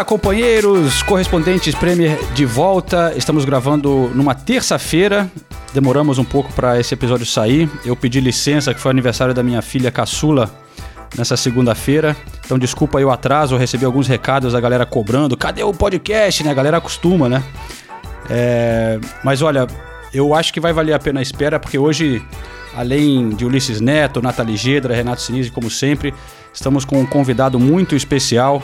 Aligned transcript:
Olá, 0.00 0.04
companheiros, 0.06 1.02
correspondentes 1.02 1.74
Premier 1.74 2.18
de 2.32 2.46
volta. 2.46 3.12
Estamos 3.18 3.44
gravando 3.44 4.10
numa 4.14 4.34
terça-feira. 4.34 5.30
Demoramos 5.74 6.16
um 6.16 6.24
pouco 6.24 6.50
para 6.54 6.80
esse 6.80 6.94
episódio 6.94 7.26
sair. 7.26 7.68
Eu 7.84 7.94
pedi 7.94 8.18
licença, 8.18 8.72
que 8.72 8.80
foi 8.80 8.90
aniversário 8.90 9.34
da 9.34 9.42
minha 9.42 9.60
filha 9.60 9.90
caçula 9.90 10.50
nessa 11.18 11.36
segunda-feira. 11.36 12.16
Então, 12.42 12.58
desculpa 12.58 12.96
aí 12.96 13.04
o 13.04 13.10
atraso. 13.10 13.54
Eu 13.54 13.58
recebi 13.58 13.84
alguns 13.84 14.08
recados 14.08 14.54
da 14.54 14.60
galera 14.60 14.86
cobrando. 14.86 15.36
Cadê 15.36 15.62
o 15.62 15.74
podcast? 15.74 16.44
Né? 16.44 16.50
A 16.50 16.54
galera 16.54 16.78
acostuma, 16.78 17.28
né? 17.28 17.42
É... 18.30 18.98
Mas 19.22 19.42
olha, 19.42 19.66
eu 20.14 20.34
acho 20.34 20.50
que 20.50 20.60
vai 20.60 20.72
valer 20.72 20.94
a 20.94 20.98
pena 20.98 21.20
a 21.20 21.22
espera, 21.22 21.60
porque 21.60 21.78
hoje, 21.78 22.24
além 22.74 23.28
de 23.28 23.44
Ulisses 23.44 23.82
Neto, 23.82 24.22
Nathalie 24.22 24.56
Gedra, 24.56 24.94
Renato 24.94 25.20
Sinise, 25.20 25.50
como 25.50 25.68
sempre, 25.68 26.14
estamos 26.54 26.86
com 26.86 26.98
um 27.00 27.04
convidado 27.04 27.60
muito 27.60 27.94
especial 27.94 28.62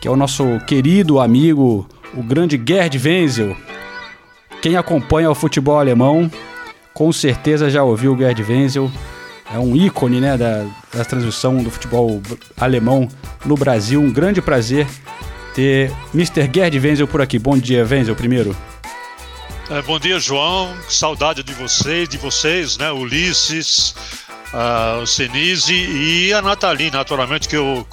que 0.00 0.08
é 0.08 0.10
o 0.10 0.16
nosso 0.16 0.58
querido 0.66 1.20
amigo, 1.20 1.86
o 2.14 2.22
grande 2.22 2.60
Gerd 2.66 2.98
Wenzel. 2.98 3.56
Quem 4.62 4.76
acompanha 4.76 5.30
o 5.30 5.34
futebol 5.34 5.78
alemão, 5.78 6.30
com 6.94 7.12
certeza 7.12 7.68
já 7.68 7.82
ouviu 7.82 8.14
o 8.14 8.18
Gerd 8.18 8.42
Wenzel. 8.42 8.90
É 9.52 9.58
um 9.58 9.76
ícone 9.76 10.20
né, 10.20 10.36
da, 10.36 10.64
da 10.94 11.04
transmissão 11.04 11.62
do 11.62 11.70
futebol 11.70 12.22
alemão 12.56 13.08
no 13.44 13.56
Brasil. 13.56 14.00
Um 14.00 14.12
grande 14.12 14.40
prazer 14.40 14.86
ter 15.54 15.92
Mr. 16.14 16.48
Gerd 16.52 16.78
Wenzel 16.78 17.06
por 17.06 17.20
aqui. 17.20 17.38
Bom 17.38 17.58
dia, 17.58 17.84
Wenzel, 17.84 18.14
primeiro. 18.14 18.56
É, 19.68 19.82
bom 19.82 19.98
dia, 19.98 20.18
João. 20.18 20.74
Saudade 20.88 21.42
de 21.42 21.52
vocês, 21.52 22.08
de 22.08 22.16
vocês, 22.16 22.78
né? 22.78 22.90
Ulisses, 22.90 23.94
uh, 24.52 25.02
o 25.02 25.06
Senise 25.06 25.74
e 25.74 26.32
a 26.32 26.42
Nathalie, 26.42 26.90
naturalmente, 26.90 27.48
que 27.48 27.56
eu 27.56 27.86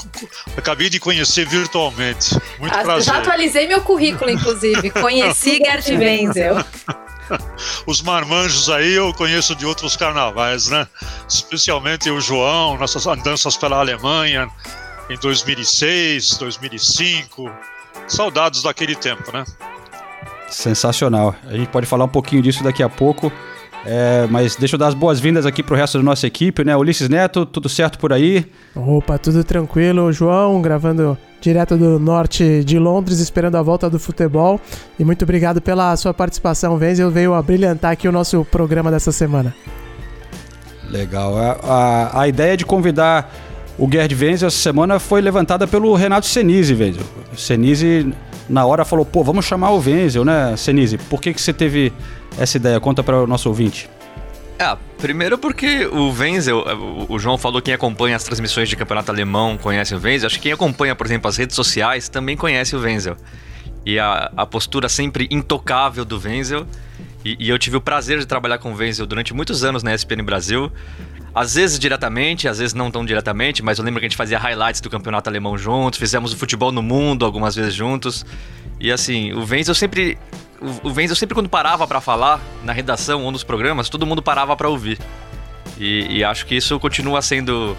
acabei 0.55 0.89
de 0.89 0.99
conhecer 0.99 1.47
virtualmente. 1.47 2.35
Muito 2.59 2.75
ah, 2.75 2.83
prazer. 2.83 3.03
Já 3.03 3.17
atualizei 3.19 3.67
meu 3.67 3.81
currículo, 3.81 4.29
inclusive. 4.29 4.89
Conheci 4.91 5.57
Gerd 5.63 5.95
Wenzel. 5.97 6.55
Os 7.85 8.01
marmanjos 8.01 8.69
aí 8.69 8.93
eu 8.93 9.13
conheço 9.13 9.53
de 9.55 9.65
outros 9.65 9.97
carnavais, 9.97 10.69
né? 10.69 10.87
Especialmente 11.27 12.09
o 12.09 12.21
João, 12.21 12.77
nossas 12.77 13.05
andanças 13.05 13.57
pela 13.57 13.77
Alemanha 13.77 14.49
em 15.09 15.17
2006, 15.17 16.37
2005. 16.37 17.51
Saudades 18.07 18.63
daquele 18.63 18.95
tempo, 18.95 19.31
né? 19.33 19.43
Sensacional. 20.49 21.35
A 21.45 21.53
gente 21.53 21.67
pode 21.67 21.85
falar 21.85 22.05
um 22.05 22.09
pouquinho 22.09 22.41
disso 22.41 22.63
daqui 22.63 22.81
a 22.81 22.87
pouco. 22.87 23.31
É, 23.85 24.27
mas 24.29 24.55
deixa 24.55 24.75
eu 24.75 24.79
dar 24.79 24.87
as 24.87 24.93
boas-vindas 24.93 25.45
aqui 25.45 25.63
pro 25.63 25.75
resto 25.75 25.97
da 25.97 26.03
nossa 26.03 26.27
equipe, 26.27 26.63
né? 26.63 26.75
Ulisses 26.75 27.07
Neto, 27.07 27.45
tudo 27.45 27.69
certo 27.69 27.97
por 27.97 28.11
aí? 28.11 28.45
Opa, 28.75 29.17
tudo 29.17 29.43
tranquilo. 29.43 30.11
João, 30.11 30.61
gravando 30.61 31.17
direto 31.39 31.77
do 31.77 31.99
norte 31.99 32.63
de 32.63 32.77
Londres, 32.79 33.19
esperando 33.19 33.55
a 33.55 33.61
volta 33.61 33.89
do 33.89 33.99
futebol. 33.99 34.59
E 34.99 35.05
muito 35.05 35.23
obrigado 35.23 35.61
pela 35.61 35.95
sua 35.95 36.13
participação, 36.13 36.77
Venzel. 36.77 37.09
Veio 37.09 37.33
a 37.33 37.41
brilhantar 37.41 37.91
aqui 37.91 38.07
o 38.07 38.11
nosso 38.11 38.43
programa 38.45 38.91
dessa 38.91 39.11
semana. 39.11 39.55
Legal. 40.89 41.37
A, 41.37 41.51
a, 41.63 42.21
a 42.21 42.27
ideia 42.27 42.57
de 42.57 42.65
convidar 42.65 43.31
o 43.77 43.87
Gerd 43.89 44.15
Wenzel 44.15 44.47
essa 44.47 44.57
semana 44.57 44.99
foi 44.99 45.21
levantada 45.21 45.67
pelo 45.67 45.93
Renato 45.93 46.25
Senise, 46.25 46.73
Wenzel. 46.73 47.03
Senise, 47.35 48.11
na 48.49 48.65
hora, 48.65 48.83
falou, 48.83 49.05
pô, 49.05 49.23
vamos 49.23 49.45
chamar 49.45 49.71
o 49.71 49.79
Wenzel, 49.79 50.25
né, 50.25 50.55
Senise? 50.57 50.97
Por 50.97 51.21
que, 51.21 51.33
que 51.33 51.39
você 51.39 51.53
teve 51.53 51.93
essa 52.37 52.57
ideia? 52.57 52.79
Conta 52.79 53.03
para 53.03 53.23
o 53.23 53.27
nosso 53.27 53.49
ouvinte. 53.49 53.89
É, 54.59 54.75
primeiro 54.97 55.37
porque 55.37 55.85
o 55.85 56.11
Wenzel, 56.11 56.63
o 57.07 57.19
João 57.19 57.37
falou 57.37 57.61
quem 57.61 57.73
acompanha 57.73 58.15
as 58.15 58.23
transmissões 58.23 58.67
de 58.67 58.75
campeonato 58.75 59.11
alemão 59.11 59.55
conhece 59.57 59.93
o 59.93 59.99
Wenzel. 60.01 60.27
Acho 60.27 60.37
que 60.37 60.43
quem 60.43 60.51
acompanha, 60.51 60.95
por 60.95 61.05
exemplo, 61.05 61.27
as 61.27 61.37
redes 61.37 61.55
sociais 61.55 62.09
também 62.09 62.35
conhece 62.35 62.75
o 62.75 62.79
Wenzel. 62.79 63.15
E 63.85 63.99
a, 63.99 64.31
a 64.35 64.45
postura 64.45 64.89
sempre 64.89 65.27
intocável 65.29 66.03
do 66.03 66.19
Wenzel. 66.19 66.65
E, 67.27 67.35
e, 67.37 67.49
eu 67.49 67.59
tive 67.59 67.75
o 67.75 67.81
prazer 67.81 68.19
de 68.19 68.25
trabalhar 68.25 68.57
com 68.57 68.71
o 68.71 68.75
Wenzel 68.75 69.05
durante 69.05 69.33
muitos 69.33 69.61
anos 69.61 69.83
na 69.83 69.93
ESPN 69.93 70.23
Brasil. 70.23 70.71
Às 71.35 71.55
vezes 71.55 71.77
diretamente, 71.77 72.47
às 72.47 72.59
vezes 72.59 72.73
não 72.73 72.89
tão 72.89 73.05
diretamente, 73.05 73.61
mas 73.61 73.77
eu 73.77 73.83
lembro 73.83 73.99
que 73.99 74.05
a 74.05 74.09
gente 74.09 74.15
fazia 74.15 74.39
highlights 74.39 74.79
do 74.79 74.89
campeonato 74.89 75.29
alemão 75.29 75.57
juntos, 75.57 75.99
fizemos 75.99 76.31
o 76.31 76.37
futebol 76.37 76.71
no 76.71 76.81
mundo 76.81 77.25
algumas 77.25 77.53
vezes 77.53 77.73
juntos. 77.73 78.25
E 78.79 78.89
assim, 78.89 79.33
o 79.33 79.45
Wenzel 79.45 79.75
sempre 79.75 80.17
o, 80.83 80.89
Wenzel 80.89 81.17
sempre 81.17 81.35
quando 81.35 81.49
parava 81.49 81.85
para 81.85 81.99
falar 81.99 82.39
na 82.63 82.71
redação 82.71 83.25
ou 83.25 83.31
nos 83.31 83.43
programas, 83.43 83.89
todo 83.89 84.05
mundo 84.05 84.21
parava 84.21 84.55
para 84.55 84.69
ouvir. 84.69 84.97
E, 85.77 86.19
e, 86.19 86.23
acho 86.23 86.45
que 86.45 86.55
isso 86.55 86.79
continua 86.79 87.21
sendo 87.21 87.75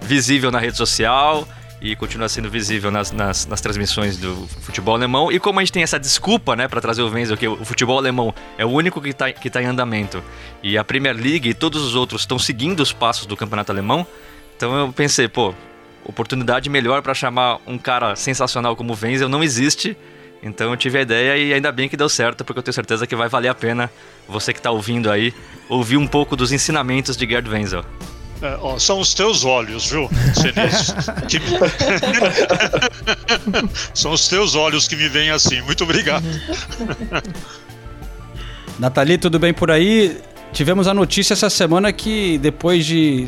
visível 0.00 0.50
na 0.50 0.58
rede 0.58 0.78
social 0.78 1.46
e 1.80 1.94
continua 1.94 2.28
sendo 2.28 2.50
visível 2.50 2.90
nas, 2.90 3.12
nas, 3.12 3.46
nas, 3.46 3.60
transmissões 3.60 4.16
do 4.16 4.34
futebol 4.60 4.94
alemão. 4.94 5.30
E 5.30 5.38
como 5.38 5.60
a 5.60 5.62
gente 5.62 5.72
tem 5.72 5.82
essa 5.82 5.98
desculpa, 5.98 6.56
né, 6.56 6.66
para 6.66 6.80
trazer 6.80 7.02
o 7.02 7.08
Wenzel, 7.08 7.36
que 7.36 7.46
o 7.46 7.64
futebol 7.64 7.98
alemão 7.98 8.34
é 8.56 8.64
o 8.64 8.68
único 8.68 9.00
que 9.00 9.10
está 9.10 9.30
que 9.32 9.50
tá 9.50 9.62
em 9.62 9.66
andamento 9.66 10.22
e 10.62 10.78
a 10.78 10.84
Premier 10.84 11.14
League 11.14 11.48
e 11.48 11.54
todos 11.54 11.82
os 11.82 11.94
outros 11.94 12.22
estão 12.22 12.38
seguindo 12.38 12.80
os 12.80 12.92
passos 12.92 13.26
do 13.26 13.36
campeonato 13.36 13.70
alemão, 13.70 14.06
então 14.56 14.74
eu 14.74 14.92
pensei, 14.92 15.28
pô, 15.28 15.54
oportunidade 16.04 16.70
melhor 16.70 17.02
para 17.02 17.12
chamar 17.14 17.58
um 17.66 17.76
cara 17.76 18.16
sensacional 18.16 18.74
como 18.74 18.94
o 18.94 18.98
Wenzel 19.00 19.28
não 19.28 19.44
existe 19.44 19.96
então 20.42 20.70
eu 20.70 20.76
tive 20.76 20.98
a 20.98 21.02
ideia 21.02 21.36
e 21.36 21.52
ainda 21.52 21.72
bem 21.72 21.88
que 21.88 21.96
deu 21.96 22.08
certo, 22.08 22.44
porque 22.44 22.58
eu 22.58 22.62
tenho 22.62 22.74
certeza 22.74 23.06
que 23.06 23.16
vai 23.16 23.28
valer 23.28 23.48
a 23.48 23.54
pena 23.54 23.90
você 24.28 24.52
que 24.52 24.60
está 24.60 24.70
ouvindo 24.70 25.10
aí 25.10 25.34
ouvir 25.68 25.96
um 25.96 26.06
pouco 26.06 26.36
dos 26.36 26.52
ensinamentos 26.52 27.16
de 27.16 27.26
Gerd 27.26 27.48
Wenzel. 27.48 27.84
É, 28.42 28.58
ó, 28.60 28.78
são 28.78 29.00
os 29.00 29.14
teus 29.14 29.44
olhos, 29.44 29.90
viu, 29.90 30.08
que... 31.28 31.40
são 33.94 34.12
os 34.12 34.28
teus 34.28 34.54
olhos 34.54 34.86
que 34.86 34.94
me 34.94 35.08
vêm 35.08 35.30
assim. 35.30 35.62
Muito 35.62 35.84
obrigado. 35.84 36.24
Nathalie, 38.78 39.16
tudo 39.16 39.38
bem 39.38 39.54
por 39.54 39.70
aí? 39.70 40.18
Tivemos 40.52 40.86
a 40.86 40.94
notícia 40.94 41.32
essa 41.32 41.50
semana 41.50 41.92
que 41.92 42.38
depois 42.38 42.86
de 42.86 43.26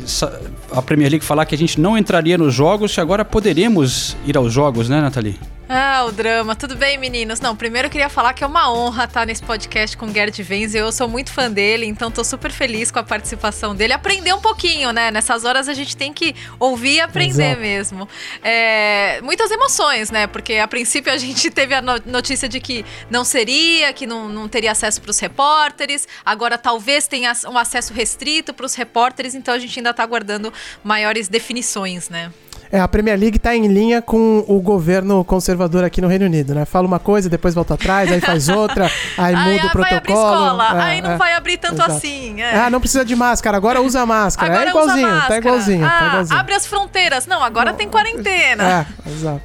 a 0.71 0.81
Premier 0.81 1.11
League 1.11 1.25
falar 1.25 1.45
que 1.45 1.53
a 1.53 1.57
gente 1.57 1.77
não 1.79 1.97
entraria 1.97 2.37
nos 2.37 2.53
jogos, 2.53 2.97
agora 2.97 3.25
poderemos 3.25 4.15
ir 4.25 4.37
aos 4.37 4.53
jogos, 4.53 4.89
né, 4.89 5.01
Nathalie? 5.01 5.37
Ah, 5.71 6.03
o 6.05 6.11
drama. 6.11 6.55
Tudo 6.55 6.75
bem, 6.75 6.97
meninos? 6.97 7.39
Não, 7.39 7.55
primeiro 7.55 7.85
eu 7.85 7.91
queria 7.91 8.09
falar 8.09 8.33
que 8.33 8.43
é 8.43 8.47
uma 8.47 8.73
honra 8.73 9.03
estar 9.03 9.23
nesse 9.23 9.43
podcast 9.43 9.95
com 9.95 10.07
o 10.07 10.11
Gerd 10.11 10.43
Wenzel. 10.49 10.87
Eu 10.87 10.91
sou 10.91 11.07
muito 11.07 11.31
fã 11.31 11.51
dele, 11.51 11.85
então 11.85 12.09
tô 12.09 12.23
super 12.23 12.51
feliz 12.51 12.89
com 12.89 12.97
a 12.97 13.03
participação 13.03 13.75
dele. 13.75 13.93
Aprender 13.93 14.33
um 14.33 14.41
pouquinho, 14.41 14.91
né? 14.91 15.11
Nessas 15.11 15.45
horas 15.45 15.69
a 15.69 15.75
gente 15.75 15.95
tem 15.95 16.11
que 16.11 16.35
ouvir 16.59 16.95
e 16.95 17.01
aprender 17.01 17.51
Exato. 17.51 17.61
mesmo. 17.61 18.09
É, 18.41 19.21
muitas 19.21 19.51
emoções, 19.51 20.09
né? 20.09 20.25
Porque 20.25 20.55
a 20.55 20.67
princípio 20.67 21.13
a 21.13 21.17
gente 21.17 21.51
teve 21.53 21.75
a 21.75 21.83
notícia 21.83 22.49
de 22.49 22.59
que 22.59 22.83
não 23.07 23.23
seria, 23.23 23.93
que 23.93 24.07
não, 24.07 24.27
não 24.27 24.49
teria 24.49 24.71
acesso 24.71 24.99
para 24.99 25.11
os 25.11 25.19
repórteres. 25.19 26.07
Agora 26.25 26.57
talvez 26.57 27.05
tenha 27.07 27.31
um 27.45 27.59
acesso 27.59 27.93
restrito 27.93 28.55
para 28.55 28.65
os 28.65 28.73
repórteres, 28.73 29.35
então 29.35 29.53
a 29.53 29.59
gente 29.59 29.77
ainda 29.77 29.91
está 29.91 30.01
aguardando 30.01 30.51
maiores 30.83 31.27
definições, 31.27 32.09
né? 32.09 32.31
É, 32.71 32.79
a 32.79 32.87
Premier 32.87 33.17
League 33.19 33.37
está 33.37 33.55
em 33.55 33.67
linha 33.67 33.99
com 33.99 34.45
o 34.47 34.59
governo 34.59 35.23
conservador 35.23 35.83
aqui 35.83 35.99
no 36.01 36.07
Reino 36.07 36.25
Unido, 36.25 36.53
né? 36.53 36.65
Fala 36.65 36.85
uma 36.85 36.99
coisa, 36.99 37.27
depois 37.27 37.55
volta 37.55 37.73
atrás, 37.73 38.11
aí 38.11 38.21
faz 38.21 38.47
outra, 38.47 38.91
aí 39.17 39.35
muda 39.35 39.67
o 39.67 39.71
protocolo. 39.71 39.81
Vai 39.81 39.97
abrir 39.97 40.13
escola, 40.13 40.63
é, 40.63 40.83
aí 40.83 41.01
não 41.01 41.11
é, 41.11 41.17
vai 41.17 41.33
abrir 41.33 41.57
tanto 41.57 41.75
exato. 41.75 41.91
assim. 41.93 42.39
É. 42.39 42.55
Ah, 42.55 42.69
não 42.69 42.79
precisa 42.79 43.03
de 43.03 43.15
máscara, 43.15 43.57
agora 43.57 43.81
usa 43.81 44.05
máscara. 44.05 44.53
Agora 44.53 44.67
é 44.67 44.69
igualzinho, 44.69 45.07
tá 45.07 45.13
máscara. 45.13 45.29
tá 45.29 45.37
igualzinho, 45.37 45.85
ah, 45.85 45.89
tá 45.89 46.07
igualzinho. 46.07 46.39
Abre 46.39 46.53
as 46.53 46.67
fronteiras. 46.67 47.25
Não, 47.25 47.43
agora 47.43 47.71
não, 47.71 47.77
tem 47.77 47.89
quarentena. 47.89 48.85
É, 49.05 49.09
exato. 49.09 49.41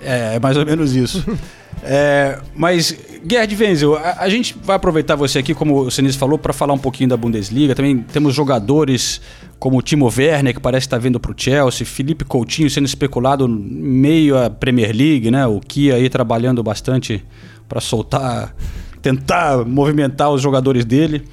É, 0.00 0.36
é 0.36 0.40
mais 0.40 0.56
ou 0.56 0.64
menos 0.64 0.94
isso. 0.94 1.24
É, 1.86 2.38
mas, 2.54 2.96
Gerd 3.28 3.54
Wenzel, 3.54 3.94
a, 3.96 4.16
a, 4.20 4.28
gente 4.30 4.56
vai 4.62 4.76
aproveitar 4.76 5.16
você 5.16 5.38
aqui, 5.38 5.54
como 5.54 5.80
o 5.80 5.90
Sinise 5.90 6.16
falou, 6.16 6.38
para 6.38 6.54
falar 6.54 6.72
um 6.72 6.78
pouquinho 6.78 7.10
da 7.10 7.16
Bundesliga. 7.16 7.74
Também 7.74 7.98
temos 7.98 8.34
jogadores 8.34 9.20
como 9.64 9.78
o 9.78 9.80
Timo 9.80 10.12
Werner, 10.14 10.52
que 10.52 10.60
parece 10.60 10.84
estar 10.84 10.98
tá 10.98 11.02
vindo 11.02 11.18
para 11.18 11.32
o 11.32 11.34
Chelsea, 11.34 11.86
Felipe 11.86 12.22
Coutinho 12.22 12.68
sendo 12.68 12.84
especulado 12.84 13.48
meio 13.48 14.36
a 14.36 14.50
Premier 14.50 14.94
League, 14.94 15.30
né? 15.30 15.46
O 15.46 15.58
Kia 15.58 15.94
aí 15.94 16.10
trabalhando 16.10 16.62
bastante 16.62 17.24
para 17.66 17.80
soltar, 17.80 18.54
tentar 19.00 19.64
movimentar 19.64 20.30
os 20.30 20.42
jogadores 20.42 20.84
dele. 20.84 21.24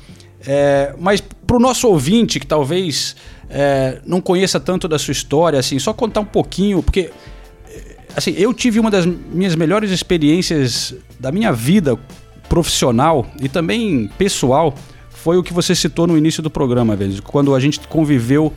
É, 0.47 0.95
mas 0.97 1.19
para 1.19 1.57
o 1.57 1.59
nosso 1.59 1.89
ouvinte 1.89 2.39
que 2.39 2.47
talvez 2.47 3.17
é, 3.49 3.99
não 4.05 4.21
conheça 4.21 4.61
tanto 4.61 4.87
da 4.87 4.97
sua 4.97 5.11
história, 5.11 5.59
assim, 5.59 5.77
só 5.77 5.91
contar 5.91 6.21
um 6.21 6.25
pouquinho, 6.25 6.81
porque 6.81 7.11
assim, 8.15 8.33
eu 8.37 8.53
tive 8.53 8.79
uma 8.79 8.89
das 8.89 9.05
minhas 9.05 9.57
melhores 9.57 9.91
experiências 9.91 10.95
da 11.19 11.33
minha 11.33 11.51
vida 11.51 11.99
profissional 12.47 13.27
e 13.41 13.49
também 13.49 14.09
pessoal 14.17 14.73
foi 15.21 15.37
o 15.37 15.43
que 15.43 15.53
você 15.53 15.75
citou 15.75 16.07
no 16.07 16.17
início 16.17 16.41
do 16.41 16.49
programa, 16.49 16.95
velho, 16.95 17.21
quando 17.21 17.53
a 17.53 17.59
gente 17.59 17.79
conviveu 17.87 18.51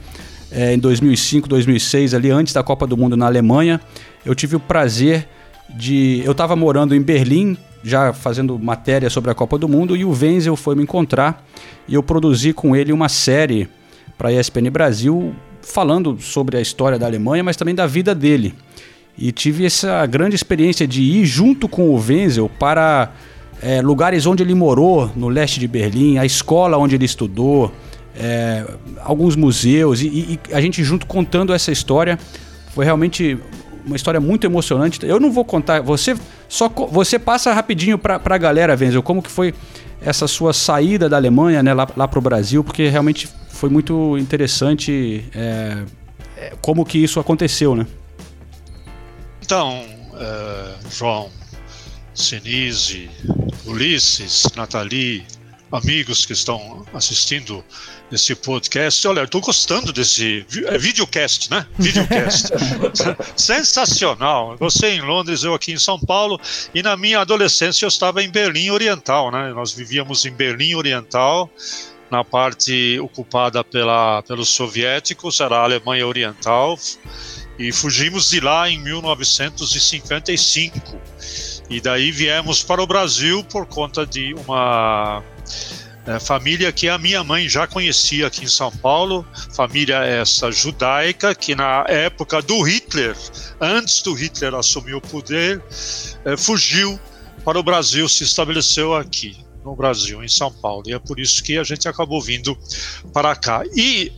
é, 0.50 0.72
em 0.72 0.78
2005, 0.78 1.46
2006, 1.46 2.14
ali 2.14 2.30
antes 2.30 2.54
da 2.54 2.62
Copa 2.62 2.86
do 2.86 2.96
Mundo 2.96 3.18
na 3.18 3.26
Alemanha, 3.26 3.78
eu 4.24 4.34
tive 4.34 4.56
o 4.56 4.60
prazer 4.60 5.28
de. 5.68 6.22
Eu 6.24 6.32
estava 6.32 6.56
morando 6.56 6.94
em 6.94 7.02
Berlim, 7.02 7.58
já 7.82 8.14
fazendo 8.14 8.58
matéria 8.58 9.10
sobre 9.10 9.30
a 9.30 9.34
Copa 9.34 9.58
do 9.58 9.68
Mundo, 9.68 9.94
e 9.94 10.06
o 10.06 10.10
Wenzel 10.10 10.56
foi 10.56 10.74
me 10.74 10.82
encontrar 10.82 11.46
e 11.86 11.94
eu 11.94 12.02
produzi 12.02 12.54
com 12.54 12.74
ele 12.74 12.94
uma 12.94 13.10
série 13.10 13.68
para 14.16 14.30
a 14.30 14.32
ESPN 14.32 14.70
Brasil 14.70 15.34
falando 15.60 16.18
sobre 16.18 16.56
a 16.56 16.62
história 16.62 16.98
da 16.98 17.04
Alemanha, 17.04 17.44
mas 17.44 17.56
também 17.56 17.74
da 17.74 17.86
vida 17.86 18.14
dele. 18.14 18.54
E 19.18 19.30
tive 19.32 19.66
essa 19.66 20.06
grande 20.06 20.34
experiência 20.34 20.88
de 20.88 21.02
ir 21.02 21.26
junto 21.26 21.68
com 21.68 21.90
o 21.90 22.00
Wenzel 22.00 22.50
para 22.58 23.12
é, 23.62 23.80
lugares 23.80 24.26
onde 24.26 24.42
ele 24.42 24.54
morou, 24.54 25.10
no 25.16 25.28
leste 25.28 25.58
de 25.60 25.66
Berlim, 25.66 26.18
a 26.18 26.24
escola 26.24 26.76
onde 26.76 26.94
ele 26.94 27.04
estudou, 27.04 27.72
é, 28.16 28.64
alguns 29.02 29.36
museus, 29.36 30.00
e, 30.00 30.06
e, 30.06 30.40
a 30.52 30.60
gente 30.60 30.82
junto 30.84 31.06
contando 31.06 31.52
essa 31.52 31.72
história. 31.72 32.18
Foi 32.74 32.84
realmente 32.84 33.38
uma 33.84 33.96
história 33.96 34.20
muito 34.20 34.46
emocionante. 34.46 35.04
Eu 35.04 35.20
não 35.20 35.30
vou 35.30 35.44
contar, 35.44 35.80
você 35.80 36.16
só 36.48 36.68
você 36.68 37.18
passa 37.18 37.52
rapidinho 37.52 37.98
para 37.98 38.20
a 38.24 38.38
galera, 38.38 38.76
Wenzel, 38.78 39.02
como 39.02 39.22
que 39.22 39.30
foi 39.30 39.54
essa 40.00 40.26
sua 40.26 40.52
saída 40.52 41.08
da 41.08 41.16
Alemanha 41.16 41.62
né, 41.62 41.72
lá, 41.72 41.88
lá 41.96 42.06
para 42.06 42.18
o 42.18 42.22
Brasil, 42.22 42.62
porque 42.62 42.88
realmente 42.88 43.28
foi 43.48 43.70
muito 43.70 44.18
interessante 44.18 45.24
é, 45.34 45.82
é, 46.36 46.52
como 46.60 46.84
que 46.84 46.98
isso 46.98 47.18
aconteceu, 47.20 47.74
né? 47.74 47.86
Então, 49.40 49.82
uh, 50.12 50.90
João, 50.90 51.28
Sinise, 52.14 53.10
Ulisses, 53.66 54.46
Nathalie, 54.54 55.26
amigos 55.72 56.24
que 56.24 56.32
estão 56.32 56.86
assistindo 56.94 57.64
esse 58.12 58.36
podcast. 58.36 59.08
Olha, 59.08 59.18
eu 59.20 59.24
estou 59.24 59.40
gostando 59.40 59.92
desse 59.92 60.46
é 60.66 60.78
videocast, 60.78 61.50
né? 61.50 61.66
Videocast. 61.76 62.50
Sensacional. 63.36 64.56
Você 64.58 64.90
em 64.90 65.00
Londres, 65.00 65.42
eu 65.42 65.54
aqui 65.54 65.72
em 65.72 65.78
São 65.78 65.98
Paulo. 65.98 66.40
E 66.72 66.80
na 66.82 66.96
minha 66.96 67.18
adolescência 67.20 67.84
eu 67.84 67.88
estava 67.88 68.22
em 68.22 68.30
Berlim 68.30 68.70
Oriental, 68.70 69.32
né? 69.32 69.52
Nós 69.52 69.72
vivíamos 69.72 70.24
em 70.24 70.30
Berlim 70.30 70.76
Oriental, 70.76 71.50
na 72.10 72.22
parte 72.22 73.00
ocupada 73.00 73.64
pela, 73.64 74.22
pelos 74.22 74.50
soviéticos, 74.50 75.40
era 75.40 75.56
a 75.56 75.64
Alemanha 75.64 76.06
Oriental. 76.06 76.78
E 77.58 77.72
fugimos 77.72 78.30
de 78.30 78.38
lá 78.40 78.70
em 78.70 78.78
1955. 78.78 81.00
E 81.68 81.80
daí 81.80 82.10
viemos 82.10 82.62
para 82.62 82.82
o 82.82 82.86
Brasil 82.86 83.42
por 83.44 83.66
conta 83.66 84.06
de 84.06 84.34
uma 84.34 85.22
é, 86.06 86.18
família 86.20 86.70
que 86.70 86.88
a 86.88 86.98
minha 86.98 87.24
mãe 87.24 87.48
já 87.48 87.66
conhecia 87.66 88.26
aqui 88.26 88.44
em 88.44 88.48
São 88.48 88.70
Paulo, 88.70 89.26
família 89.54 90.04
essa 90.04 90.52
judaica 90.52 91.34
que 91.34 91.54
na 91.54 91.84
época 91.88 92.42
do 92.42 92.60
Hitler, 92.62 93.16
antes 93.60 94.02
do 94.02 94.12
Hitler 94.12 94.54
assumir 94.54 94.94
o 94.94 95.00
poder, 95.00 95.62
é, 96.24 96.36
fugiu 96.36 97.00
para 97.44 97.58
o 97.58 97.62
Brasil, 97.62 98.08
se 98.08 98.24
estabeleceu 98.24 98.94
aqui 98.94 99.36
no 99.64 99.74
Brasil, 99.74 100.22
em 100.22 100.28
São 100.28 100.52
Paulo, 100.52 100.82
e 100.86 100.92
é 100.92 100.98
por 100.98 101.18
isso 101.18 101.42
que 101.42 101.56
a 101.56 101.64
gente 101.64 101.88
acabou 101.88 102.20
vindo 102.20 102.56
para 103.12 103.34
cá. 103.34 103.62
E 103.74 104.12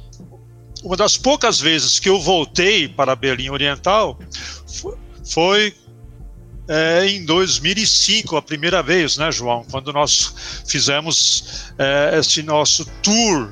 uma 0.83 0.97
das 0.97 1.17
poucas 1.17 1.61
vezes 1.61 2.01
que 2.01 2.09
eu 2.09 2.21
voltei 2.21 2.89
para 2.89 3.15
Berlim 3.15 3.51
Oriental 3.51 4.19
foi 5.25 5.73
é, 6.69 7.07
em 7.07 7.25
2005, 7.25 8.37
a 8.37 8.43
primeira 8.43 8.83
vez, 8.83 9.17
né, 9.17 9.31
João? 9.31 9.65
Quando 9.71 9.93
nós 9.93 10.63
fizemos 10.67 11.73
é, 11.79 12.19
este 12.19 12.43
nosso 12.43 12.85
tour 13.03 13.51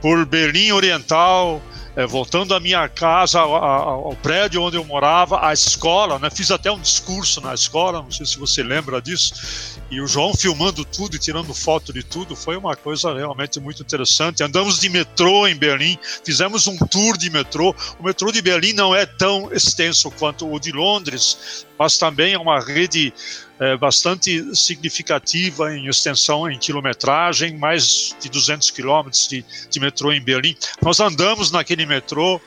por 0.00 0.24
Berlim 0.24 0.72
Oriental, 0.72 1.62
é, 1.96 2.06
voltando 2.06 2.54
à 2.54 2.60
minha 2.60 2.86
casa, 2.90 3.40
ao, 3.40 3.54
ao, 3.54 4.16
prédio 4.16 4.62
onde 4.62 4.76
eu 4.76 4.84
morava, 4.84 5.46
à 5.46 5.52
escola, 5.52 6.18
né? 6.18 6.28
Fiz 6.30 6.50
até 6.50 6.70
um 6.70 6.78
discurso 6.78 7.40
na 7.40 7.54
escola, 7.54 8.02
não 8.02 8.10
sei 8.10 8.26
se 8.26 8.38
você 8.38 8.62
lembra 8.62 9.00
disso. 9.00 9.80
E 9.90 9.98
o 9.98 10.06
João 10.06 10.34
filmando 10.34 10.84
tudo 10.84 11.16
e 11.16 11.18
tirando 11.18 11.54
foto 11.54 11.94
de 11.94 12.02
tudo, 12.02 12.36
foi 12.36 12.56
uma 12.56 12.76
coisa 12.76 13.14
realmente 13.14 13.58
muito 13.58 13.82
interessante. 13.82 14.42
Andamos 14.42 14.78
de 14.78 14.90
metrô 14.90 15.46
em 15.46 15.56
Berlim, 15.56 15.98
fizemos 16.22 16.66
um 16.66 16.76
tour 16.76 17.16
de 17.16 17.30
metrô. 17.30 17.74
O 17.98 18.04
metrô 18.04 18.30
de 18.30 18.42
Berlim 18.42 18.74
não 18.74 18.94
é 18.94 19.06
tão 19.06 19.50
extenso 19.50 20.10
quanto 20.10 20.52
o 20.52 20.60
de 20.60 20.72
Londres, 20.72 21.64
mas 21.78 21.96
também 21.96 22.34
é 22.34 22.38
uma 22.38 22.60
rede 22.60 23.14
é, 23.58 23.76
bastante 23.76 24.54
significativa 24.54 25.74
em 25.74 25.88
extensão, 25.88 26.50
em 26.50 26.58
quilometragem, 26.58 27.56
mais 27.56 28.14
de 28.20 28.28
200 28.28 28.70
quilômetros 28.70 29.26
de, 29.28 29.44
de 29.70 29.80
metrô 29.80 30.12
em 30.12 30.20
Berlim. 30.20 30.56
Nós 30.82 31.00
andamos 31.00 31.50
naquele 31.50 31.86
metrô 31.86 32.40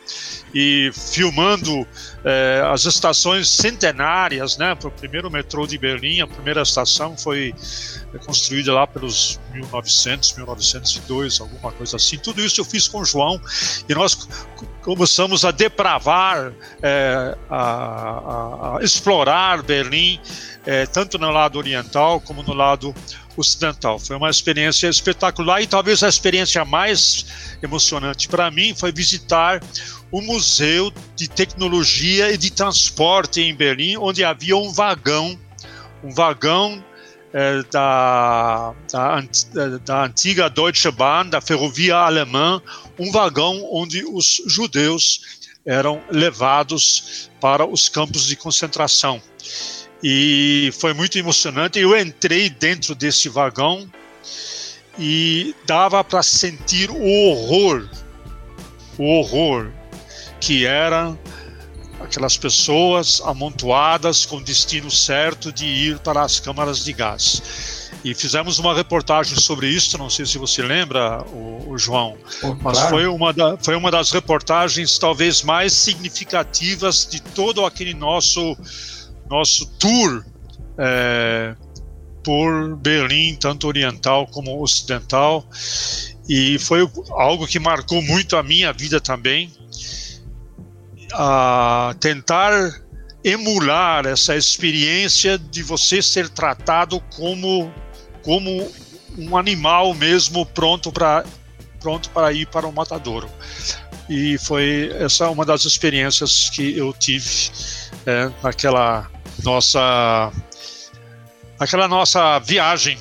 e 0.54 0.92
filmando 0.94 1.88
é, 2.24 2.64
as 2.72 2.86
estações 2.86 3.50
centenárias, 3.50 4.58
né? 4.58 4.78
O 4.84 4.92
primeiro 4.92 5.30
metrô 5.30 5.66
de 5.66 5.78
Berlim, 5.78 6.22
a 6.22 6.28
primeira 6.28 6.62
estação 6.62 7.18
foi 7.18 7.54
construída 8.26 8.74
lá 8.74 8.88
pelos 8.88 9.40
1900, 9.52 10.34
1902, 10.34 11.42
alguma 11.42 11.72
coisa 11.72 11.98
assim. 11.98 12.18
Tudo 12.18 12.44
isso 12.44 12.60
eu 12.60 12.66
fiz 12.66 12.88
com 12.88 13.02
o 13.02 13.06
João 13.06 13.40
e 13.88 13.94
nós 13.94 14.28
começamos 14.82 15.46
a 15.46 15.52
depravar, 15.52 16.52
é, 16.82 17.38
a, 17.50 17.58
a, 17.60 18.78
a, 18.78 18.84
explorar 18.84 19.62
Berlim, 19.62 20.20
é, 20.70 20.86
tanto 20.86 21.18
no 21.18 21.32
lado 21.32 21.58
oriental 21.58 22.22
como 22.22 22.44
no 22.44 22.54
lado 22.54 22.94
ocidental. 23.36 23.98
Foi 23.98 24.16
uma 24.16 24.30
experiência 24.30 24.88
espetacular 24.88 25.64
e 25.64 25.66
talvez 25.66 26.04
a 26.04 26.08
experiência 26.08 26.64
mais 26.64 27.56
emocionante 27.64 28.28
para 28.28 28.52
mim 28.52 28.76
foi 28.76 28.92
visitar 28.92 29.64
o 30.12 30.22
Museu 30.22 30.94
de 31.16 31.28
Tecnologia 31.28 32.32
e 32.32 32.38
de 32.38 32.52
Transporte 32.52 33.42
em 33.42 33.56
Berlim, 33.56 33.98
onde 33.98 34.24
havia 34.24 34.56
um 34.56 34.72
vagão, 34.72 35.40
um 36.04 36.12
vagão 36.12 36.86
é, 37.34 37.64
da, 37.72 38.76
da, 38.92 39.24
da, 39.84 40.06
antiga 40.06 40.52
Deutsche 40.52 40.92
Bahn, 40.92 41.32
da 41.32 41.42
ferrovia 41.42 41.96
alemã, 41.96 42.62
um 43.00 43.12
vagão 43.12 43.68
onde 43.72 44.06
os 44.06 44.40
judeus 44.46 45.40
eram 45.66 46.00
levados 46.12 47.32
para 47.42 47.66
os 47.66 47.90
campos 47.90 48.28
de 48.28 48.36
concentração. 48.36 49.20
E 50.04 50.72
foi 50.80 50.94
muito 50.94 51.18
emocionante. 51.18 51.80
Eu 51.80 51.98
entrei 51.98 52.50
dentro 52.50 52.96
desse 52.96 53.30
vagão 53.30 53.90
e 54.98 55.56
dava 55.66 56.04
para 56.04 56.24
sentir 56.24 56.90
o 56.90 57.02
horror, 57.02 57.90
o 58.98 59.04
horror 59.04 59.72
que 60.40 60.66
era 60.66 61.18
aquelas 62.00 62.38
pessoas 62.38 63.22
amontoadas 63.26 64.26
com 64.26 64.42
destino 64.42 64.90
certo 64.90 65.52
de 65.52 65.66
ir 65.66 66.00
para 66.00 66.22
as 66.22 66.40
câmaras 66.40 66.84
de 66.84 66.94
gás. 66.94 67.90
E 68.04 68.14
fizemos 68.14 68.60
uma 68.60 68.74
reportagem 68.74 69.38
sobre 69.38 69.68
isso, 69.68 69.98
não 69.98 70.10
sei 70.10 70.26
se 70.26 70.38
você 70.38 70.62
lembra, 70.62 71.22
o, 71.24 71.72
o 71.72 71.78
João, 71.78 72.18
oh, 72.42 72.56
mas 72.62 72.78
claro. 72.78 72.90
foi, 72.90 73.08
uma 73.08 73.34
da, 73.34 73.58
foi 73.58 73.76
uma 73.76 73.92
das 73.92 74.12
reportagens 74.12 74.98
talvez 74.98 75.44
mais 75.44 75.74
significativas 75.74 77.06
de 77.06 77.22
todo 77.22 77.66
aquele 77.66 77.94
nosso, 77.94 78.58
nosso 79.30 79.66
tour 79.78 80.24
é, 80.78 81.56
por 82.24 82.76
Berlim, 82.78 83.36
tanto 83.36 83.68
oriental 83.68 84.28
como 84.28 84.62
ocidental. 84.62 85.46
E 86.28 86.60
foi 86.60 86.88
algo 87.12 87.48
que 87.48 87.60
marcou 87.60 88.02
muito 88.02 88.38
a 88.38 88.44
minha 88.44 88.72
vida 88.72 89.00
também, 89.00 89.52
a 91.14 91.96
tentar 92.00 92.52
emular 93.24 94.06
essa 94.06 94.36
experiência 94.36 95.38
de 95.38 95.64
você 95.64 96.02
ser 96.02 96.30
tratado 96.30 97.02
como 97.16 97.72
como 98.22 98.72
um 99.18 99.36
animal 99.36 99.94
mesmo 99.94 100.46
pronto 100.46 100.92
para 100.92 101.26
pronto 101.82 102.10
para 102.12 102.32
ir 102.32 102.46
para 102.48 102.66
o 102.66 102.72
matadouro 102.72 103.30
e 104.10 104.38
foi 104.38 104.92
essa 105.00 105.30
uma 105.30 105.46
das 105.46 105.66
experiências 105.66 106.50
que 106.50 106.78
eu 106.78 106.94
tive 106.94 107.52
é, 108.06 108.32
naquela 108.42 109.10
nossa 109.44 110.32
aquela 111.60 111.88
nossa 111.88 112.40
viagem 112.40 112.98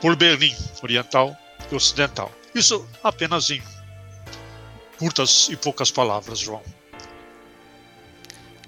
por 0.00 0.16
Berlim 0.16 0.54
Oriental 0.82 1.36
e 1.70 1.74
Ocidental 1.74 2.30
isso 2.54 2.86
apenas 3.02 3.50
em 3.50 3.62
curtas 4.98 5.48
e 5.50 5.56
poucas 5.56 5.90
palavras 5.90 6.38
João 6.38 6.62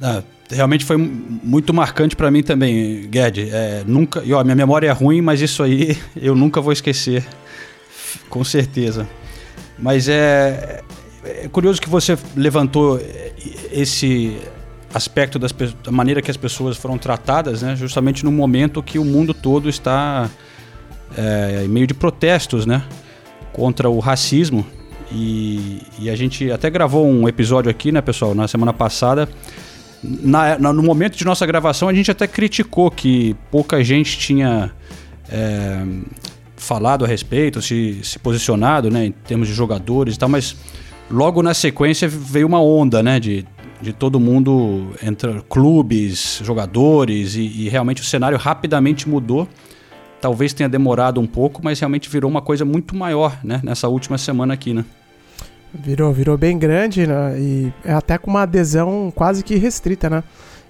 ah, 0.02 0.22
realmente 0.50 0.84
foi 0.84 0.96
muito 0.96 1.72
marcante 1.72 2.16
para 2.16 2.30
mim 2.30 2.42
também, 2.42 3.08
Gued. 3.08 3.48
É, 3.50 3.84
nunca, 3.86 4.22
e, 4.24 4.32
ó, 4.32 4.42
minha 4.42 4.56
memória 4.56 4.88
é 4.88 4.92
ruim, 4.92 5.20
mas 5.20 5.40
isso 5.40 5.62
aí 5.62 5.96
eu 6.16 6.34
nunca 6.34 6.60
vou 6.60 6.72
esquecer. 6.72 7.24
Com 8.28 8.44
certeza. 8.44 9.08
Mas 9.78 10.08
é, 10.08 10.82
é 11.24 11.48
curioso 11.48 11.80
que 11.80 11.88
você 11.88 12.16
levantou 12.36 13.00
esse 13.72 14.38
aspecto 14.94 15.38
das, 15.38 15.52
da 15.52 15.90
maneira 15.90 16.22
que 16.22 16.30
as 16.30 16.36
pessoas 16.36 16.76
foram 16.76 16.96
tratadas, 16.96 17.62
né? 17.62 17.74
Justamente 17.74 18.24
no 18.24 18.30
momento 18.30 18.82
que 18.82 18.98
o 18.98 19.04
mundo 19.04 19.34
todo 19.34 19.68
está 19.68 20.30
é, 21.16 21.64
em 21.64 21.68
meio 21.68 21.86
de 21.86 21.94
protestos, 21.94 22.64
né? 22.64 22.84
Contra 23.52 23.90
o 23.90 23.98
racismo. 23.98 24.64
E, 25.10 25.82
e, 25.98 26.08
a 26.08 26.16
gente 26.16 26.50
até 26.50 26.70
gravou 26.70 27.06
um 27.06 27.28
episódio 27.28 27.70
aqui, 27.70 27.92
né, 27.92 28.00
pessoal, 28.00 28.34
na 28.34 28.48
semana 28.48 28.72
passada. 28.72 29.28
Na, 30.02 30.58
na, 30.58 30.72
no 30.72 30.82
momento 30.82 31.16
de 31.16 31.24
nossa 31.24 31.46
gravação, 31.46 31.88
a 31.88 31.94
gente 31.94 32.10
até 32.10 32.26
criticou 32.26 32.90
que 32.90 33.36
pouca 33.50 33.82
gente 33.84 34.18
tinha 34.18 34.72
é, 35.30 35.84
falado 36.56 37.04
a 37.04 37.08
respeito, 37.08 37.62
se, 37.62 38.00
se 38.02 38.18
posicionado, 38.18 38.90
né, 38.90 39.06
em 39.06 39.12
termos 39.12 39.46
de 39.46 39.54
jogadores 39.54 40.16
e 40.16 40.18
tal, 40.18 40.28
mas 40.28 40.56
logo 41.10 41.42
na 41.42 41.54
sequência 41.54 42.08
veio 42.08 42.46
uma 42.46 42.60
onda, 42.60 43.02
né, 43.02 43.20
de, 43.20 43.46
de 43.84 43.92
todo 43.92 44.18
mundo 44.18 44.90
entre 45.02 45.40
clubes, 45.48 46.40
jogadores 46.42 47.36
e, 47.36 47.42
e 47.42 47.68
realmente 47.68 48.02
o 48.02 48.04
cenário 48.04 48.38
rapidamente 48.38 49.08
mudou. 49.08 49.46
Talvez 50.20 50.54
tenha 50.54 50.68
demorado 50.68 51.20
um 51.20 51.26
pouco, 51.26 51.60
mas 51.62 51.78
realmente 51.78 52.08
virou 52.08 52.30
uma 52.30 52.40
coisa 52.40 52.64
muito 52.64 52.96
maior, 52.96 53.38
né, 53.44 53.60
nessa 53.62 53.88
última 53.88 54.16
semana 54.16 54.54
aqui, 54.54 54.72
né? 54.72 54.84
Virou, 55.72 56.12
virou 56.12 56.38
bem 56.38 56.58
grande, 56.58 57.06
né? 57.06 57.38
E 57.38 57.72
é 57.84 57.92
até 57.92 58.16
com 58.16 58.30
uma 58.30 58.42
adesão 58.42 59.12
quase 59.14 59.44
que 59.44 59.56
restrita, 59.56 60.08
né? 60.08 60.24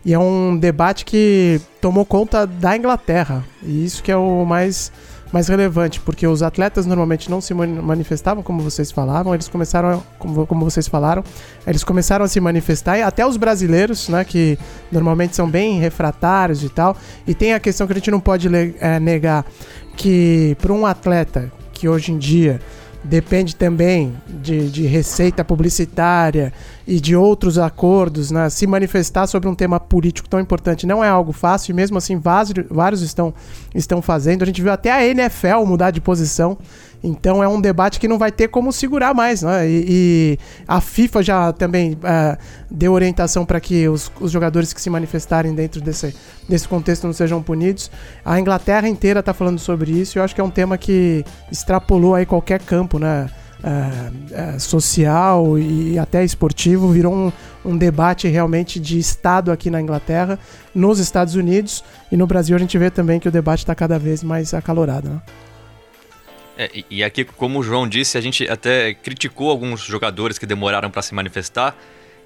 E 0.04 0.12
é 0.12 0.18
um 0.18 0.56
debate 0.56 1.04
que 1.04 1.60
tomou 1.80 2.04
conta 2.04 2.46
da 2.46 2.76
Inglaterra. 2.76 3.44
E 3.62 3.84
isso 3.84 4.02
que 4.02 4.10
é 4.10 4.16
o 4.16 4.44
mais 4.44 4.90
mais 5.34 5.48
relevante, 5.48 5.98
porque 5.98 6.28
os 6.28 6.44
atletas 6.44 6.86
normalmente 6.86 7.28
não 7.28 7.40
se 7.40 7.52
manifestavam, 7.52 8.40
como 8.40 8.62
vocês 8.62 8.92
falavam, 8.92 9.34
eles 9.34 9.48
começaram, 9.48 10.00
como, 10.16 10.46
como 10.46 10.64
vocês 10.64 10.86
falaram, 10.86 11.24
eles 11.66 11.82
começaram 11.82 12.24
a 12.24 12.28
se 12.28 12.38
manifestar, 12.38 12.98
e 12.98 13.02
até 13.02 13.26
os 13.26 13.36
brasileiros, 13.36 14.08
né, 14.08 14.24
que 14.24 14.56
normalmente 14.92 15.34
são 15.34 15.50
bem 15.50 15.80
refratários 15.80 16.62
e 16.62 16.68
tal, 16.68 16.96
e 17.26 17.34
tem 17.34 17.52
a 17.52 17.58
questão 17.58 17.84
que 17.84 17.92
a 17.92 17.96
gente 17.96 18.12
não 18.12 18.20
pode 18.20 18.48
é, 18.78 19.00
negar, 19.00 19.44
que 19.96 20.56
para 20.62 20.72
um 20.72 20.86
atleta 20.86 21.52
que 21.72 21.88
hoje 21.88 22.12
em 22.12 22.18
dia 22.18 22.60
depende 23.04 23.54
também 23.54 24.14
de, 24.26 24.70
de, 24.70 24.86
receita 24.86 25.44
publicitária 25.44 26.52
e 26.86 26.98
de 26.98 27.14
outros 27.14 27.58
acordos, 27.58 28.30
né? 28.30 28.48
se 28.48 28.66
manifestar 28.66 29.26
sobre 29.26 29.48
um 29.48 29.54
tema 29.54 29.78
político 29.78 30.28
tão 30.28 30.40
importante 30.40 30.86
não 30.86 31.04
é 31.04 31.08
algo 31.08 31.30
fácil, 31.30 31.72
e 31.72 31.74
mesmo 31.74 31.98
assim 31.98 32.18
vários, 32.18 32.66
vários 32.70 33.02
estão, 33.02 33.34
estão 33.74 34.00
fazendo. 34.00 34.42
A 34.42 34.46
gente 34.46 34.62
viu 34.62 34.72
até 34.72 34.90
a 34.90 35.06
NFL 35.06 35.64
mudar 35.66 35.90
de 35.90 36.00
posição 36.00 36.56
então 37.06 37.42
é 37.42 37.46
um 37.46 37.60
debate 37.60 38.00
que 38.00 38.08
não 38.08 38.18
vai 38.18 38.32
ter 38.32 38.48
como 38.48 38.72
segurar 38.72 39.12
mais, 39.12 39.42
né? 39.42 39.68
E, 39.68 39.84
e 39.86 40.38
a 40.66 40.80
FIFA 40.80 41.22
já 41.22 41.52
também 41.52 41.98
é, 42.02 42.38
deu 42.70 42.94
orientação 42.94 43.44
para 43.44 43.60
que 43.60 43.86
os, 43.86 44.10
os, 44.18 44.32
jogadores 44.32 44.72
que 44.72 44.80
se 44.80 44.88
manifestarem 44.88 45.54
dentro 45.54 45.82
desse, 45.82 46.16
desse 46.48 46.66
contexto 46.66 47.04
não 47.04 47.12
sejam 47.12 47.42
punidos. 47.42 47.90
A 48.24 48.40
Inglaterra 48.40 48.88
inteira 48.88 49.20
está 49.20 49.34
falando 49.34 49.58
sobre 49.58 49.92
isso 49.92 50.16
e 50.16 50.18
eu 50.18 50.24
acho 50.24 50.34
que 50.34 50.40
é 50.40 50.44
um 50.44 50.50
tema 50.50 50.78
que 50.78 51.22
extrapolou 51.52 52.14
aí 52.14 52.24
qualquer 52.24 52.62
campo, 52.62 52.98
né? 52.98 53.28
É, 53.62 54.54
é, 54.54 54.58
social 54.58 55.58
e 55.58 55.98
até 55.98 56.22
esportivo, 56.22 56.90
virou 56.90 57.14
um, 57.14 57.32
um, 57.64 57.78
debate 57.78 58.28
realmente 58.28 58.78
de 58.78 58.98
Estado 58.98 59.50
aqui 59.50 59.70
na 59.70 59.80
Inglaterra, 59.80 60.38
nos 60.74 60.98
Estados 60.98 61.34
Unidos 61.34 61.82
e 62.12 62.16
no 62.16 62.26
Brasil 62.26 62.54
a 62.54 62.58
gente 62.58 62.76
vê 62.76 62.90
também 62.90 63.18
que 63.18 63.26
o 63.26 63.32
debate 63.32 63.60
está 63.60 63.74
cada 63.74 63.98
vez 63.98 64.22
mais 64.22 64.52
acalorado. 64.52 65.08
Né? 65.08 65.20
É, 66.56 66.70
e 66.88 67.02
aqui, 67.02 67.24
como 67.24 67.58
o 67.58 67.62
João 67.62 67.88
disse, 67.88 68.16
a 68.16 68.20
gente 68.20 68.48
até 68.48 68.94
criticou 68.94 69.50
alguns 69.50 69.80
jogadores 69.80 70.38
que 70.38 70.46
demoraram 70.46 70.90
para 70.90 71.02
se 71.02 71.14
manifestar. 71.14 71.76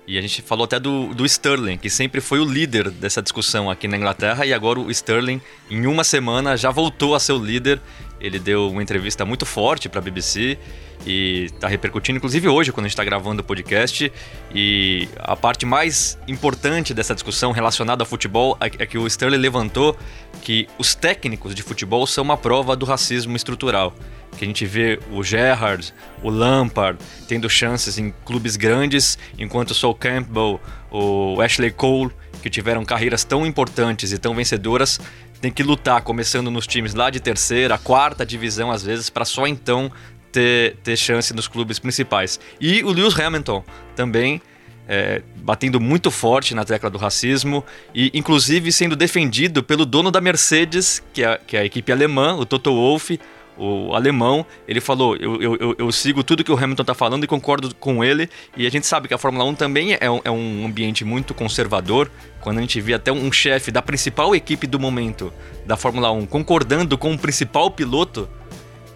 E 0.07 0.17
a 0.17 0.23
gente 0.23 0.41
falou 0.41 0.65
até 0.65 0.81
do, 0.81 1.13
do 1.15 1.27
Sterling, 1.27 1.77
que 1.77 1.91
sempre 1.91 2.23
foi 2.23 2.41
o 2.41 2.45
líder 2.45 2.91
dessa 2.91 3.21
discussão 3.21 3.71
aqui 3.71 3.87
na 3.87 3.95
Inglaterra, 3.95 4.47
e 4.47 4.55
agora 4.55 4.81
o 4.81 4.91
Sterling, 4.91 5.39
em 5.71 5.87
uma 5.87 6.03
semana, 6.03 6.57
já 6.57 6.71
voltou 6.71 7.15
a 7.15 7.21
ser 7.21 7.33
o 7.33 7.39
líder. 7.39 7.79
Ele 8.19 8.39
deu 8.39 8.71
uma 8.71 8.83
entrevista 8.83 9.27
muito 9.27 9.45
forte 9.45 9.87
para 9.87 10.01
a 10.01 10.03
BBC 10.03 10.59
e 11.07 11.45
está 11.45 11.69
repercutindo, 11.69 12.17
inclusive 12.17 12.49
hoje, 12.49 12.73
quando 12.73 12.87
a 12.87 12.89
gente 12.89 12.95
está 12.95 13.05
gravando 13.05 13.43
o 13.43 13.45
podcast. 13.45 14.11
E 14.55 15.09
a 15.19 15.37
parte 15.37 15.67
mais 15.67 16.19
importante 16.27 16.95
dessa 16.95 17.15
discussão 17.15 17.53
relacionada 17.53 18.03
ao 18.03 18.07
futebol 18.07 18.57
é, 18.61 18.67
é 18.83 18.87
que 18.87 18.97
o 18.97 19.07
Sterling 19.07 19.37
levantou 19.37 19.95
que 20.43 20.69
os 20.79 20.95
técnicos 20.95 21.55
de 21.55 21.63
futebol 21.63 22.07
são 22.07 22.25
uma 22.25 22.37
prova 22.37 22.77
do 22.77 22.87
racismo 22.87 23.37
estrutural 23.37 23.95
que 24.37 24.45
a 24.45 24.47
gente 24.47 24.65
vê 24.65 24.99
o 25.11 25.23
Gerrard, 25.23 25.93
o 26.23 26.31
Lampard 26.31 26.99
tendo 27.27 27.49
chances 27.51 27.99
em 27.99 28.15
clubes 28.25 28.57
grandes, 28.57 29.19
enquanto 29.39 29.71
o 29.71 29.75
Sol 29.75 29.95
Campbell, 29.95 30.61
o 30.91 31.41
Ashley 31.41 31.71
Cole, 31.71 32.13
que 32.43 32.49
tiveram 32.49 32.85
carreiras 32.85 33.25
tão 33.25 33.45
importantes 33.45 34.13
e 34.13 34.19
tão 34.19 34.35
vencedoras, 34.35 35.01
tem 35.41 35.51
que 35.51 35.63
lutar 35.63 36.03
começando 36.03 36.51
nos 36.51 36.67
times 36.67 36.95
lá 36.95 37.11
de 37.11 37.21
terceira, 37.21 37.77
quarta 37.79 38.25
divisão 38.25 38.71
às 38.71 38.83
vezes, 38.83 39.11
para 39.11 39.25
só 39.25 39.47
então 39.47 39.91
ter, 40.31 40.77
ter 40.85 40.97
chance 40.97 41.35
nos 41.35 41.49
clubes 41.49 41.79
principais. 41.79 42.39
E 42.61 42.83
o 42.85 42.91
Lewis 42.91 43.19
Hamilton 43.19 43.65
também 43.97 44.41
é, 44.89 45.23
batendo 45.37 45.79
muito 45.79 46.11
forte 46.11 46.55
na 46.55 46.65
tecla 46.65 46.89
do 46.89 46.97
racismo 46.97 47.63
e, 47.95 48.11
inclusive, 48.15 48.73
sendo 48.73 48.97
defendido 48.97 49.63
pelo 49.63 49.85
dono 49.85 50.11
da 50.11 50.21
Mercedes, 50.21 51.03
que 51.13 51.23
é, 51.23 51.39
que 51.47 51.57
é 51.57 51.61
a 51.61 51.65
equipe 51.65 51.93
alemã, 51.93 52.35
o 52.35 52.47
Toto 52.47 52.73
Wolff, 52.73 53.21
o 53.59 53.95
alemão, 53.95 54.47
ele 54.67 54.81
falou: 54.81 55.17
eu, 55.17 55.43
eu, 55.43 55.75
eu, 55.77 55.93
sigo 55.93 56.23
tudo 56.23 56.45
que 56.45 56.53
o 56.53 56.57
Hamilton 56.57 56.83
está 56.83 56.95
falando 56.95 57.25
e 57.25 57.27
concordo 57.27 57.75
com 57.75 58.05
ele. 58.05 58.31
E 58.57 58.67
a 58.67 58.71
gente 58.71 58.87
sabe 58.87 59.09
que 59.09 59.15
a 59.15 59.19
Fórmula 59.19 59.45
1 59.45 59.55
também 59.57 59.97
é 60.01 60.11
um, 60.11 60.21
é 60.25 60.31
um 60.31 60.67
ambiente 60.67 61.05
muito 61.05 61.35
conservador. 61.35 62.11
Quando 62.41 62.59
a 62.59 62.61
gente 62.61 62.81
vê 62.81 62.95
até 62.95 63.11
um 63.11 63.33
chefe 63.33 63.73
da 63.73 63.83
principal 63.83 64.35
equipe 64.35 64.67
do 64.67 64.79
momento 64.79 65.33
da 65.67 65.77
Fórmula 65.77 66.11
1 66.13 66.27
concordando 66.27 66.97
com 66.97 67.13
o 67.13 67.19
principal 67.19 67.71
piloto, 67.71 68.29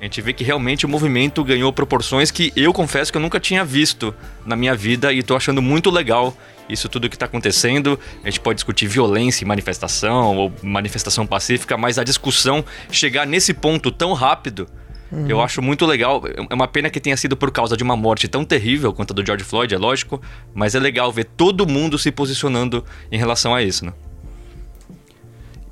a 0.02 0.04
gente 0.04 0.20
vê 0.20 0.32
que 0.32 0.42
realmente 0.42 0.84
o 0.84 0.88
movimento 0.88 1.44
ganhou 1.44 1.72
proporções 1.72 2.28
que 2.28 2.52
eu 2.56 2.72
confesso 2.72 3.12
que 3.12 3.16
eu 3.16 3.22
nunca 3.22 3.38
tinha 3.38 3.64
visto 3.64 4.12
na 4.44 4.56
minha 4.56 4.74
vida 4.74 5.12
e 5.12 5.20
estou 5.20 5.36
achando 5.36 5.62
muito 5.62 5.92
legal 5.92 6.36
isso 6.68 6.88
tudo 6.88 7.08
que 7.08 7.14
está 7.14 7.26
acontecendo. 7.26 7.96
A 8.24 8.28
gente 8.28 8.40
pode 8.40 8.56
discutir 8.56 8.88
violência 8.88 9.44
e 9.44 9.46
manifestação 9.46 10.36
ou 10.36 10.52
manifestação 10.60 11.24
pacífica, 11.24 11.76
mas 11.76 11.98
a 11.98 12.04
discussão 12.04 12.64
chegar 12.90 13.24
nesse 13.24 13.54
ponto 13.54 13.92
tão 13.92 14.12
rápido. 14.12 14.66
Uhum. 15.12 15.28
Eu 15.28 15.40
acho 15.40 15.62
muito 15.62 15.86
legal. 15.86 16.20
É 16.50 16.52
uma 16.52 16.66
pena 16.66 16.90
que 16.90 16.98
tenha 16.98 17.16
sido 17.16 17.36
por 17.36 17.52
causa 17.52 17.76
de 17.76 17.84
uma 17.84 17.94
morte 17.94 18.26
tão 18.26 18.44
terrível 18.44 18.92
quanto 18.92 19.12
a 19.12 19.14
do 19.14 19.24
George 19.24 19.44
Floyd, 19.44 19.72
é 19.72 19.78
lógico. 19.78 20.20
Mas 20.52 20.74
é 20.74 20.80
legal 20.80 21.12
ver 21.12 21.26
todo 21.26 21.64
mundo 21.64 21.96
se 21.96 22.10
posicionando 22.10 22.84
em 23.08 23.18
relação 23.18 23.54
a 23.54 23.62
isso, 23.62 23.84
né? 23.84 23.92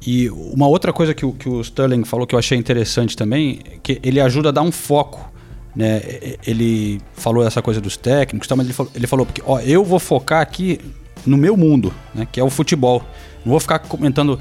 E 0.06 0.30
uma 0.30 0.66
outra 0.66 0.92
coisa 0.92 1.14
que 1.14 1.26
o, 1.26 1.32
que 1.32 1.48
o 1.48 1.60
Sterling 1.60 2.04
falou 2.04 2.26
que 2.26 2.34
eu 2.34 2.38
achei 2.38 2.56
interessante 2.56 3.16
também, 3.16 3.60
que 3.82 4.00
ele 4.02 4.20
ajuda 4.20 4.48
a 4.48 4.52
dar 4.52 4.62
um 4.62 4.72
foco 4.72 5.30
né? 5.74 6.02
Ele 6.46 7.00
falou 7.14 7.46
essa 7.46 7.62
coisa 7.62 7.80
dos 7.80 7.96
técnicos, 7.96 8.48
tá, 8.48 8.56
mas 8.56 8.66
ele 8.66 8.74
falou, 8.74 8.92
ele 8.94 9.06
falou 9.06 9.26
porque 9.26 9.42
ó, 9.44 9.60
eu 9.60 9.84
vou 9.84 9.98
focar 9.98 10.40
aqui 10.40 10.80
no 11.24 11.36
meu 11.36 11.56
mundo, 11.56 11.92
né? 12.14 12.26
Que 12.30 12.40
é 12.40 12.44
o 12.44 12.50
futebol. 12.50 13.02
Não 13.44 13.52
vou 13.52 13.60
ficar 13.60 13.78
comentando 13.78 14.38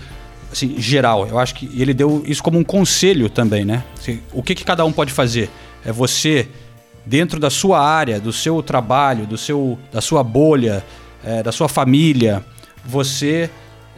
assim 0.51 0.80
geral. 0.80 1.28
Eu 1.28 1.38
acho 1.38 1.56
que 1.56 1.70
ele 1.80 1.94
deu 1.94 2.24
isso 2.25 2.42
como 2.42 2.58
um 2.58 2.63
conselho 2.63 3.30
também, 3.30 3.63
né? 3.63 3.84
Assim, 3.98 4.20
o 4.34 4.42
que, 4.42 4.56
que 4.56 4.63
cada 4.66 4.84
um 4.86 4.92
pode 4.92 5.12
fazer 5.12 5.50
é 5.86 5.92
você 5.92 6.48
dentro 7.06 7.39
da 7.39 7.50
sua 7.50 7.80
área, 7.80 8.20
do 8.20 8.34
seu 8.34 8.62
trabalho, 8.62 9.25
do 9.25 9.38
seu, 9.38 9.78
da 9.92 10.01
sua 10.01 10.24
bolha, 10.24 10.84
é, 11.24 11.42
da 11.44 11.51
sua 11.51 11.68
família, 11.68 12.44
você 12.86 13.50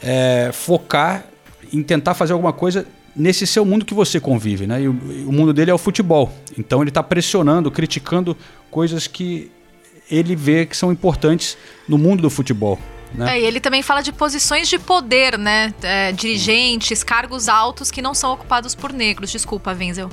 é, 0.01 0.50
focar 0.53 1.25
em 1.72 1.82
tentar 1.84 2.13
fazer 2.13 2.34
alguma 2.34 2.54
coisa 2.54 2.86
nesse 3.16 3.46
seu 3.46 3.66
mundo 3.66 3.86
que 3.86 3.94
você 3.94 4.20
convive, 4.20 4.66
né? 4.68 4.82
E 4.82 4.88
o, 4.88 4.92
o 4.92 5.32
mundo 5.32 5.54
dele 5.54 5.72
é 5.72 5.74
o 5.74 5.78
futebol. 5.78 6.32
Então 6.58 6.82
ele 6.82 6.90
está 6.90 7.04
pressionando, 7.04 7.70
criticando 7.72 8.36
coisas 8.70 9.08
que 9.08 9.51
ele 10.10 10.36
vê 10.36 10.66
que 10.66 10.75
são 10.75 10.92
importantes 10.92 11.58
no 11.88 11.98
mundo 11.98 12.22
do 12.22 12.30
futebol. 12.30 12.80
Né? 13.13 13.38
É, 13.38 13.42
e 13.42 13.46
ele 13.46 13.60
também 13.60 13.82
fala 13.82 14.01
de 14.01 14.12
posições 14.12 14.70
de 14.70 14.80
poder, 14.80 15.38
né? 15.38 15.74
É, 15.82 16.12
dirigentes, 16.12 17.04
cargos 17.04 17.50
altos 17.50 17.92
que 17.92 18.01
não 18.01 18.13
são 18.13 18.34
ocupados 18.34 18.74
por 18.74 18.94
negros. 18.94 19.32
Desculpa, 19.32 19.72
Wenzel. 19.74 20.10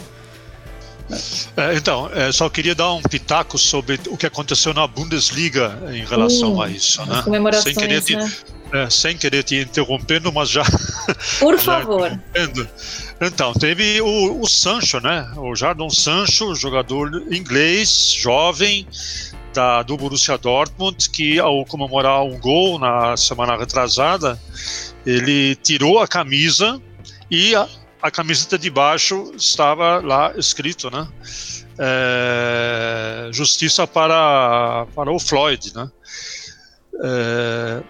É, 1.57 1.75
então, 1.75 2.11
é, 2.13 2.31
só 2.33 2.51
queria 2.51 2.75
dar 2.75 2.93
um 2.93 3.01
pitaco 3.01 3.57
sobre 3.57 3.99
o 4.09 4.17
que 4.17 4.27
aconteceu 4.27 4.75
na 4.75 4.87
Bundesliga 4.87 5.79
em 5.91 6.05
relação 6.05 6.57
uh, 6.57 6.63
a 6.63 6.69
isso. 6.69 7.05
Né? 7.07 7.23
Sem 7.63 7.75
querer, 7.75 8.03
né? 8.17 8.31
É, 8.73 8.91
sem 8.91 9.17
querer 9.17 9.43
te 9.43 9.57
interrompendo, 9.57 10.33
mas 10.33 10.51
já. 10.51 10.65
Por 11.39 11.57
já 11.59 11.63
favor. 11.63 12.21
Então, 13.21 13.53
teve 13.55 14.01
o, 14.01 14.41
o 14.41 14.47
Sancho, 14.47 15.01
né? 15.01 15.31
O 15.37 15.55
Jardon 15.55 15.91
Sancho, 15.91 16.55
jogador 16.55 17.11
inglês, 17.31 18.13
jovem, 18.19 18.87
da, 19.53 19.83
do 19.83 19.97
Borussia 19.97 20.39
Dortmund, 20.39 21.09
que 21.11 21.39
ao 21.39 21.65
comemorar 21.65 22.23
um 22.23 22.39
gol 22.39 22.79
na 22.79 23.17
semana 23.17 23.57
retrasada, 23.57 24.41
ele 25.05 25.57
tirou 25.57 25.99
a 25.99 26.07
camisa 26.07 26.81
e 27.31 27.55
a, 27.55 27.67
a 28.03 28.11
camiseta 28.11 28.59
de 28.59 28.71
baixo 28.71 29.33
estava 29.37 30.01
lá 30.01 30.33
escrito, 30.37 30.91
né? 30.91 31.09
é, 31.79 33.31
justiça 33.33 33.87
para, 33.87 34.87
para 34.95 35.11
o 35.11 35.19
Floyd. 35.19 35.73
Né? 35.75 35.91
É, 37.03 37.83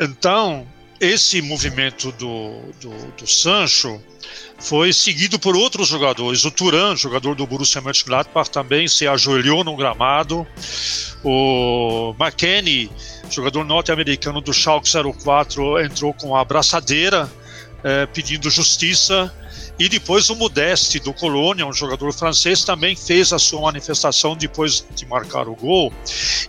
então, 0.00 0.66
esse 1.00 1.40
movimento 1.42 2.10
do, 2.12 2.60
do, 2.80 2.90
do, 3.18 3.26
Sancho 3.26 4.00
foi 4.58 4.92
seguido 4.92 5.38
por 5.38 5.54
outros 5.56 5.88
jogadores. 5.88 6.44
O 6.44 6.50
Turan, 6.50 6.96
jogador 6.96 7.34
do 7.34 7.46
Borussia 7.46 7.80
Mönchengladbach, 7.80 8.50
também 8.50 8.88
se 8.88 9.06
ajoelhou 9.06 9.62
no 9.62 9.76
gramado. 9.76 10.46
O 11.22 12.14
McKenny, 12.18 12.90
jogador 13.30 13.64
norte-americano 13.64 14.40
do 14.40 14.52
Schalke 14.52 14.90
04, 14.90 15.82
entrou 15.84 16.14
com 16.14 16.34
a 16.34 16.40
abraçadeira 16.40 17.30
é, 17.84 18.06
pedindo 18.06 18.50
justiça. 18.50 19.32
E 19.80 19.88
depois 19.88 20.28
o 20.28 20.36
Modeste 20.36 21.00
do 21.00 21.10
Colônia, 21.14 21.64
um 21.66 21.72
jogador 21.72 22.12
francês, 22.12 22.62
também 22.64 22.94
fez 22.94 23.32
a 23.32 23.38
sua 23.38 23.62
manifestação 23.62 24.36
depois 24.36 24.84
de 24.94 25.06
marcar 25.06 25.48
o 25.48 25.56
gol. 25.56 25.90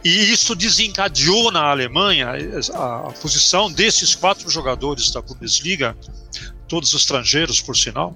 E 0.04 0.10
isso 0.34 0.54
desencadeou 0.54 1.50
na 1.50 1.64
Alemanha 1.64 2.28
a, 2.74 3.08
a 3.08 3.12
posição 3.14 3.72
desses 3.72 4.14
quatro 4.14 4.50
jogadores 4.50 5.12
da 5.12 5.22
Bundesliga, 5.22 5.96
todos 6.68 6.94
estrangeiros, 6.94 7.62
por 7.62 7.78
sinal. 7.78 8.14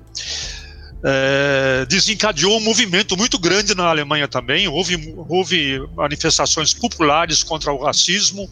É, 1.02 1.86
desencadeou 1.86 2.58
um 2.58 2.62
movimento 2.62 3.16
muito 3.16 3.40
grande 3.40 3.74
na 3.74 3.86
Alemanha 3.86 4.28
também. 4.28 4.68
Houve, 4.68 5.16
houve 5.30 5.80
manifestações 5.96 6.74
populares 6.74 7.42
contra 7.42 7.72
o 7.72 7.86
racismo, 7.86 8.50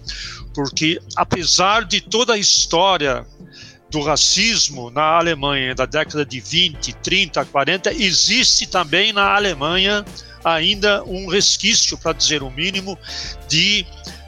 porque 0.53 1.01
apesar 1.13 1.83
de 1.83 1.99
toda 1.99 2.35
a 2.35 2.37
história 2.37 3.27
do 3.93 4.01
racismo 4.01 4.89
na 4.89 5.19
Alemanha 5.19 5.75
da 5.75 5.85
década 5.85 6.25
de 6.25 6.39
20, 6.39 6.93
30, 6.93 7.45
40, 7.45 7.93
existe 7.93 8.65
também 8.65 9.13
na 9.13 9.35
Alemanha 9.35 10.03
ainda 10.43 11.03
um 11.03 11.27
resquício, 11.27 11.95
para 11.95 12.11
dizer 12.11 12.41
o 12.41 12.49
mínimo, 12.49 12.97
de 13.47 13.85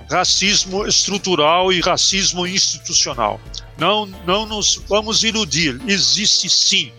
racismo 0.07 0.86
estrutural 0.86 1.74
e 1.74 1.81
racismo 1.81 2.45
institucional. 2.45 3.41
Não, 3.75 4.05
não 4.05 4.45
nos 4.45 4.75
vamos 4.88 5.24
iludir, 5.24 5.81
existe 5.88 6.48
sim 6.48 6.91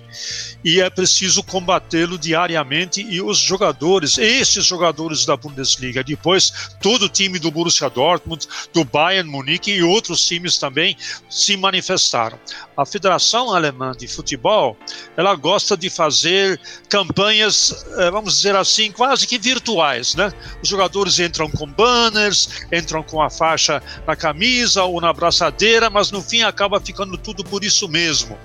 e 0.67 0.81
é 0.81 0.91
preciso 0.91 1.45
combatê-lo 1.45 2.19
diariamente 2.19 3.01
e 3.01 3.23
os 3.23 3.39
jogadores, 3.39 4.19
esses 4.19 4.67
jogadores 4.67 5.25
da 5.25 5.37
Bundesliga, 5.37 6.03
depois 6.03 6.71
todo 6.83 7.05
o 7.05 7.09
time 7.09 7.39
do 7.39 7.53
Borussia 7.53 7.89
Dortmund, 7.89 8.49
do 8.75 8.85
Bayern 8.85 9.31
Munique 9.31 9.71
e 9.71 9.85
outros 9.85 10.27
times 10.27 10.59
também 10.59 10.97
se 11.31 11.57
manifestaram. 11.57 12.37
A 12.77 12.85
Federação 12.85 13.55
Alemã 13.55 13.93
de 13.97 14.09
Futebol, 14.09 14.77
ela 15.17 15.37
gosta 15.37 15.77
de 15.77 15.89
fazer 15.89 16.61
campanhas, 16.89 17.87
eh, 17.99 18.11
vamos 18.11 18.39
dizer 18.39 18.57
assim, 18.57 18.91
quase 18.91 19.25
que 19.25 19.39
virtuais, 19.39 20.17
né? 20.17 20.33
Os 20.61 20.69
jogadores 20.69 21.21
entram 21.21 21.49
com 21.49 21.69
banners, 21.69 22.67
entram 22.73 23.05
com 23.05 23.23
a 23.23 23.31
faixa 23.31 23.81
na 24.05 24.17
camisa 24.17 24.83
ou 24.83 25.01
na 25.01 25.13
braçadeira, 25.13 25.89
mas 25.89 26.11
no 26.11 26.21
fim 26.21 26.43
acaba 26.43 26.81
ficando 26.81 27.17
tudo 27.17 27.45
por 27.45 27.63
isso 27.63 27.87
mesmo 27.87 28.37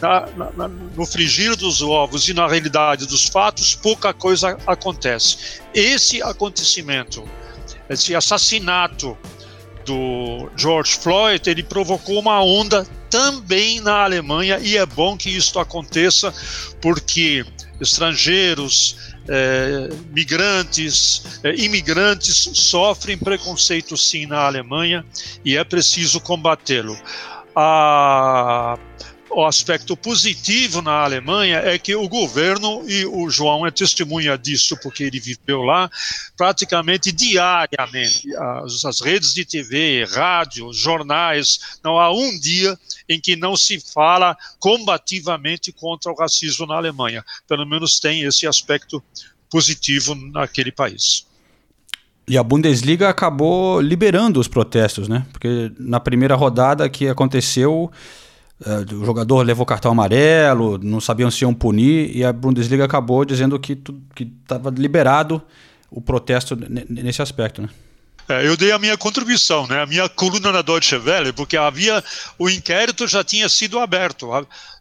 na, 0.00 0.28
na, 0.56 0.68
no 0.68 1.06
frigir 1.06 1.56
dos 1.68 1.82
ovos 1.82 2.26
e 2.28 2.32
na 2.32 2.48
realidade 2.48 3.06
dos 3.06 3.26
fatos, 3.26 3.74
pouca 3.74 4.14
coisa 4.14 4.56
acontece. 4.66 5.60
Esse 5.74 6.22
acontecimento, 6.22 7.22
esse 7.90 8.14
assassinato 8.14 9.16
do 9.84 10.50
George 10.56 10.96
Floyd, 10.96 11.48
ele 11.48 11.62
provocou 11.62 12.18
uma 12.18 12.42
onda 12.42 12.86
também 13.10 13.80
na 13.80 14.04
Alemanha 14.04 14.58
e 14.62 14.78
é 14.78 14.86
bom 14.86 15.16
que 15.16 15.28
isso 15.28 15.58
aconteça 15.58 16.32
porque 16.80 17.44
estrangeiros, 17.80 19.14
é, 19.28 19.88
migrantes, 20.10 21.40
é, 21.42 21.54
imigrantes 21.54 22.50
sofrem 22.54 23.16
preconceito 23.18 23.94
sim 23.96 24.24
na 24.26 24.40
Alemanha 24.40 25.04
e 25.44 25.56
é 25.56 25.64
preciso 25.64 26.18
combatê-lo. 26.20 26.98
A 27.54 28.78
o 29.30 29.44
aspecto 29.44 29.96
positivo 29.96 30.80
na 30.80 31.04
Alemanha 31.04 31.58
é 31.58 31.78
que 31.78 31.94
o 31.94 32.08
governo, 32.08 32.82
e 32.88 33.04
o 33.06 33.28
João 33.30 33.66
é 33.66 33.70
testemunha 33.70 34.36
disso 34.36 34.76
porque 34.82 35.04
ele 35.04 35.20
viveu 35.20 35.62
lá, 35.62 35.90
praticamente 36.36 37.12
diariamente, 37.12 38.34
as, 38.36 38.84
as 38.84 39.00
redes 39.00 39.34
de 39.34 39.44
TV, 39.44 40.04
rádio, 40.04 40.72
jornais, 40.72 41.78
não 41.84 41.98
há 41.98 42.12
um 42.12 42.38
dia 42.38 42.78
em 43.08 43.20
que 43.20 43.36
não 43.36 43.56
se 43.56 43.80
fala 43.92 44.36
combativamente 44.58 45.72
contra 45.72 46.10
o 46.10 46.16
racismo 46.16 46.66
na 46.66 46.76
Alemanha. 46.76 47.24
Pelo 47.46 47.66
menos 47.66 48.00
tem 48.00 48.22
esse 48.22 48.46
aspecto 48.46 49.02
positivo 49.50 50.14
naquele 50.14 50.72
país. 50.72 51.26
E 52.26 52.36
a 52.36 52.42
Bundesliga 52.42 53.08
acabou 53.08 53.80
liberando 53.80 54.38
os 54.38 54.46
protestos, 54.46 55.08
né? 55.08 55.26
Porque 55.32 55.72
na 55.78 55.98
primeira 55.98 56.34
rodada 56.34 56.86
que 56.88 57.08
aconteceu, 57.08 57.90
o 58.92 59.04
jogador 59.04 59.42
levou 59.42 59.64
cartão 59.64 59.92
amarelo, 59.92 60.78
não 60.78 61.00
sabiam 61.00 61.30
se 61.30 61.44
iam 61.44 61.54
punir, 61.54 62.16
e 62.16 62.24
a 62.24 62.32
Bundesliga 62.32 62.84
acabou 62.84 63.24
dizendo 63.24 63.58
que 63.58 63.80
estava 64.18 64.70
liberado 64.70 65.40
o 65.90 66.00
protesto 66.00 66.56
nesse 66.88 67.22
aspecto, 67.22 67.62
né? 67.62 67.68
É, 68.28 68.46
eu 68.46 68.58
dei 68.58 68.70
a 68.72 68.78
minha 68.78 68.96
contribuição, 68.98 69.66
né? 69.66 69.80
A 69.80 69.86
minha 69.86 70.06
coluna 70.06 70.52
na 70.52 70.60
Deutsche 70.60 70.96
Welle, 70.96 71.32
porque 71.32 71.56
havia 71.56 72.04
o 72.38 72.50
inquérito 72.50 73.08
já 73.08 73.24
tinha 73.24 73.48
sido 73.48 73.78
aberto, 73.78 74.28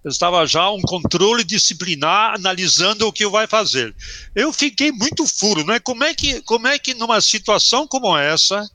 estava 0.04 0.46
já 0.46 0.70
um 0.70 0.82
controle 0.82 1.46
disciplinar 1.46 2.36
analisando 2.36 3.08
o 3.08 3.14
que 3.14 3.26
vai 3.26 3.48
fazer. 3.48 3.96
Eu 4.36 4.52
fiquei 4.52 4.92
muito 4.92 5.26
furo, 5.26 5.66
né? 5.66 5.80
Como 5.80 6.04
é 6.04 6.14
que, 6.14 6.42
como 6.42 6.68
é 6.68 6.78
que 6.78 6.94
numa 6.94 7.22
situação 7.22 7.88
como 7.88 8.18
essa 8.18 8.70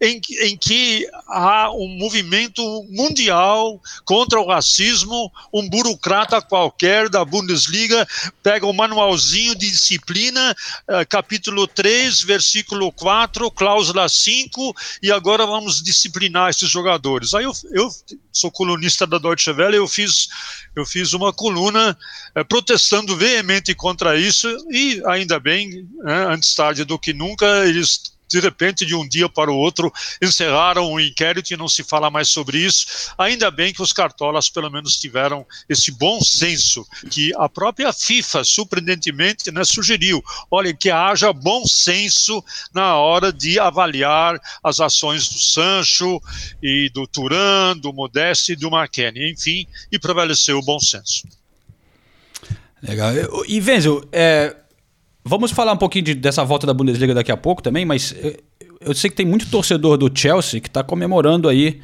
em, 0.00 0.20
em 0.40 0.56
que 0.56 1.08
há 1.28 1.70
um 1.70 1.88
movimento 1.96 2.62
mundial 2.90 3.80
contra 4.04 4.40
o 4.40 4.46
racismo, 4.46 5.30
um 5.52 5.68
burocrata 5.68 6.42
qualquer 6.42 7.08
da 7.08 7.24
Bundesliga 7.24 8.06
pega 8.42 8.66
um 8.66 8.72
manualzinho 8.72 9.54
de 9.54 9.70
disciplina, 9.70 10.56
uh, 10.88 11.06
capítulo 11.08 11.66
3, 11.66 12.22
versículo 12.22 12.90
4, 12.92 13.50
cláusula 13.52 14.08
5, 14.08 14.74
e 15.02 15.12
agora 15.12 15.46
vamos 15.46 15.82
disciplinar 15.82 16.50
esses 16.50 16.68
jogadores. 16.68 17.32
Aí 17.32 17.44
eu, 17.44 17.52
eu 17.70 17.88
sou 18.32 18.50
colunista 18.50 19.06
da 19.06 19.18
Deutsche 19.18 19.50
Welle, 19.50 19.76
eu 19.76 19.86
fiz, 19.86 20.28
eu 20.74 20.84
fiz 20.84 21.12
uma 21.12 21.32
coluna 21.32 21.96
uh, 22.36 22.44
protestando 22.44 23.16
veemente 23.16 23.74
contra 23.74 24.18
isso, 24.18 24.48
e 24.70 25.00
ainda 25.06 25.38
bem, 25.38 25.88
né, 26.02 26.26
antes 26.26 26.54
tarde 26.54 26.84
do 26.84 26.98
que 26.98 27.12
nunca, 27.12 27.46
eles 27.66 28.11
de 28.32 28.40
repente, 28.40 28.86
de 28.86 28.94
um 28.94 29.06
dia 29.06 29.28
para 29.28 29.52
o 29.52 29.56
outro, 29.56 29.92
encerraram 30.20 30.90
o 30.90 30.98
inquérito 30.98 31.52
e 31.52 31.56
não 31.56 31.68
se 31.68 31.84
fala 31.84 32.10
mais 32.10 32.28
sobre 32.28 32.58
isso. 32.58 33.12
Ainda 33.18 33.50
bem 33.50 33.72
que 33.72 33.82
os 33.82 33.92
cartolas, 33.92 34.48
pelo 34.48 34.70
menos, 34.70 34.96
tiveram 34.96 35.46
esse 35.68 35.92
bom 35.92 36.20
senso 36.20 36.86
que 37.10 37.32
a 37.36 37.48
própria 37.48 37.92
FIFA, 37.92 38.42
surpreendentemente, 38.42 39.50
né, 39.52 39.64
sugeriu: 39.64 40.22
olha, 40.50 40.72
que 40.72 40.90
haja 40.90 41.32
bom 41.32 41.66
senso 41.66 42.42
na 42.72 42.96
hora 42.96 43.32
de 43.32 43.58
avaliar 43.58 44.40
as 44.64 44.80
ações 44.80 45.28
do 45.28 45.38
Sancho 45.38 46.20
e 46.62 46.90
do 46.94 47.06
Turan, 47.06 47.76
do 47.76 47.92
Modeste 47.92 48.52
e 48.52 48.56
do 48.56 48.68
McKenny. 48.68 49.30
Enfim, 49.30 49.66
e 49.90 49.98
prevaleceu 49.98 50.58
o 50.58 50.62
bom 50.62 50.80
senso. 50.80 51.28
Legal. 52.82 53.12
E 53.46 53.60
Venzel, 53.60 54.02
é, 54.10 54.56
Vamos 55.24 55.52
falar 55.52 55.72
um 55.72 55.76
pouquinho 55.76 56.04
de, 56.04 56.14
dessa 56.14 56.44
volta 56.44 56.66
da 56.66 56.74
Bundesliga 56.74 57.14
daqui 57.14 57.30
a 57.30 57.36
pouco 57.36 57.62
também, 57.62 57.84
mas 57.84 58.14
eu, 58.20 58.36
eu 58.80 58.94
sei 58.94 59.08
que 59.08 59.16
tem 59.16 59.26
muito 59.26 59.48
torcedor 59.48 59.96
do 59.96 60.10
Chelsea 60.12 60.60
que 60.60 60.68
está 60.68 60.82
comemorando 60.82 61.48
aí 61.48 61.80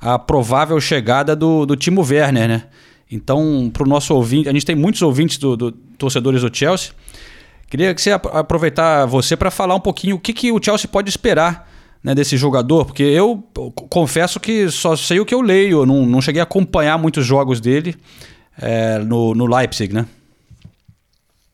a 0.00 0.18
provável 0.18 0.80
chegada 0.80 1.36
do, 1.36 1.66
do 1.66 1.76
Timo 1.76 2.02
Werner, 2.02 2.48
né? 2.48 2.64
Então, 3.10 3.70
para 3.72 3.82
o 3.82 3.86
nosso 3.86 4.14
ouvinte, 4.14 4.48
a 4.48 4.52
gente 4.52 4.64
tem 4.64 4.76
muitos 4.76 5.02
ouvintes 5.02 5.36
do, 5.36 5.56
do, 5.56 5.72
torcedores 5.72 6.42
do 6.42 6.56
Chelsea. 6.56 6.92
Queria 7.68 7.94
que 7.94 8.00
você 8.00 8.10
aproveitar 8.10 9.04
você 9.06 9.36
para 9.36 9.50
falar 9.50 9.74
um 9.74 9.80
pouquinho 9.80 10.16
o 10.16 10.18
que, 10.18 10.32
que 10.32 10.50
o 10.50 10.62
Chelsea 10.62 10.88
pode 10.88 11.08
esperar 11.08 11.68
né, 12.02 12.14
desse 12.14 12.36
jogador, 12.36 12.86
porque 12.86 13.02
eu 13.02 13.44
confesso 13.88 14.40
que 14.40 14.70
só 14.70 14.96
sei 14.96 15.20
o 15.20 15.26
que 15.26 15.34
eu 15.34 15.40
leio, 15.40 15.84
não, 15.84 16.06
não 16.06 16.20
cheguei 16.20 16.40
a 16.40 16.44
acompanhar 16.44 16.98
muitos 16.98 17.26
jogos 17.26 17.60
dele 17.60 17.94
é, 18.60 18.98
no, 18.98 19.34
no 19.34 19.46
Leipzig, 19.46 19.92
né? 19.92 20.06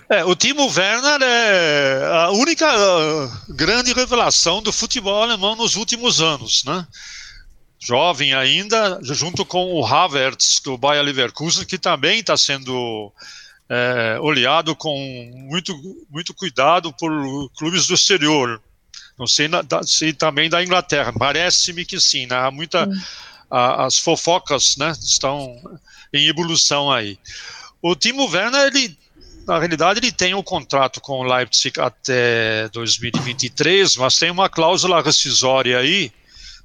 É, 0.09 0.25
o 0.25 0.37
Timo 0.37 0.67
Werner 0.67 1.21
é 1.21 2.07
a 2.13 2.31
única 2.31 2.67
uh, 2.67 3.33
grande 3.49 3.93
revelação 3.93 4.63
do 4.63 4.73
futebol 4.73 5.23
alemão 5.23 5.57
nos 5.57 5.75
últimos 5.75 6.21
anos, 6.21 6.63
né? 6.65 6.87
Jovem 7.79 8.33
ainda, 8.33 9.01
junto 9.03 9.45
com 9.45 9.75
o 9.75 9.85
Havertz 9.85 10.61
do 10.61 10.79
Bayer 10.79 11.03
Leverkusen, 11.03 11.67
que 11.67 11.77
também 11.77 12.21
está 12.21 12.37
sendo 12.37 13.13
é, 13.69 14.19
olhado 14.21 14.75
com 14.75 14.97
muito, 15.35 15.73
muito 16.09 16.33
cuidado 16.35 16.93
por 16.93 17.11
clubes 17.57 17.87
do 17.87 17.95
exterior. 17.95 18.61
Não 19.19 19.27
sei 19.27 19.49
na, 19.49 19.63
da, 19.63 19.83
se 19.83 20.13
também 20.13 20.49
da 20.49 20.63
Inglaterra. 20.63 21.13
Parece-me 21.13 21.85
que 21.85 22.01
sim. 22.01 22.27
Né? 22.27 22.37
Há 22.37 22.51
muita, 22.51 22.89
hum. 22.89 23.01
a, 23.51 23.87
as 23.87 23.99
fofocas, 23.99 24.77
né, 24.77 24.93
estão 25.01 25.57
em 26.13 26.29
evolução 26.29 26.91
aí. 26.91 27.19
O 27.83 27.95
Timo 27.95 28.29
Werner 28.29 28.67
ele 28.67 28.97
na 29.47 29.59
realidade, 29.59 30.01
ele 30.01 30.11
tem 30.11 30.35
um 30.35 30.43
contrato 30.43 31.01
com 31.01 31.21
o 31.21 31.23
Leipzig 31.23 31.81
até 31.81 32.69
2023, 32.71 33.97
mas 33.97 34.19
tem 34.19 34.31
uma 34.31 34.49
cláusula 34.49 35.01
rescisória 35.01 35.79
aí, 35.79 36.11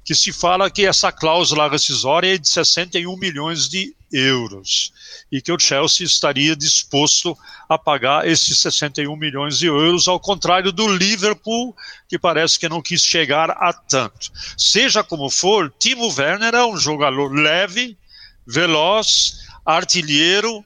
que 0.04 0.16
se 0.16 0.32
fala 0.32 0.68
que 0.68 0.84
essa 0.84 1.12
cláusula 1.12 1.70
rescisória 1.70 2.34
é 2.34 2.38
de 2.38 2.48
61 2.48 3.16
milhões 3.16 3.68
de 3.68 3.94
euros 4.12 4.92
e 5.30 5.40
que 5.40 5.52
o 5.52 5.58
Chelsea 5.58 6.04
estaria 6.04 6.56
disposto 6.56 7.38
a 7.68 7.78
pagar 7.78 8.26
esses 8.26 8.58
61 8.58 9.16
milhões 9.16 9.58
de 9.58 9.66
euros, 9.66 10.08
ao 10.08 10.18
contrário 10.18 10.72
do 10.72 10.88
Liverpool, 10.88 11.74
que 12.08 12.18
parece 12.18 12.58
que 12.58 12.68
não 12.68 12.82
quis 12.82 13.02
chegar 13.02 13.50
a 13.50 13.72
tanto. 13.72 14.32
Seja 14.58 15.04
como 15.04 15.30
for, 15.30 15.72
Timo 15.78 16.12
Werner 16.12 16.54
é 16.54 16.66
um 16.66 16.76
jogador 16.76 17.32
leve, 17.32 17.96
veloz, 18.44 19.38
artilheiro 19.64 20.64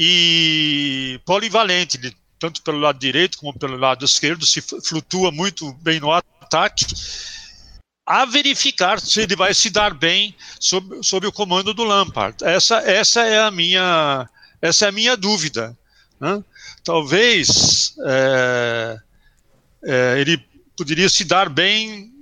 e 0.00 1.20
polivalente, 1.26 1.98
tanto 2.38 2.62
pelo 2.62 2.78
lado 2.78 3.00
direito 3.00 3.36
como 3.36 3.58
pelo 3.58 3.76
lado 3.76 4.04
esquerdo, 4.04 4.46
se 4.46 4.60
flutua 4.60 5.32
muito 5.32 5.72
bem 5.82 5.98
no 5.98 6.12
ataque 6.12 6.86
a 8.06 8.24
verificar 8.24 9.00
se 9.00 9.22
ele 9.22 9.34
vai 9.34 9.52
se 9.52 9.70
dar 9.70 9.92
bem 9.92 10.36
sob, 10.60 11.02
sob 11.02 11.26
o 11.26 11.32
comando 11.32 11.74
do 11.74 11.82
Lampard. 11.82 12.36
Essa, 12.44 12.76
essa 12.78 13.22
é 13.26 13.40
a 13.40 13.50
minha 13.50 14.28
essa 14.62 14.86
é 14.86 14.88
a 14.88 14.92
minha 14.92 15.16
dúvida. 15.16 15.76
Né? 16.20 16.44
Talvez 16.84 17.94
é, 18.06 18.98
é, 19.84 20.20
ele 20.20 20.38
poderia 20.76 21.08
se 21.08 21.24
dar 21.24 21.48
bem, 21.48 22.12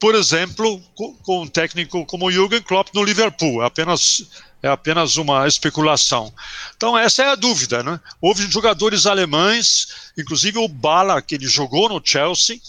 por 0.00 0.16
exemplo, 0.16 0.82
com, 1.22 1.42
um 1.42 1.46
técnico 1.46 2.04
como 2.06 2.26
o 2.26 2.32
Jürgen 2.32 2.60
Klopp 2.60 2.88
no 2.92 3.04
Liverpool. 3.04 3.62
Apenas 3.62 4.28
é 4.62 4.68
apenas 4.68 5.16
uma 5.16 5.46
especulação. 5.46 6.32
Então 6.76 6.96
essa 6.96 7.22
é 7.22 7.28
a 7.28 7.34
dúvida, 7.34 7.82
né? 7.82 8.00
Houve 8.20 8.50
jogadores 8.50 9.06
alemães, 9.06 10.12
inclusive 10.16 10.58
o 10.58 10.68
Bala 10.68 11.22
que 11.22 11.34
ele 11.34 11.46
jogou 11.46 11.88
no 11.88 12.00
Chelsea, 12.02 12.60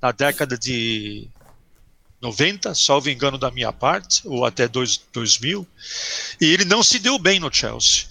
na 0.00 0.12
década 0.12 0.56
de 0.56 1.28
90, 2.20 2.74
salvo 2.74 3.10
engano 3.10 3.38
da 3.38 3.50
minha 3.50 3.72
parte, 3.72 4.22
ou 4.24 4.44
até 4.44 4.66
dois, 4.66 5.00
2000, 5.12 5.66
e 6.40 6.46
ele 6.46 6.64
não 6.64 6.82
se 6.82 6.98
deu 6.98 7.18
bem 7.18 7.38
no 7.38 7.52
Chelsea. 7.52 8.06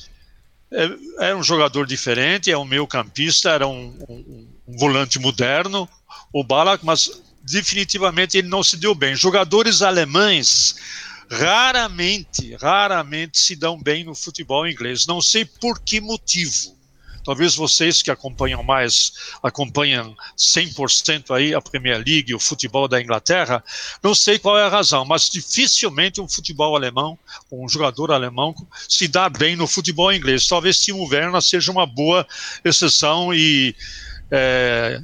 É, 0.71 1.29
é 1.29 1.35
um 1.35 1.43
jogador 1.43 1.85
diferente, 1.85 2.51
é 2.51 2.57
um 2.57 2.65
meio 2.65 2.85
campista, 2.85 3.49
era 3.51 3.67
um, 3.67 3.97
um, 4.07 4.47
um 4.67 4.77
volante 4.77 5.17
moderno, 5.17 5.89
o 6.31 6.43
Balak, 6.43 6.85
mas 6.85 7.21
definitivamente 7.43 8.37
ele 8.37 8.49
não 8.49 8.61
se 8.61 8.75
deu 8.77 8.93
bem. 8.93 9.15
Jogadores 9.15 9.81
alemães 9.81 10.75
raramente, 11.29 12.55
raramente 12.55 13.37
se 13.37 13.55
dão 13.55 13.81
bem 13.81 14.03
no 14.03 14.15
futebol 14.15 14.67
inglês. 14.67 15.05
Não 15.05 15.21
sei 15.21 15.45
por 15.45 15.79
que 15.79 15.99
motivo. 15.99 16.77
Talvez 17.27 17.55
vocês 17.55 18.01
que 18.01 18.09
acompanham 18.09 18.63
mais, 18.63 19.11
acompanham 19.43 20.15
100% 20.37 21.35
aí 21.35 21.53
a 21.53 21.59
Premier 21.59 21.97
League, 21.97 22.33
o 22.33 22.39
futebol 22.39 22.87
da 22.87 23.01
Inglaterra, 23.01 23.61
não 24.01 24.15
sei 24.15 24.39
qual 24.39 24.57
é 24.57 24.63
a 24.63 24.69
razão, 24.69 25.03
mas 25.03 25.29
dificilmente 25.29 26.21
um 26.21 26.29
futebol 26.29 26.73
alemão, 26.73 27.19
um 27.51 27.67
jogador 27.67 28.13
alemão, 28.13 28.55
se 28.87 29.09
dá 29.09 29.27
bem 29.27 29.57
no 29.57 29.67
futebol 29.67 30.13
inglês. 30.13 30.47
Talvez 30.47 30.79
Timo 30.79 31.05
Werner 31.05 31.41
seja 31.41 31.69
uma 31.69 31.85
boa 31.85 32.25
exceção 32.63 33.33
e 33.33 33.75
é, 34.31 35.01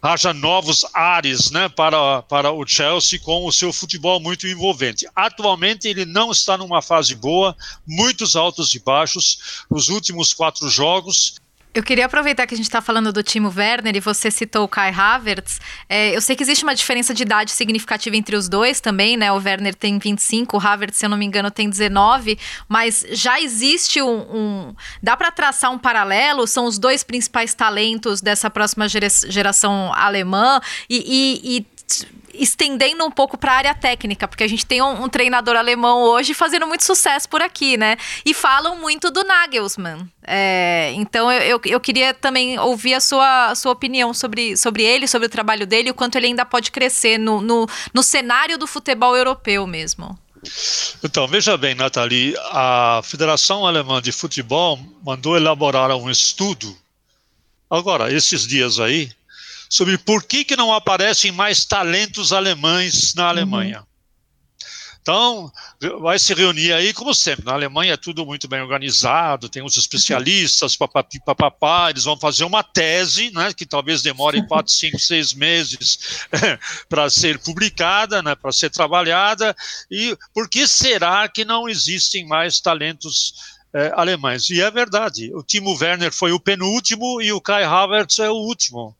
haja 0.00 0.32
novos 0.32 0.84
ares 0.94 1.50
né, 1.50 1.68
para, 1.68 2.22
para 2.22 2.52
o 2.52 2.66
Chelsea 2.66 3.18
com 3.18 3.44
o 3.44 3.52
seu 3.52 3.72
futebol 3.72 4.20
muito 4.20 4.46
envolvente. 4.46 5.06
Atualmente 5.14 5.88
ele 5.88 6.04
não 6.04 6.30
está 6.30 6.56
numa 6.56 6.80
fase 6.80 7.14
boa, 7.14 7.56
muitos 7.86 8.36
altos 8.36 8.74
e 8.74 8.78
baixos. 8.78 9.64
Nos 9.70 9.88
últimos 9.88 10.32
quatro 10.32 10.68
jogos, 10.68 11.36
eu 11.78 11.82
queria 11.84 12.06
aproveitar 12.06 12.44
que 12.44 12.54
a 12.54 12.56
gente 12.56 12.66
está 12.66 12.82
falando 12.82 13.12
do 13.12 13.22
Timo 13.22 13.54
Werner 13.56 13.94
e 13.94 14.00
você 14.00 14.32
citou 14.32 14.64
o 14.64 14.68
Kai 14.68 14.90
Havertz. 14.90 15.60
É, 15.88 16.16
eu 16.16 16.20
sei 16.20 16.34
que 16.34 16.42
existe 16.42 16.64
uma 16.64 16.74
diferença 16.74 17.14
de 17.14 17.22
idade 17.22 17.52
significativa 17.52 18.16
entre 18.16 18.34
os 18.34 18.48
dois 18.48 18.80
também, 18.80 19.16
né? 19.16 19.30
O 19.30 19.36
Werner 19.36 19.76
tem 19.76 19.96
25, 19.96 20.56
o 20.56 20.60
Havertz, 20.60 20.98
se 20.98 21.06
eu 21.06 21.08
não 21.08 21.16
me 21.16 21.24
engano, 21.24 21.52
tem 21.52 21.70
19, 21.70 22.36
mas 22.68 23.06
já 23.12 23.40
existe 23.40 24.02
um. 24.02 24.18
um 24.28 24.74
dá 25.00 25.16
para 25.16 25.30
traçar 25.30 25.70
um 25.70 25.78
paralelo? 25.78 26.48
São 26.48 26.64
os 26.64 26.80
dois 26.80 27.04
principais 27.04 27.54
talentos 27.54 28.20
dessa 28.20 28.50
próxima 28.50 28.88
geração 28.88 29.92
alemã 29.94 30.60
e, 30.90 30.96
e, 31.44 31.58
e 31.58 31.66
estendendo 32.34 33.04
um 33.04 33.10
pouco 33.10 33.36
para 33.36 33.52
a 33.52 33.56
área 33.56 33.74
técnica, 33.74 34.28
porque 34.28 34.44
a 34.44 34.48
gente 34.48 34.64
tem 34.64 34.80
um, 34.80 35.04
um, 35.04 35.08
treinador 35.08 35.56
alemão 35.56 36.02
hoje 36.02 36.34
fazendo 36.34 36.66
muito 36.66 36.84
sucesso 36.84 37.28
por 37.28 37.42
aqui, 37.42 37.76
né? 37.76 37.96
E 38.24 38.32
falam 38.32 38.76
muito 38.76 39.10
do 39.10 39.24
Nagelsmann. 39.24 40.08
É, 40.22 40.92
então 40.94 41.30
eu, 41.32 41.40
eu, 41.42 41.60
eu, 41.64 41.80
queria 41.80 42.14
também 42.14 42.58
ouvir 42.58 42.94
a 42.94 43.00
sua, 43.00 43.46
a 43.46 43.54
sua 43.54 43.72
opinião 43.72 44.12
sobre, 44.14 44.56
sobre 44.56 44.84
ele, 44.84 45.08
sobre 45.08 45.26
o 45.26 45.30
trabalho 45.30 45.66
dele, 45.66 45.90
o 45.90 45.94
quanto 45.94 46.16
ele 46.16 46.26
ainda 46.26 46.44
pode 46.44 46.70
crescer 46.70 47.18
no, 47.18 47.40
no, 47.40 47.66
no 47.92 48.02
cenário 48.02 48.58
do 48.58 48.66
futebol 48.66 49.16
europeu 49.16 49.66
mesmo. 49.66 50.16
Então, 51.02 51.26
veja 51.26 51.56
bem, 51.56 51.74
Nathalie, 51.74 52.34
a 52.52 53.00
Federação 53.02 53.66
Alemã 53.66 54.00
de 54.00 54.12
Futebol 54.12 54.78
mandou 55.04 55.36
elaborar 55.36 55.90
um 55.96 56.08
estudo, 56.08 56.76
agora, 57.68 58.12
esses 58.12 58.46
dias 58.46 58.78
aí, 58.78 59.10
sobre 59.68 59.98
por 59.98 60.24
que, 60.24 60.44
que 60.44 60.56
não 60.56 60.72
aparecem 60.72 61.32
mais 61.32 61.64
talentos 61.64 62.32
alemães 62.32 63.14
na 63.14 63.28
Alemanha. 63.28 63.80
Uhum. 63.80 63.88
Então, 65.08 65.50
vai 66.00 66.18
se 66.18 66.34
reunir 66.34 66.70
aí, 66.74 66.92
como 66.92 67.14
sempre. 67.14 67.46
Na 67.46 67.54
Alemanha 67.54 67.94
é 67.94 67.96
tudo 67.96 68.26
muito 68.26 68.46
bem 68.46 68.60
organizado, 68.60 69.48
tem 69.48 69.64
os 69.64 69.78
especialistas, 69.78 70.76
papapi, 70.76 71.18
papapá, 71.24 71.88
eles 71.88 72.04
vão 72.04 72.18
fazer 72.18 72.44
uma 72.44 72.62
tese, 72.62 73.30
né, 73.30 73.54
que 73.54 73.64
talvez 73.64 74.02
demore 74.02 74.44
quatro, 74.46 74.70
cinco, 74.70 74.98
seis 74.98 75.32
meses 75.32 76.26
para 76.90 77.08
ser 77.08 77.38
publicada, 77.38 78.20
né, 78.20 78.34
para 78.34 78.52
ser 78.52 78.68
trabalhada. 78.68 79.56
E 79.90 80.14
por 80.34 80.46
que 80.46 80.68
será 80.68 81.26
que 81.26 81.42
não 81.42 81.66
existem 81.66 82.26
mais 82.26 82.60
talentos 82.60 83.56
é, 83.78 83.92
alemães. 83.94 84.50
E 84.50 84.60
é 84.60 84.68
verdade, 84.70 85.32
o 85.32 85.42
Timo 85.42 85.76
Werner 85.80 86.12
foi 86.12 86.32
o 86.32 86.40
penúltimo 86.40 87.22
e 87.22 87.32
o 87.32 87.40
Kai 87.40 87.62
Havertz 87.62 88.18
é 88.18 88.28
o 88.28 88.34
último. 88.34 88.96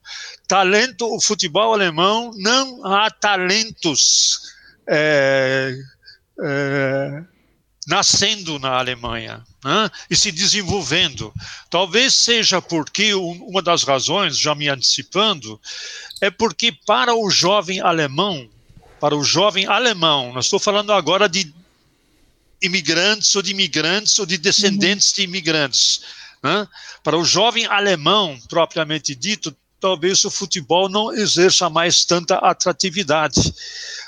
Talento, 0.47 1.05
o 1.13 1.19
futebol 1.19 1.73
alemão, 1.73 2.31
não 2.37 2.85
há 2.85 3.11
talentos 3.11 4.39
é, 4.87 5.75
é, 6.41 7.23
nascendo 7.85 8.57
na 8.57 8.77
Alemanha 8.77 9.43
né, 9.65 9.91
e 10.09 10.15
se 10.15 10.31
desenvolvendo. 10.31 11.33
Talvez 11.69 12.13
seja 12.13 12.61
porque 12.61 13.13
uma 13.13 13.61
das 13.61 13.83
razões, 13.83 14.37
já 14.37 14.55
me 14.55 14.69
antecipando, 14.69 15.59
é 16.21 16.31
porque 16.31 16.71
para 16.71 17.13
o 17.13 17.29
jovem 17.29 17.81
alemão, 17.81 18.47
para 18.97 19.15
o 19.15 19.25
jovem 19.25 19.65
alemão, 19.65 20.31
nós 20.31 20.45
estou 20.45 20.59
falando 20.59 20.93
agora 20.93 21.27
de 21.27 21.53
imigrantes 22.61 23.35
ou 23.35 23.41
de 23.41 23.51
imigrantes 23.51 24.17
ou 24.19 24.25
de 24.25 24.37
descendentes 24.37 25.09
uhum. 25.09 25.15
de 25.15 25.21
imigrantes. 25.23 26.01
Né? 26.43 26.67
Para 27.03 27.17
o 27.17 27.25
jovem 27.25 27.65
alemão, 27.65 28.39
propriamente 28.49 29.15
dito, 29.15 29.55
talvez 29.79 30.23
o 30.23 30.31
futebol 30.31 30.89
não 30.89 31.13
exerça 31.13 31.69
mais 31.69 32.03
tanta 32.05 32.35
atratividade. 32.35 33.53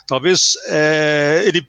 Talvez 0.08 0.58
é, 0.66 1.44
ele 1.46 1.68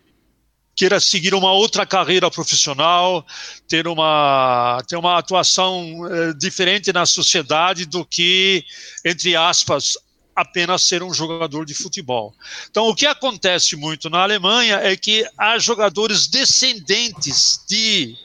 queira 0.75 0.99
seguir 0.99 1.35
uma 1.35 1.53
outra 1.53 1.87
carreira 1.87 2.31
profissional, 2.31 3.25
ter 3.69 3.87
uma, 3.87 4.83
ter 4.89 4.97
uma 4.97 5.19
atuação 5.19 6.07
é, 6.11 6.33
diferente 6.33 6.93
na 6.93 7.07
sociedade 7.07 7.87
do 7.87 8.05
que, 8.05 8.65
entre 9.05 9.37
aspas, 9.37 9.97
apenas 10.35 10.83
ser 10.83 11.03
um 11.03 11.13
jogador 11.13 11.65
de 11.65 11.75
futebol. 11.75 12.35
Então, 12.71 12.89
o 12.89 12.95
que 12.95 13.07
acontece 13.07 13.77
muito 13.77 14.09
na 14.09 14.23
Alemanha 14.23 14.77
é 14.77 14.97
que 14.97 15.29
há 15.37 15.59
jogadores 15.59 16.27
descendentes 16.27 17.61
de 17.69 18.17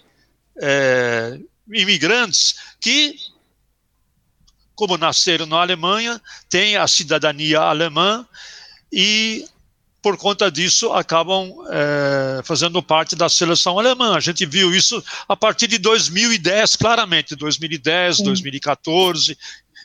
é, 0.61 1.39
imigrantes 1.71 2.55
que, 2.79 3.15
como 4.75 4.97
nasceram 4.97 5.45
na 5.45 5.57
Alemanha, 5.57 6.21
têm 6.49 6.77
a 6.77 6.87
cidadania 6.87 7.59
alemã 7.59 8.25
e 8.91 9.45
por 10.01 10.15
conta 10.15 10.49
disso, 10.49 10.93
acabam 10.93 11.53
é, 11.69 12.41
fazendo 12.45 12.81
parte 12.81 13.13
da 13.13 13.27
seleção 13.27 13.77
alemã. 13.77 14.15
A 14.15 14.21
gente 14.21 14.45
viu 14.45 14.73
isso 14.73 15.03
a 15.27 15.35
partir 15.35 15.67
de 15.67 15.77
2010, 15.79 16.77
claramente, 16.77 17.35
2010, 17.35 18.17
Sim. 18.17 18.23
2014 18.23 19.37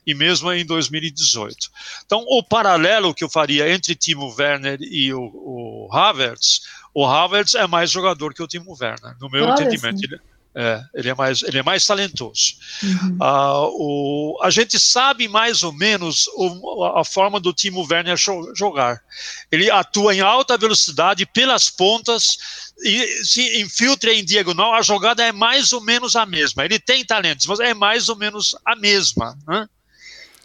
e 0.06 0.14
mesmo 0.14 0.52
em 0.52 0.64
2018. 0.64 1.70
Então, 2.04 2.24
o 2.28 2.42
paralelo 2.42 3.14
que 3.14 3.24
eu 3.24 3.30
faria 3.30 3.72
entre 3.72 3.94
Timo 3.94 4.34
Werner 4.36 4.78
e 4.80 5.12
o, 5.14 5.20
o 5.20 5.88
Havertz, 5.92 6.62
o 6.94 7.06
Havertz 7.06 7.54
é 7.54 7.66
mais 7.66 7.90
jogador 7.90 8.34
que 8.34 8.42
o 8.42 8.48
Timo 8.48 8.76
Werner, 8.78 9.16
no 9.20 9.30
meu 9.30 9.44
Olha 9.44 9.52
entendimento. 9.52 10.04
Ele, 10.04 10.20
É, 10.54 10.84
ele 10.94 11.08
é 11.08 11.14
mais, 11.14 11.42
ele 11.42 11.58
é 11.58 11.62
mais 11.62 11.86
talentoso. 11.86 12.56
Uhum. 12.82 13.16
Uh, 13.16 14.36
o, 14.36 14.38
a 14.42 14.50
gente 14.50 14.78
sabe 14.78 15.26
mais 15.26 15.62
ou 15.62 15.72
menos 15.72 16.26
o, 16.34 16.84
a 16.94 17.02
forma 17.06 17.40
do 17.40 17.54
Timo 17.54 17.86
Werner 17.90 18.18
jogar. 18.54 19.00
Ele 19.50 19.70
atua 19.70 20.14
em 20.14 20.20
alta 20.20 20.58
velocidade 20.58 21.24
pelas 21.24 21.70
pontas 21.70 22.36
e 22.84 23.24
se 23.24 23.62
infiltra 23.62 24.12
em 24.12 24.22
diagonal. 24.22 24.74
A 24.74 24.82
jogada 24.82 25.24
é 25.24 25.32
mais 25.32 25.72
ou 25.72 25.80
menos 25.80 26.16
a 26.16 26.26
mesma. 26.26 26.66
Ele 26.66 26.78
tem 26.78 27.02
talentos, 27.02 27.46
mas 27.46 27.58
é 27.58 27.72
mais 27.72 28.10
ou 28.10 28.16
menos 28.16 28.54
a 28.62 28.76
mesma. 28.76 29.38
Né? 29.48 29.66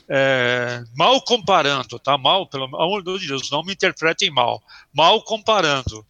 É, 0.09 0.83
mal 0.95 1.21
comparando, 1.21 1.99
tá? 1.99 2.17
Mal, 2.17 2.47
pelo 2.47 2.65
amor 2.65 3.03
de 3.03 3.27
Deus, 3.27 3.51
não 3.51 3.63
me 3.63 3.73
interpretem 3.73 4.31
mal. 4.31 4.61
Mal 4.93 5.21
comparando. 5.21 6.05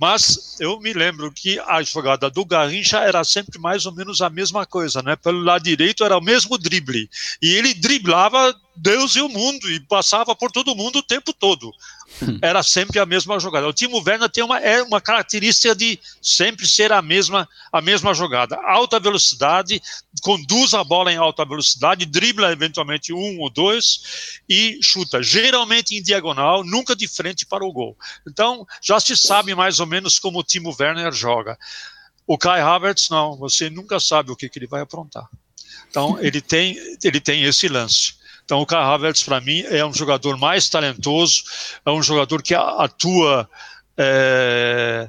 Mas 0.00 0.56
eu 0.58 0.80
me 0.80 0.94
lembro 0.94 1.30
que 1.30 1.58
a 1.58 1.82
jogada 1.82 2.30
do 2.30 2.42
Garrincha 2.42 3.00
era 3.00 3.22
sempre 3.22 3.58
mais 3.58 3.84
ou 3.84 3.94
menos 3.94 4.22
a 4.22 4.30
mesma 4.30 4.64
coisa, 4.64 5.02
né? 5.02 5.14
Pelo 5.14 5.42
lado 5.42 5.62
direito 5.62 6.02
era 6.02 6.16
o 6.16 6.22
mesmo 6.22 6.56
drible. 6.56 7.08
E 7.42 7.54
ele 7.54 7.74
driblava 7.74 8.54
Deus 8.76 9.16
e 9.16 9.20
o 9.20 9.28
mundo 9.28 9.70
e 9.70 9.80
passava 9.80 10.34
por 10.34 10.50
todo 10.50 10.74
mundo 10.74 11.00
o 11.00 11.02
tempo 11.02 11.32
todo. 11.32 11.70
Era 12.42 12.62
sempre 12.62 12.98
a 12.98 13.06
mesma 13.06 13.38
jogada. 13.38 13.68
O 13.68 13.72
Timo 13.72 14.02
Werner 14.04 14.28
tem 14.28 14.42
uma, 14.42 14.58
é 14.58 14.82
uma 14.82 15.00
característica 15.00 15.74
de 15.74 15.98
sempre 16.20 16.66
ser 16.66 16.92
a 16.92 17.00
mesma, 17.00 17.48
a 17.72 17.80
mesma 17.80 18.14
jogada. 18.14 18.56
Alta 18.56 18.98
velocidade, 18.98 19.80
conduz 20.22 20.74
a 20.74 20.82
bola 20.82 21.12
em 21.12 21.16
alta 21.16 21.44
velocidade, 21.44 22.06
dribla 22.06 22.52
eventualmente 22.52 23.12
um 23.12 23.40
ou 23.40 23.50
dois 23.50 24.40
e 24.48 24.78
chuta, 24.82 25.22
geralmente 25.22 25.96
em 25.96 26.02
diagonal, 26.02 26.64
nunca 26.64 26.96
de 26.96 27.06
frente 27.06 27.46
para 27.46 27.64
o 27.64 27.72
gol. 27.72 27.96
Então, 28.26 28.66
já 28.82 28.98
se 28.98 29.16
sabe 29.16 29.54
mais 29.54 29.80
ou 29.80 29.86
menos 29.86 30.18
como 30.18 30.38
o 30.38 30.44
Timo 30.44 30.74
Werner 30.78 31.12
joga. 31.12 31.58
O 32.26 32.38
Kai 32.38 32.60
Havertz, 32.60 33.08
não, 33.08 33.36
você 33.36 33.68
nunca 33.68 33.98
sabe 33.98 34.30
o 34.30 34.36
que, 34.36 34.48
que 34.48 34.58
ele 34.58 34.66
vai 34.66 34.82
aprontar. 34.82 35.28
Então, 35.88 36.18
ele 36.20 36.40
tem, 36.40 36.76
ele 37.02 37.20
tem 37.20 37.42
esse 37.42 37.66
lance. 37.66 38.19
Então, 38.50 38.62
o 38.62 38.66
Kai 38.66 38.82
Havertz, 38.82 39.22
para 39.22 39.40
mim, 39.40 39.60
é 39.68 39.86
um 39.86 39.94
jogador 39.94 40.36
mais 40.36 40.68
talentoso, 40.68 41.44
é 41.86 41.90
um 41.92 42.02
jogador 42.02 42.42
que 42.42 42.52
atua 42.52 43.48
é, 43.96 45.08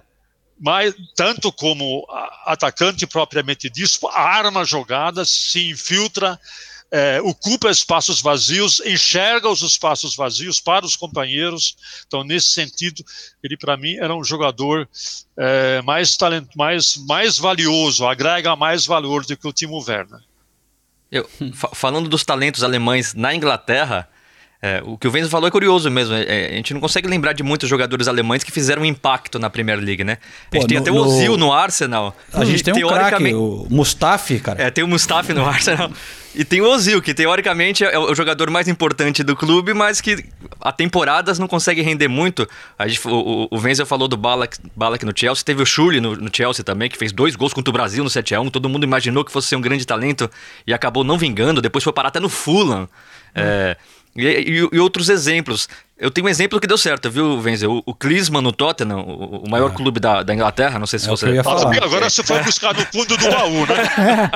mais, 0.60 0.94
tanto 1.16 1.52
como 1.52 2.06
atacante 2.46 3.08
propriamente 3.08 3.68
dito, 3.68 4.08
arma 4.10 4.64
jogadas, 4.64 5.32
se 5.32 5.72
infiltra, 5.72 6.40
é, 6.92 7.20
ocupa 7.24 7.72
espaços 7.72 8.22
vazios, 8.22 8.80
enxerga 8.86 9.50
os 9.50 9.64
espaços 9.64 10.16
vazios 10.16 10.62
para 10.62 10.86
os 10.86 10.96
companheiros. 10.96 11.76
Então, 12.06 12.24
nesse 12.24 12.50
sentido, 12.50 13.04
ele 13.44 13.58
para 13.58 13.76
mim 13.76 13.96
era 13.96 14.16
um 14.16 14.24
jogador 14.24 14.88
é, 15.36 15.82
mais 15.82 16.16
talento, 16.16 16.56
mais 16.56 16.96
mais 17.08 17.40
valioso, 17.40 18.06
agrega 18.06 18.56
mais 18.56 18.86
valor 18.86 19.26
do 19.26 19.36
que 19.36 19.48
o 19.48 19.52
Timo 19.52 19.84
Werner. 19.84 20.22
Eu, 21.12 21.30
falando 21.74 22.08
dos 22.08 22.24
talentos 22.24 22.63
alemães 22.63 23.13
na 23.13 23.36
Inglaterra, 23.36 24.08
é, 24.63 24.80
o 24.86 24.95
que 24.95 25.08
o 25.08 25.12
Venzo 25.12 25.28
falou 25.28 25.47
é 25.47 25.52
curioso 25.52 25.89
mesmo. 25.89 26.13
É, 26.13 26.50
a 26.52 26.56
gente 26.56 26.71
não 26.71 26.80
consegue 26.80 27.08
lembrar 27.08 27.34
de 27.34 27.41
muitos 27.41 27.67
jogadores 27.67 28.08
alemães 28.08 28.43
que 28.43 28.52
fizeram 28.52 28.86
impacto 28.86 29.39
na 29.39 29.50
Premier 29.50 29.80
League, 29.80 30.04
né? 30.04 30.19
A 30.52 30.58
gente 30.58 30.67
tem 30.67 30.78
no, 30.78 30.84
até 30.84 30.91
o 30.91 30.95
Ozil 30.95 31.32
no... 31.32 31.47
no 31.47 31.54
Arsenal. 31.54 32.15
A 32.32 32.45
gente 32.45 32.63
tem 32.63 32.86
um 32.86 32.88
craque, 32.88 33.34
o 33.34 33.65
Mustafi, 33.71 34.39
cara. 34.39 34.62
É, 34.62 34.69
tem 34.69 34.84
o 34.84 34.88
Mustafi 34.88 35.34
no 35.34 35.43
Arsenal. 35.43 35.91
E 36.36 36.45
tem 36.45 36.62
o 36.62 36.69
Ozil, 36.69 37.02
que 37.02 37.13
teoricamente 37.13 37.84
é 37.84 37.97
o 37.97 38.13
jogador 38.13 38.50
mais 38.52 38.67
importante 38.67 39.24
do 39.24 39.36
clube, 39.36 39.74
mas 39.74 40.00
que 40.00 40.24
a 40.62 40.71
temporadas 40.71 41.39
não 41.39 41.47
consegue 41.47 41.82
render 41.82 42.08
muito. 42.08 42.47
A 42.78 42.88
gente, 42.88 43.06
o, 43.06 43.47
o 43.52 43.60
Wenzel 43.60 43.86
falou 43.86 44.08
do 44.08 44.15
Balak, 44.15 44.58
Balak 44.76 45.04
no 45.06 45.12
Chelsea, 45.13 45.43
teve 45.43 45.62
o 45.62 45.65
Schürrle 45.65 46.00
no, 46.00 46.15
no, 46.15 46.30
Chelsea 46.32 46.63
também, 46.63 46.88
que 46.88 46.97
fez 46.97 47.12
dois 47.12 47.36
gols 47.36 47.52
contra 47.52 47.69
o 47.69 47.74
Brasil 47.74 48.04
no 48.04 48.10
7x1. 48.10 48.50
Todo 48.52 48.69
mundo 48.69 48.84
imaginou 48.84 49.26
que 49.26 49.32
fosse 49.32 49.50
ser 49.50 49.56
um 49.56 49.62
grande 49.62 49.86
talento 49.86 50.30
e 50.65 50.74
acabou 50.74 51.04
não 51.04 51.17
vingando. 51.17 51.62
Depois 51.62 51.84
foi 51.84 51.91
parar 51.91 52.10
até 52.10 52.19
no 52.19 52.30
Fulham. 52.30 52.84
Hum. 52.84 52.88
É, 53.36 53.76
e, 54.15 54.28
e, 54.28 54.69
e, 54.74 54.80
outros 54.80 55.10
exemplos. 55.10 55.69
Eu 55.97 56.10
tenho 56.10 56.26
um 56.26 56.30
exemplo 56.30 56.60
que 56.60 56.65
deu 56.65 56.78
certo, 56.78 57.10
viu, 57.12 57.39
Wenzel? 57.39 57.71
O, 57.71 57.84
o 57.86 57.93
Klinsmann 57.93 58.41
no 58.41 58.52
Tottenham, 58.52 59.00
o, 59.00 59.43
o 59.45 59.50
maior 59.50 59.71
é. 59.71 59.74
clube 59.74 60.00
da, 60.00 60.24
da, 60.24 60.34
Inglaterra, 60.34 60.80
não 60.80 60.88
sei 60.88 60.97
se 60.97 61.06
é 61.06 61.10
você... 61.10 61.30
ia 61.30 61.43
falar. 61.43 61.71
Agora 61.84 62.10
você 62.10 62.24
foi 62.24 62.41
buscar 62.43 62.74
no 62.74 62.82
fundo 62.88 63.15
do 63.15 63.30
baú, 63.30 63.65
né? 63.67 64.32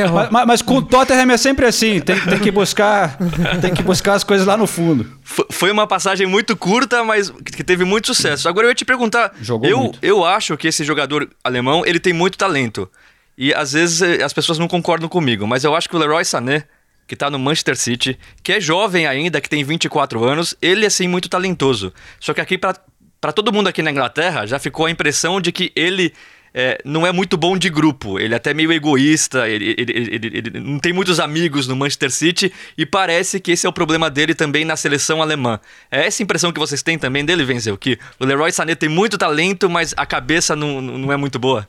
É. 0.00 0.30
Mas, 0.30 0.46
mas, 0.46 0.62
com 0.62 0.76
o 0.76 0.82
Tottenham 0.82 1.30
é 1.30 1.36
sempre 1.36 1.66
assim, 1.66 2.00
tem, 2.00 2.20
tem, 2.20 2.38
que 2.38 2.50
buscar, 2.50 3.16
tem 3.60 3.72
que 3.72 3.82
buscar 3.82 4.14
as 4.14 4.24
coisas 4.24 4.46
lá 4.46 4.56
no 4.56 4.66
fundo. 4.66 5.10
Foi 5.50 5.70
uma 5.70 5.86
passagem 5.86 6.26
muito 6.26 6.56
curta, 6.56 7.02
mas 7.02 7.30
que 7.30 7.64
teve 7.64 7.84
muito 7.84 8.06
sucesso. 8.08 8.48
Agora 8.48 8.66
eu 8.66 8.70
ia 8.70 8.74
te 8.74 8.84
perguntar, 8.84 9.32
Jogou 9.40 9.68
eu, 9.68 9.78
muito. 9.78 9.98
eu 10.02 10.24
acho 10.24 10.56
que 10.56 10.68
esse 10.68 10.84
jogador 10.84 11.28
alemão, 11.42 11.84
ele 11.86 11.98
tem 11.98 12.12
muito 12.12 12.36
talento. 12.36 12.88
E 13.36 13.54
às 13.54 13.72
vezes 13.72 14.02
eh, 14.02 14.22
as 14.22 14.32
pessoas 14.32 14.58
não 14.58 14.68
concordam 14.68 15.08
comigo, 15.08 15.46
mas 15.46 15.64
eu 15.64 15.74
acho 15.74 15.88
que 15.88 15.96
o 15.96 15.98
Leroy 15.98 16.24
Sané 16.24 16.64
que 17.10 17.16
tá 17.16 17.28
no 17.28 17.40
Manchester 17.40 17.76
City, 17.76 18.16
que 18.40 18.52
é 18.52 18.60
jovem 18.60 19.04
ainda, 19.04 19.40
que 19.40 19.48
tem 19.50 19.64
24 19.64 20.22
anos, 20.22 20.54
ele 20.62 20.84
é 20.84 20.86
assim 20.86 21.08
muito 21.08 21.28
talentoso. 21.28 21.92
Só 22.20 22.32
que 22.32 22.40
aqui 22.40 22.56
para 22.56 23.32
todo 23.32 23.52
mundo 23.52 23.66
aqui 23.66 23.82
na 23.82 23.90
Inglaterra 23.90 24.46
já 24.46 24.60
ficou 24.60 24.86
a 24.86 24.90
impressão 24.92 25.40
de 25.40 25.50
que 25.50 25.72
ele 25.74 26.12
é, 26.54 26.80
não 26.84 27.04
é 27.04 27.10
muito 27.10 27.36
bom 27.36 27.58
de 27.58 27.68
grupo, 27.68 28.16
ele 28.20 28.32
é 28.32 28.36
até 28.36 28.54
meio 28.54 28.72
egoísta, 28.72 29.48
ele, 29.48 29.74
ele, 29.76 29.92
ele, 29.92 30.30
ele, 30.38 30.60
não 30.60 30.78
tem 30.78 30.92
muitos 30.92 31.18
amigos 31.18 31.66
no 31.66 31.74
Manchester 31.74 32.12
City 32.12 32.52
e 32.78 32.86
parece 32.86 33.40
que 33.40 33.50
esse 33.50 33.66
é 33.66 33.68
o 33.68 33.72
problema 33.72 34.08
dele 34.08 34.32
também 34.32 34.64
na 34.64 34.76
seleção 34.76 35.20
alemã. 35.20 35.58
É 35.90 36.06
essa 36.06 36.22
impressão 36.22 36.52
que 36.52 36.60
vocês 36.60 36.80
têm 36.80 36.96
também 36.96 37.24
dele, 37.24 37.42
Venceu? 37.42 37.76
Que 37.76 37.98
o 38.20 38.24
Leroy 38.24 38.52
Sané 38.52 38.76
tem 38.76 38.88
muito 38.88 39.18
talento, 39.18 39.68
mas 39.68 39.92
a 39.96 40.06
cabeça 40.06 40.54
não, 40.54 40.80
não 40.80 41.12
é 41.12 41.16
muito 41.16 41.40
boa? 41.40 41.68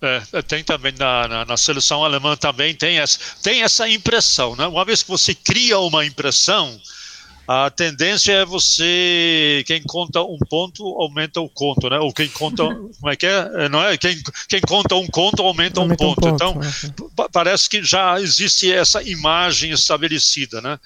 É, 0.00 0.22
é, 0.34 0.42
tem 0.42 0.62
também 0.62 0.92
na, 0.98 1.26
na, 1.26 1.44
na, 1.46 1.56
seleção 1.56 2.04
alemã 2.04 2.36
também 2.36 2.74
tem 2.74 2.98
essa, 2.98 3.18
tem 3.42 3.62
essa 3.62 3.88
impressão, 3.88 4.54
né? 4.54 4.66
Uma 4.66 4.84
vez 4.84 5.02
que 5.02 5.08
você 5.08 5.34
cria 5.34 5.78
uma 5.78 6.04
impressão, 6.04 6.78
a 7.48 7.70
tendência 7.70 8.32
é 8.32 8.44
você 8.44 9.64
quem 9.66 9.82
conta 9.82 10.20
um 10.20 10.38
ponto 10.50 10.84
aumenta 11.00 11.40
o 11.40 11.48
conto, 11.48 11.88
né? 11.88 11.98
Ou 11.98 12.12
quem 12.12 12.28
conta 12.28 12.62
como 13.00 13.10
é 13.10 13.16
que 13.16 13.24
é? 13.24 13.50
é? 13.54 13.68
Não 13.70 13.82
é 13.82 13.96
quem, 13.96 14.22
quem 14.48 14.60
conta 14.60 14.94
um 14.96 15.06
conto 15.06 15.42
aumenta, 15.42 15.80
aumenta 15.80 16.04
um, 16.04 16.14
ponto. 16.14 16.28
um, 16.28 16.36
ponto. 16.36 16.66
Então 16.66 17.24
é. 17.24 17.28
parece 17.32 17.68
que 17.70 17.82
já 17.82 18.20
existe 18.20 18.70
essa 18.70 19.02
imagem 19.02 19.70
estabelecida, 19.70 20.60
né? 20.60 20.78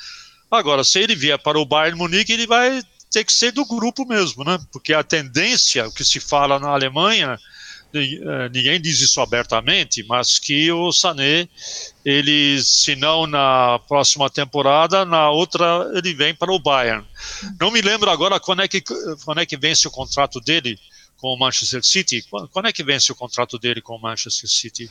Agora, 0.49 0.85
se 0.85 1.01
ele 1.01 1.16
vier 1.16 1.38
para 1.38 1.59
o 1.59 1.64
Bayern 1.64 1.99
Munique, 1.99 2.33
ele 2.33 2.46
vai 2.46 2.81
ter 3.11 3.25
que 3.25 3.33
ser 3.33 3.51
do 3.51 3.66
grupo 3.66 4.07
mesmo, 4.07 4.44
né? 4.44 4.57
Porque 4.73 4.92
a 4.94 5.03
tendência, 5.03 5.88
o 5.88 5.92
que 5.92 6.05
se 6.05 6.20
fala 6.20 6.61
na 6.61 6.68
Alemanha 6.68 7.38
ninguém 8.53 8.81
diz 8.81 9.00
isso 9.00 9.20
abertamente, 9.20 10.05
mas 10.09 10.38
que 10.38 10.70
o 10.70 10.92
Sané, 10.92 11.48
ele, 12.05 12.62
se 12.62 12.94
não 12.94 13.26
na 13.26 13.81
próxima 13.88 14.31
temporada, 14.31 15.05
na 15.05 15.31
outra 15.31 15.90
ele 15.94 16.14
vem 16.14 16.35
para 16.35 16.53
o 16.53 16.59
Bayern. 16.59 17.05
Não 17.59 17.70
me 17.70 17.81
lembro 17.81 18.11
agora 18.11 18.38
quando 18.38 18.62
é 18.62 18.68
que, 18.68 18.83
quando 19.24 19.40
é 19.40 19.46
que 19.46 19.57
vence 19.57 19.88
o 19.88 19.90
contrato 19.90 20.40
dele 20.40 20.79
com 21.16 21.29
o 21.29 21.38
Manchester 21.38 21.85
City. 21.85 22.24
Quando, 22.31 22.48
quando 22.48 22.66
é 22.66 22.72
que 22.72 22.83
vence 22.83 23.12
o 23.12 23.14
contrato 23.14 23.59
dele 23.59 23.81
com 23.81 23.94
o 23.94 24.00
Manchester 24.00 24.48
City? 24.48 24.90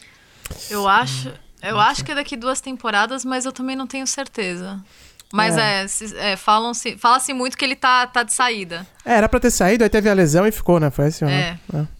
Eu 0.69 0.87
acho, 0.87 1.33
eu 1.61 1.79
acho 1.79 2.03
que 2.03 2.11
é 2.11 2.15
daqui 2.15 2.35
duas 2.35 2.61
temporadas, 2.61 3.23
mas 3.23 3.45
eu 3.45 3.51
também 3.51 3.75
não 3.75 3.87
tenho 3.87 4.05
certeza. 4.05 4.83
Mas 5.31 5.57
é, 5.57 5.85
é, 5.85 6.31
é 6.31 6.35
falam-se, 6.35 6.97
fala-se 6.97 7.33
muito 7.33 7.55
que 7.55 7.63
ele 7.63 7.75
tá, 7.75 8.07
tá 8.07 8.23
de 8.23 8.33
saída. 8.33 8.85
É, 9.05 9.13
era 9.13 9.29
pra 9.29 9.39
ter 9.39 9.51
saído, 9.51 9.83
aí 9.83 9.89
teve 9.89 10.09
a 10.09 10.13
lesão 10.13 10.47
e 10.47 10.51
ficou, 10.51 10.79
né? 10.79 10.89
Foi 10.89 11.05
assim, 11.05 11.25
né? 11.25 11.59
É. 11.73 11.77
é. 11.77 11.81
É, 11.81 11.98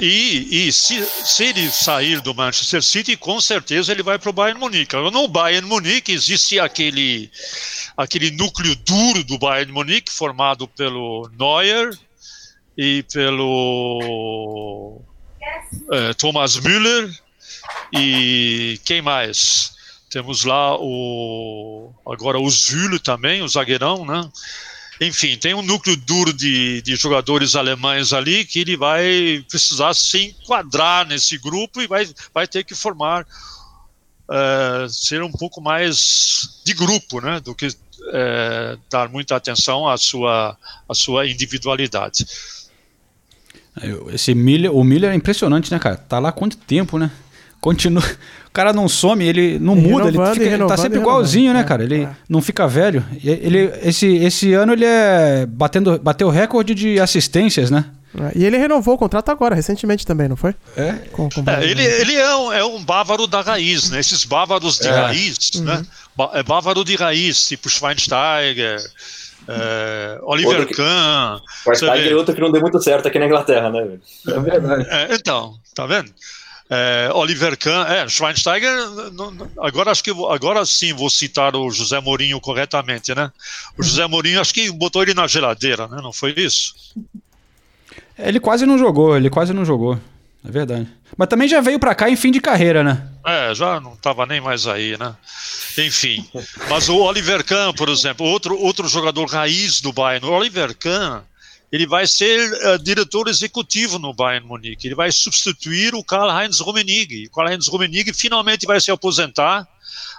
e, 0.00 0.66
e 0.68 0.72
se, 0.72 1.02
se, 1.04 1.44
ele 1.44 1.70
sair 1.70 2.20
do 2.20 2.34
Manchester 2.34 2.82
City, 2.82 3.16
com 3.16 3.40
certeza 3.40 3.90
ele 3.92 4.02
vai 4.02 4.18
para 4.18 4.28
o 4.28 4.32
Bayern 4.32 4.60
Munique. 4.60 4.94
No 4.94 5.26
Bayern 5.26 5.66
Munique 5.66 6.12
existe 6.12 6.60
aquele, 6.60 7.30
aquele 7.96 8.30
núcleo 8.30 8.76
duro 8.76 9.24
do 9.24 9.38
Bayern 9.38 9.72
Munique, 9.72 10.12
formado 10.12 10.68
pelo 10.68 11.30
Neuer 11.38 11.96
e 12.76 13.02
pelo 13.12 15.00
é, 15.90 16.12
Thomas 16.14 16.56
Müller 16.56 17.10
e 17.92 18.78
quem 18.84 19.00
mais? 19.00 19.72
Temos 20.10 20.44
lá 20.44 20.76
o 20.76 21.92
agora 22.04 22.38
o 22.38 22.50
Zülle 22.50 22.98
também, 22.98 23.42
o 23.42 23.48
zagueirão, 23.48 24.04
né? 24.04 24.28
Enfim, 25.00 25.38
tem 25.38 25.54
um 25.54 25.62
núcleo 25.62 25.96
duro 25.96 26.30
de, 26.30 26.82
de 26.82 26.94
jogadores 26.94 27.56
alemães 27.56 28.12
ali 28.12 28.44
que 28.44 28.58
ele 28.58 28.76
vai 28.76 29.42
precisar 29.48 29.94
se 29.94 30.26
enquadrar 30.26 31.06
nesse 31.06 31.38
grupo 31.38 31.80
e 31.80 31.86
vai, 31.86 32.06
vai 32.34 32.46
ter 32.46 32.64
que 32.64 32.74
formar, 32.74 33.26
uh, 34.28 34.86
ser 34.90 35.22
um 35.22 35.32
pouco 35.32 35.58
mais 35.62 36.60
de 36.66 36.74
grupo, 36.74 37.18
né, 37.22 37.40
do 37.40 37.54
que 37.54 37.68
uh, 37.68 38.78
dar 38.90 39.08
muita 39.08 39.36
atenção 39.36 39.88
à 39.88 39.96
sua, 39.96 40.54
à 40.86 40.94
sua 40.94 41.26
individualidade. 41.26 42.26
Esse 44.12 44.34
Miller, 44.34 44.74
o 44.74 44.84
Miller 44.84 45.12
é 45.12 45.14
impressionante, 45.14 45.70
né, 45.70 45.78
cara? 45.78 45.96
Tá 45.96 46.18
lá 46.18 46.30
quanto 46.30 46.58
tempo, 46.58 46.98
né? 46.98 47.10
Continua. 47.58 48.02
O 48.50 48.52
cara 48.52 48.72
não 48.72 48.88
some, 48.88 49.24
ele 49.24 49.58
não 49.60 49.76
muda, 49.76 50.08
ele, 50.08 50.18
fica, 50.34 50.44
ele 50.44 50.66
tá 50.66 50.76
sempre 50.76 50.98
igualzinho, 50.98 51.54
né, 51.54 51.62
cara? 51.62 51.84
Ele 51.84 52.02
é. 52.02 52.08
não 52.28 52.42
fica 52.42 52.66
velho. 52.66 53.04
Ele, 53.22 53.72
esse, 53.82 54.06
esse 54.16 54.52
ano 54.54 54.72
ele 54.72 54.84
é 54.84 55.46
batendo, 55.46 55.96
bateu 56.00 56.28
recorde 56.30 56.74
de 56.74 56.98
assistências, 56.98 57.70
né? 57.70 57.84
É, 58.12 58.32
E 58.36 58.44
ele 58.44 58.56
renovou 58.58 58.96
o 58.96 58.98
contrato 58.98 59.28
agora, 59.30 59.54
recentemente 59.54 60.04
também, 60.04 60.28
não 60.28 60.34
foi? 60.34 60.52
É? 60.76 60.94
Com, 61.12 61.28
com 61.28 61.48
É, 61.48 61.64
ele, 61.64 61.80
ele 61.84 62.16
é, 62.16 62.34
um, 62.34 62.52
é 62.52 62.64
um 62.64 62.82
bávaro 62.82 63.28
da 63.28 63.40
raiz, 63.40 63.88
né? 63.90 64.00
Esses 64.00 64.24
bávaros 64.24 64.78
de 64.80 64.88
É. 64.88 64.90
raiz, 64.90 65.38
né? 65.62 65.86
Ba- 66.16 66.30
É 66.34 66.42
bávaro 66.42 66.84
de 66.84 66.96
raiz, 66.96 67.46
tipo 67.46 67.70
Schweinsteiger, 67.70 68.80
é, 69.46 70.18
Oliver 70.22 70.50
Outro 70.58 70.66
que- 70.66 70.74
Kahn. 70.74 71.38
Schweinsteiger 71.62 72.12
é 72.12 72.16
outro 72.16 72.34
que 72.34 72.40
não 72.40 72.50
deu 72.50 72.60
muito 72.60 72.82
certo 72.82 73.06
aqui 73.06 73.18
na 73.20 73.26
Inglaterra, 73.26 73.70
né? 73.70 73.80
velho? 73.80 74.00
É 74.26 74.40
verdade. 74.40 74.86
É, 74.90 75.14
então, 75.14 75.54
tá 75.72 75.86
vendo? 75.86 76.10
É, 76.72 77.10
Oliver 77.12 77.58
Kahn, 77.58 77.84
é, 77.88 78.08
Schweinsteiger, 78.08 78.70
não- 79.12 79.32
não- 79.32 79.50
agora 79.58 79.90
acho 79.90 80.04
que 80.04 80.10
agora 80.30 80.64
sim 80.64 80.92
vou 80.92 81.10
citar 81.10 81.56
o 81.56 81.68
José 81.70 81.98
Mourinho 82.00 82.40
corretamente, 82.40 83.12
né? 83.12 83.32
O 83.76 83.82
José 83.82 84.06
Mourinho 84.06 84.40
acho 84.40 84.54
que 84.54 84.70
botou 84.70 85.02
ele 85.02 85.12
na 85.12 85.26
geladeira, 85.26 85.88
né? 85.88 85.98
Não 86.00 86.12
foi 86.12 86.32
isso? 86.36 86.72
Ele 88.16 88.38
quase 88.38 88.64
não 88.66 88.78
jogou, 88.78 89.16
ele 89.16 89.28
quase 89.30 89.52
não 89.52 89.64
jogou. 89.64 89.98
É 90.44 90.50
verdade. 90.50 90.86
Mas 91.16 91.28
também 91.28 91.48
já 91.48 91.60
veio 91.60 91.78
pra 91.78 91.94
cá 91.94 92.08
em 92.08 92.16
fim 92.16 92.30
de 92.30 92.40
carreira, 92.40 92.82
né? 92.84 93.06
É, 93.26 93.54
já 93.54 93.78
não 93.80 93.92
estava 93.94 94.24
nem 94.24 94.40
mais 94.40 94.66
aí, 94.66 94.96
né? 94.96 95.14
Enfim, 95.76 96.24
mas 96.68 96.88
o 96.88 96.96
Oliver 96.98 97.44
Kahn, 97.44 97.72
por 97.74 97.88
exemplo, 97.88 98.24
outro, 98.26 98.56
outro 98.58 98.88
jogador 98.88 99.26
raiz 99.28 99.80
do 99.80 99.92
Bayern, 99.92 100.24
o 100.26 100.30
Oliver 100.32 100.74
Kahn, 100.76 101.20
ele 101.72 101.86
vai 101.86 102.06
ser 102.06 102.52
eh, 102.52 102.78
diretor 102.78 103.28
executivo 103.28 103.98
no 103.98 104.12
Bayern 104.12 104.46
Munique, 104.46 104.86
ele 104.88 104.94
vai 104.94 105.12
substituir 105.12 105.94
o 105.94 106.02
Karl-Heinz 106.04 106.58
Rummenigge. 106.60 107.26
O 107.26 107.30
Karl-Heinz 107.30 107.68
Rummenigge 107.68 108.12
finalmente 108.12 108.66
vai 108.66 108.80
se 108.80 108.90
aposentar, 108.90 109.68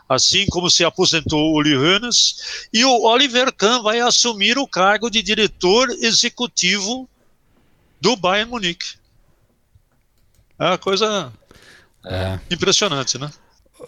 assim 0.07 0.45
como 0.47 0.69
se 0.69 0.83
aposentou 0.83 1.51
o 1.51 1.55
Uli 1.57 1.75
Hoeneß, 1.75 2.67
e 2.73 2.85
o 2.85 3.03
Oliver 3.03 3.51
Kahn 3.53 3.81
vai 3.81 3.99
assumir 3.99 4.57
o 4.57 4.67
cargo 4.67 5.09
de 5.09 5.21
diretor 5.21 5.89
executivo 5.89 7.09
do 7.99 8.15
Bayern 8.15 8.49
Munique. 8.49 8.95
É 10.57 10.65
uma 10.65 10.77
coisa 10.77 11.31
É. 12.05 12.39
impressionante, 12.49 13.17
né? 13.17 13.31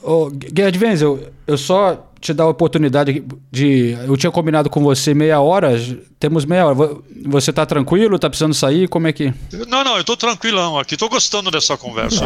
Ô, 0.01 0.31
Gerd 0.55 0.77
Wenzel, 0.83 1.19
eu 1.45 1.57
só 1.57 2.09
te 2.19 2.33
dar 2.33 2.45
a 2.45 2.47
oportunidade 2.49 3.23
de. 3.51 3.97
Eu 4.07 4.15
tinha 4.15 4.31
combinado 4.31 4.69
com 4.69 4.81
você 4.81 5.13
meia 5.13 5.41
hora, 5.41 5.71
temos 6.19 6.45
meia 6.45 6.65
hora. 6.65 6.73
Vo- 6.73 7.03
Você 7.25 7.51
tá 7.51 7.65
tranquilo? 7.65 8.17
Tá 8.17 8.29
precisando 8.29 8.53
sair? 8.53 8.87
Como 8.87 9.07
é 9.07 9.13
que. 9.13 9.33
Não, 9.67 9.83
não, 9.83 9.97
eu 9.97 10.03
tô 10.05 10.15
tranquilão 10.15 10.79
aqui, 10.79 10.95
tô 10.95 11.09
gostando 11.09 11.51
dessa 11.51 11.75
conversa. 11.77 12.25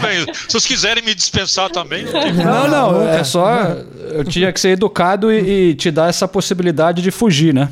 Bem, 0.00 0.24
Se 0.34 0.50
vocês 0.52 0.66
quiserem 0.66 1.02
me 1.04 1.14
dispensar 1.14 1.70
também, 1.70 2.04
não 2.04 2.44
Não, 2.44 2.68
não, 2.92 3.08
é 3.08 3.24
só. 3.24 3.62
Eu 4.12 4.24
tinha 4.24 4.52
que 4.52 4.60
ser 4.60 4.70
educado 4.70 5.32
e, 5.32 5.70
e 5.70 5.74
te 5.74 5.90
dar 5.90 6.08
essa 6.08 6.28
possibilidade 6.28 7.02
de 7.02 7.10
fugir, 7.10 7.52
né? 7.52 7.68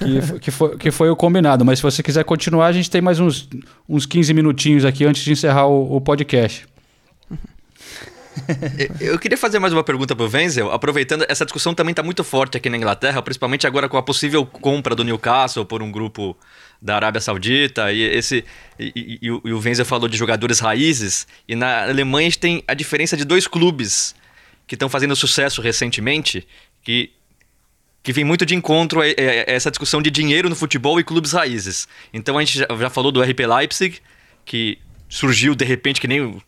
Que, 0.00 0.40
que, 0.40 0.50
foi, 0.50 0.76
que 0.76 0.90
foi 0.90 1.08
o 1.10 1.14
combinado. 1.14 1.64
Mas 1.64 1.78
se 1.78 1.82
você 1.84 2.02
quiser 2.02 2.24
continuar, 2.24 2.66
a 2.66 2.72
gente 2.72 2.90
tem 2.90 3.00
mais 3.00 3.20
uns, 3.20 3.48
uns 3.88 4.04
15 4.06 4.34
minutinhos 4.34 4.84
aqui 4.84 5.04
antes 5.04 5.22
de 5.22 5.30
encerrar 5.30 5.66
o, 5.66 5.96
o 5.96 6.00
podcast. 6.00 6.66
Eu 9.00 9.18
queria 9.18 9.36
fazer 9.36 9.58
mais 9.58 9.72
uma 9.72 9.82
pergunta 9.82 10.14
pro 10.14 10.28
Wenzel, 10.30 10.70
aproveitando, 10.70 11.24
essa 11.28 11.44
discussão 11.44 11.74
também 11.74 11.92
está 11.92 12.02
muito 12.02 12.22
forte 12.22 12.56
aqui 12.56 12.68
na 12.70 12.76
Inglaterra, 12.76 13.20
principalmente 13.22 13.66
agora 13.66 13.88
com 13.88 13.96
a 13.96 14.02
possível 14.02 14.44
compra 14.46 14.94
do 14.94 15.04
Newcastle 15.04 15.64
por 15.64 15.82
um 15.82 15.90
grupo 15.90 16.36
da 16.80 16.96
Arábia 16.96 17.20
Saudita, 17.20 17.92
e 17.92 18.00
esse 18.02 18.44
e, 18.78 18.92
e- 18.96 19.18
e 19.22 19.30
o- 19.30 19.58
Wenzel 19.60 19.84
falou 19.84 20.08
de 20.08 20.16
jogadores 20.16 20.60
raízes, 20.60 21.26
e 21.48 21.54
na 21.54 21.84
Alemanha 21.84 22.26
a 22.28 22.30
gente 22.30 22.38
tem 22.38 22.64
a 22.66 22.74
diferença 22.74 23.16
de 23.16 23.24
dois 23.24 23.46
clubes 23.46 24.14
que 24.66 24.74
estão 24.76 24.88
fazendo 24.88 25.14
sucesso 25.16 25.60
recentemente, 25.60 26.46
que 26.82 27.10
que 28.02 28.14
vem 28.14 28.24
muito 28.24 28.46
de 28.46 28.54
encontro 28.54 29.02
a, 29.02 29.06
essa 29.46 29.70
discussão 29.70 30.00
de 30.00 30.10
dinheiro 30.10 30.48
no 30.48 30.56
futebol 30.56 30.98
e 30.98 31.04
clubes 31.04 31.32
raízes. 31.32 31.86
Então 32.14 32.38
a 32.38 32.40
gente 32.42 32.58
já, 32.60 32.88
falou 32.88 33.12
do 33.12 33.20
RP 33.20 33.40
Leipzig, 33.40 33.98
que 34.42 34.78
surgiu 35.06 35.54
de 35.54 35.66
repente 35.66 36.00
que 36.00 36.08
nem 36.08 36.40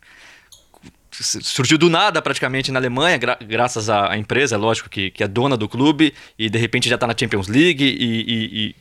surgiu 1.23 1.79
do 1.79 1.89
nada 1.89 2.21
praticamente 2.21 2.71
na 2.73 2.79
Alemanha, 2.79 3.17
gra- 3.17 3.39
graças 3.41 3.89
à, 3.89 4.17
empresa, 4.17 4.57
lógico, 4.57 4.89
que, 4.91 5.11
que 5.11 5.23
é 5.23 5.29
dona 5.29 5.57
do 5.57 5.69
clube, 5.69 6.13
e 6.39 6.49
de 6.51 6.59
repente 6.59 6.89
já 6.89 6.97
está 6.97 7.07
na 7.07 7.15
Champions 7.19 7.49
League 7.49 7.85
e, 7.85 8.21
e- 8.21 8.67
e 8.69 8.77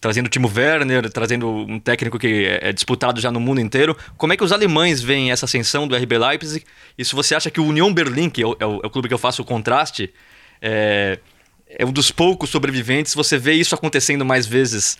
trazendo 0.00 0.26
o 0.26 0.28
Timo 0.28 0.50
Werner, 0.54 1.10
trazendo 1.10 1.48
um 1.48 1.80
técnico 1.80 2.18
que 2.18 2.26
é, 2.46 2.68
é 2.68 2.72
disputado 2.72 3.20
já 3.20 3.30
no 3.30 3.40
mundo 3.40 3.60
inteiro. 3.60 3.96
Como 4.16 4.32
é 4.32 4.36
que 4.36 4.44
os 4.44 4.52
alemães 4.52 5.02
veem 5.02 5.30
essa 5.30 5.46
ascensão 5.46 5.88
do 5.88 5.96
RB 5.96 6.18
Leipzig? 6.18 6.64
E 6.96 7.04
se 7.04 7.14
você 7.14 7.34
acha 7.34 7.50
que 7.50 7.60
o 7.60 7.64
Union 7.64 7.92
Berlin, 7.92 8.28
que 8.30 8.42
é 8.42 8.46
o, 8.46 8.56
é 8.60 8.66
o- 8.66 8.80
é 8.84 8.86
o 8.86 8.90
clube 8.90 9.08
que 9.08 9.14
eu 9.14 9.18
faço 9.18 9.42
o 9.42 9.44
contraste, 9.44 10.12
é, 10.60 11.18
é 11.68 11.84
um 11.84 11.92
dos 11.92 12.10
poucos 12.10 12.50
sobreviventes, 12.50 13.14
você 13.14 13.36
vê 13.38 13.54
isso 13.54 13.74
acontecendo 13.74 14.24
mais 14.24 14.46
vezes 14.46 14.98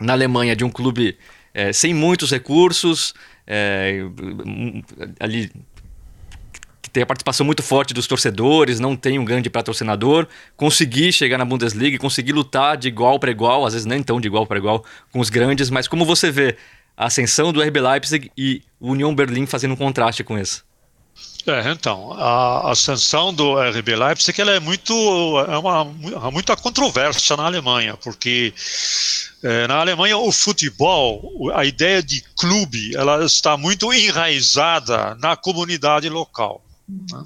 na 0.00 0.12
Alemanha 0.14 0.56
de 0.56 0.64
um 0.64 0.70
clube 0.70 1.18
é, 1.52 1.72
sem 1.72 1.92
muitos 1.92 2.30
recursos, 2.30 3.12
é, 3.52 3.98
ali 5.18 5.50
que 6.80 6.88
tem 6.88 7.02
a 7.02 7.06
participação 7.06 7.44
muito 7.44 7.64
forte 7.64 7.92
dos 7.92 8.06
torcedores, 8.06 8.78
não 8.78 8.94
tem 8.94 9.18
um 9.18 9.24
grande 9.24 9.50
patrocinador, 9.50 10.28
conseguir 10.56 11.12
chegar 11.12 11.36
na 11.36 11.44
Bundesliga, 11.44 11.98
conseguir 11.98 12.32
lutar 12.32 12.76
de 12.76 12.86
igual 12.86 13.18
para 13.18 13.30
igual, 13.30 13.66
às 13.66 13.72
vezes 13.72 13.86
nem 13.86 14.04
tão 14.04 14.20
de 14.20 14.28
igual 14.28 14.46
para 14.46 14.56
igual 14.56 14.84
com 15.12 15.18
os 15.18 15.30
grandes, 15.30 15.68
mas 15.68 15.88
como 15.88 16.04
você 16.04 16.30
vê 16.30 16.56
a 16.96 17.06
ascensão 17.06 17.52
do 17.52 17.60
RB 17.60 17.80
Leipzig 17.80 18.30
e 18.38 18.62
o 18.78 18.92
Union 18.92 19.12
Berlin 19.12 19.46
fazendo 19.46 19.74
um 19.74 19.76
contraste 19.76 20.22
com 20.22 20.38
isso? 20.38 20.64
É, 21.46 21.70
então, 21.70 22.12
a 22.12 22.70
ascensão 22.70 23.32
do 23.32 23.58
RB 23.58 23.96
Leipzig 23.96 24.38
ela 24.40 24.52
é 24.52 24.60
muito 24.60 24.92
é 25.48 25.56
uma 25.56 25.80
há 26.22 26.30
muita 26.30 26.54
controvérsia 26.54 27.36
na 27.36 27.46
Alemanha, 27.46 27.96
porque 27.96 28.52
é, 29.42 29.66
na 29.66 29.76
Alemanha 29.76 30.18
o 30.18 30.30
futebol, 30.30 31.50
a 31.54 31.64
ideia 31.64 32.02
de 32.02 32.22
clube, 32.36 32.94
ela 32.94 33.24
está 33.24 33.56
muito 33.56 33.92
enraizada 33.92 35.14
na 35.14 35.34
comunidade 35.34 36.08
local. 36.08 36.62
né? 36.88 37.22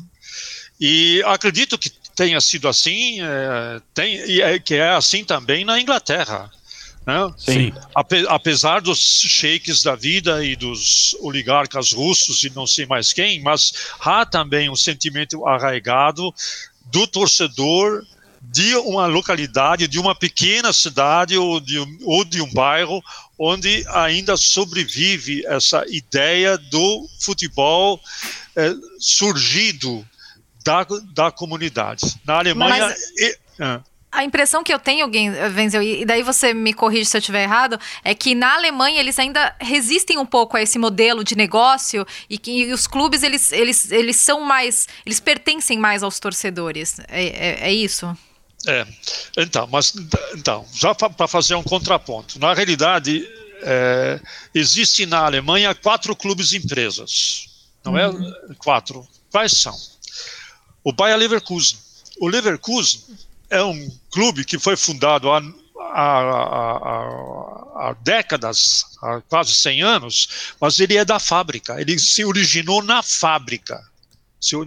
E 0.81 1.22
acredito 1.27 1.79
que 1.79 1.90
tenha 2.14 2.40
sido 2.40 2.68
assim, 2.68 3.20
é, 3.20 3.81
tem, 3.92 4.14
e 4.31 4.40
é, 4.40 4.59
que 4.59 4.74
é 4.74 4.90
assim 4.90 5.24
também 5.24 5.64
na 5.64 5.81
Inglaterra. 5.81 6.50
Né? 7.06 7.34
Sim. 7.36 7.72
Ape- 7.94 8.26
apesar 8.28 8.80
dos 8.80 8.98
sheiks 8.98 9.82
da 9.82 9.94
vida 9.94 10.44
e 10.44 10.56
dos 10.56 11.14
oligarcas 11.20 11.92
russos 11.92 12.42
e 12.44 12.50
não 12.50 12.66
sei 12.66 12.86
mais 12.86 13.12
quem, 13.12 13.42
mas 13.42 13.72
há 14.00 14.24
também 14.24 14.70
um 14.70 14.76
sentimento 14.76 15.46
arraigado 15.46 16.34
do 16.86 17.06
torcedor 17.06 18.04
de 18.40 18.74
uma 18.76 19.06
localidade, 19.06 19.88
de 19.88 19.98
uma 19.98 20.14
pequena 20.14 20.72
cidade 20.72 21.36
ou 21.36 21.60
de 21.60 21.78
um, 21.78 21.98
ou 22.04 22.24
de 22.24 22.40
um 22.40 22.52
bairro 22.52 23.02
onde 23.38 23.84
ainda 23.88 24.36
sobrevive 24.36 25.44
essa 25.46 25.84
ideia 25.88 26.56
do 26.56 27.08
futebol 27.20 28.00
eh, 28.54 28.74
surgido 28.98 30.06
da, 30.64 30.86
da 31.12 31.30
comunidade. 31.30 32.18
Na 32.24 32.38
Alemanha. 32.38 32.86
Mas- 32.88 33.00
e- 33.18 33.38
ah. 33.60 33.80
A 34.14 34.24
impressão 34.24 34.62
que 34.62 34.72
eu 34.72 34.79
tenho, 34.79 35.12
Gen- 35.12 35.33
Wenzel, 35.57 35.83
e 35.83 36.05
daí 36.05 36.22
você 36.22 36.55
me 36.55 36.72
corrige 36.72 37.07
se 37.07 37.16
eu 37.16 37.18
estiver 37.18 37.42
errado, 37.42 37.79
é 38.05 38.14
que 38.14 38.35
na 38.35 38.55
Alemanha 38.55 39.00
eles 39.00 39.18
ainda 39.18 39.55
resistem 39.61 40.16
um 40.18 40.24
pouco 40.27 40.57
a 40.57 40.62
esse 40.62 40.79
modelo 40.79 41.24
de 41.24 41.35
negócio 41.37 42.07
e 42.31 42.38
que 42.38 42.50
e 42.53 42.72
os 42.72 42.87
clubes 42.87 43.22
eles, 43.24 43.50
eles, 43.50 43.90
eles 43.90 44.16
são 44.16 44.40
mais, 44.40 44.87
eles 45.05 45.18
pertencem 45.18 45.79
mais 45.79 46.03
aos 46.05 46.20
torcedores. 46.20 47.00
É, 47.09 47.24
é, 47.24 47.59
é 47.68 47.72
isso? 47.72 48.16
É, 48.66 48.87
então, 49.37 49.66
mas 49.66 49.92
então, 50.35 50.64
já 50.72 50.94
para 50.94 51.27
fazer 51.27 51.55
um 51.57 51.62
contraponto, 51.62 52.38
na 52.38 52.55
realidade 52.55 53.29
é, 53.62 54.20
existe 54.55 55.07
na 55.07 55.24
Alemanha 55.27 55.74
quatro 55.74 56.14
clubes 56.14 56.53
empresas, 56.53 57.48
não 57.85 57.98
é? 57.98 58.11
Quatro. 58.59 59.07
Quais 59.31 59.53
são? 59.53 59.77
O 60.85 60.92
Bayer 60.92 61.16
Leverkusen. 61.18 61.79
O 62.20 62.29
Leverkusen 62.29 63.00
é 63.50 63.62
um 63.62 63.90
clube 64.11 64.44
que 64.44 64.59
foi 64.59 64.76
fundado 64.76 65.30
há, 65.30 65.38
há, 65.78 66.20
há- 66.80 67.88
há 67.88 67.96
décadas, 68.02 68.85
há 69.02 69.20
quase 69.22 69.54
100 69.54 69.83
anos, 69.83 70.54
mas 70.61 70.78
ele 70.80 70.96
é 70.96 71.04
da 71.04 71.18
fábrica. 71.18 71.80
Ele 71.80 71.98
se 71.98 72.24
originou 72.24 72.83
na 72.83 73.02
fábrica 73.02 73.80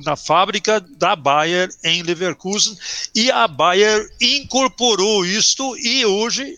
na 0.04 0.16
fábrica 0.16 0.80
da 0.80 1.16
Bayer 1.16 1.70
em 1.84 2.02
Leverkusen 2.02 2.76
e 3.14 3.30
a 3.30 3.48
Bayer 3.48 4.10
incorporou 4.20 5.24
isto 5.26 5.78
e 5.78 6.04
hoje, 6.06 6.58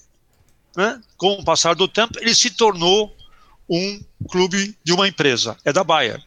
né, 0.75 1.01
com 1.17 1.33
o 1.33 1.43
passar 1.43 1.75
do 1.75 1.87
tempo, 1.87 2.17
ele 2.21 2.33
se 2.33 2.49
tornou 2.51 3.13
um 3.69 4.01
clube 4.29 4.77
de 4.83 4.93
uma 4.93 5.07
empresa, 5.07 5.57
é 5.65 5.73
da 5.73 5.83
Bayer. 5.83 6.23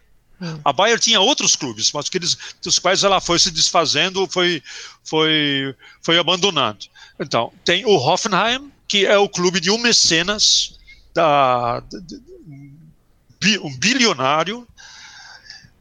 A 0.65 0.73
Bayer 0.73 0.99
tinha 0.99 1.21
outros 1.21 1.55
clubes, 1.55 1.93
mas 1.93 2.09
que 2.09 2.19
eles, 2.19 2.37
dos 2.63 2.79
quais 2.79 3.05
ela 3.05 3.21
foi 3.21 3.39
se 3.39 3.51
desfazendo, 3.51 4.27
foi, 4.27 4.63
foi, 5.05 5.75
foi 6.03 6.19
abandonando. 6.19 6.87
Então, 7.19 7.53
tem 7.65 7.85
o 7.85 7.97
Hoffenheim, 7.97 8.73
que 8.89 9.07
é 9.07 9.17
o 9.17 9.29
clube 9.29 9.61
de 9.61 9.71
um 9.71 9.79
mecenas, 9.79 10.79
da, 11.15 11.81
de- 13.41 13.59
um 13.59 13.77
bilionário, 13.77 14.67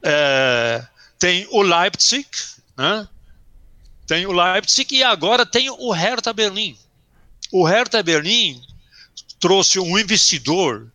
é, 0.04 0.86
tem 1.20 1.48
o 1.52 1.62
Leipzig, 1.62 2.28
né? 2.78 3.08
Tem 4.08 4.26
o 4.26 4.32
Leipzig 4.32 4.96
e 4.96 5.04
agora 5.04 5.46
tem 5.46 5.70
o 5.70 5.92
Hertha 5.92 6.34
Berlim. 6.34 6.78
O 7.52 7.64
Hertha 7.64 8.02
Berlim 8.04 8.62
trouxe 9.40 9.80
um 9.80 9.98
investidor 9.98 10.92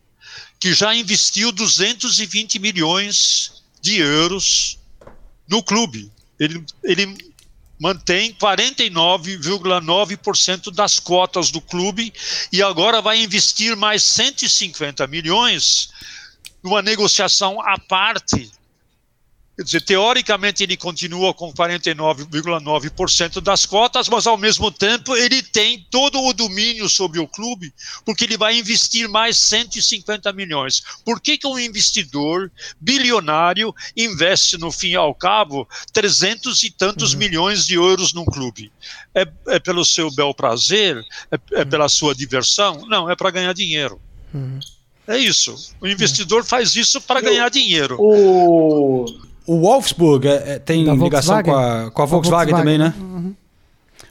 que 0.59 0.73
já 0.73 0.93
investiu 0.93 1.51
220 1.51 2.59
milhões 2.59 3.56
de 3.87 3.99
euros 3.99 4.77
no 5.47 5.63
clube. 5.63 6.11
Ele, 6.37 6.63
ele 6.83 7.17
mantém 7.79 8.33
49,9% 8.33 10.73
das 10.73 10.99
cotas 10.99 11.51
do 11.51 11.61
clube 11.61 12.13
e 12.51 12.61
agora 12.61 13.01
vai 13.01 13.23
investir 13.23 13.77
mais 13.77 14.03
150 14.03 15.07
milhões 15.07 15.89
numa 16.61 16.81
negociação 16.81 17.61
à 17.61 17.79
parte 17.79 18.51
Quer 19.57 19.63
dizer, 19.63 19.81
teoricamente 19.81 20.61
ele 20.61 20.77
continua 20.77 21.33
com 21.33 21.51
49,9% 21.51 23.41
das 23.41 23.65
cotas, 23.65 24.07
mas 24.07 24.27
ao 24.27 24.37
mesmo 24.37 24.69
tempo 24.69 25.15
ele 25.15 25.41
tem 25.41 25.83
todo 25.89 26.21
o 26.21 26.31
domínio 26.31 26.87
sobre 26.87 27.19
o 27.19 27.27
clube, 27.27 27.73
porque 28.05 28.23
ele 28.23 28.37
vai 28.37 28.55
investir 28.55 29.09
mais 29.09 29.35
150 29.37 30.31
milhões. 30.31 30.83
Por 31.03 31.19
que, 31.19 31.39
que 31.39 31.47
um 31.47 31.57
investidor 31.57 32.51
bilionário 32.79 33.73
investe, 33.95 34.59
no 34.59 34.71
fim 34.71 34.89
e 34.89 34.95
ao 34.95 35.15
cabo, 35.15 35.67
300 35.91 36.61
e 36.61 36.69
tantos 36.69 37.13
uhum. 37.13 37.19
milhões 37.19 37.65
de 37.65 37.73
euros 37.73 38.13
num 38.13 38.25
clube? 38.25 38.71
É, 39.15 39.27
é 39.47 39.57
pelo 39.57 39.83
seu 39.83 40.11
bel 40.11 40.35
prazer? 40.35 41.03
É, 41.31 41.39
é 41.53 41.63
uhum. 41.63 41.69
pela 41.69 41.89
sua 41.89 42.13
diversão? 42.13 42.85
Não, 42.87 43.09
é 43.09 43.15
para 43.15 43.31
ganhar 43.31 43.53
dinheiro. 43.53 43.99
Uhum. 44.31 44.59
É 45.07 45.17
isso. 45.17 45.73
O 45.81 45.87
investidor 45.87 46.45
faz 46.45 46.75
isso 46.75 47.01
para 47.01 47.21
ganhar 47.21 47.49
dinheiro. 47.49 47.95
O, 47.99 49.05
o 49.47 49.61
Wolfsburg 49.61 50.27
é, 50.27 50.43
é, 50.45 50.59
tem 50.59 50.83
ligação 50.95 51.41
com 51.41 51.55
a, 51.55 51.89
com 51.89 52.01
a 52.01 52.05
Volkswagen, 52.05 52.53
Volkswagen 52.53 52.55
também, 52.55 52.77
né? 52.77 52.93
Uhum. 52.99 53.35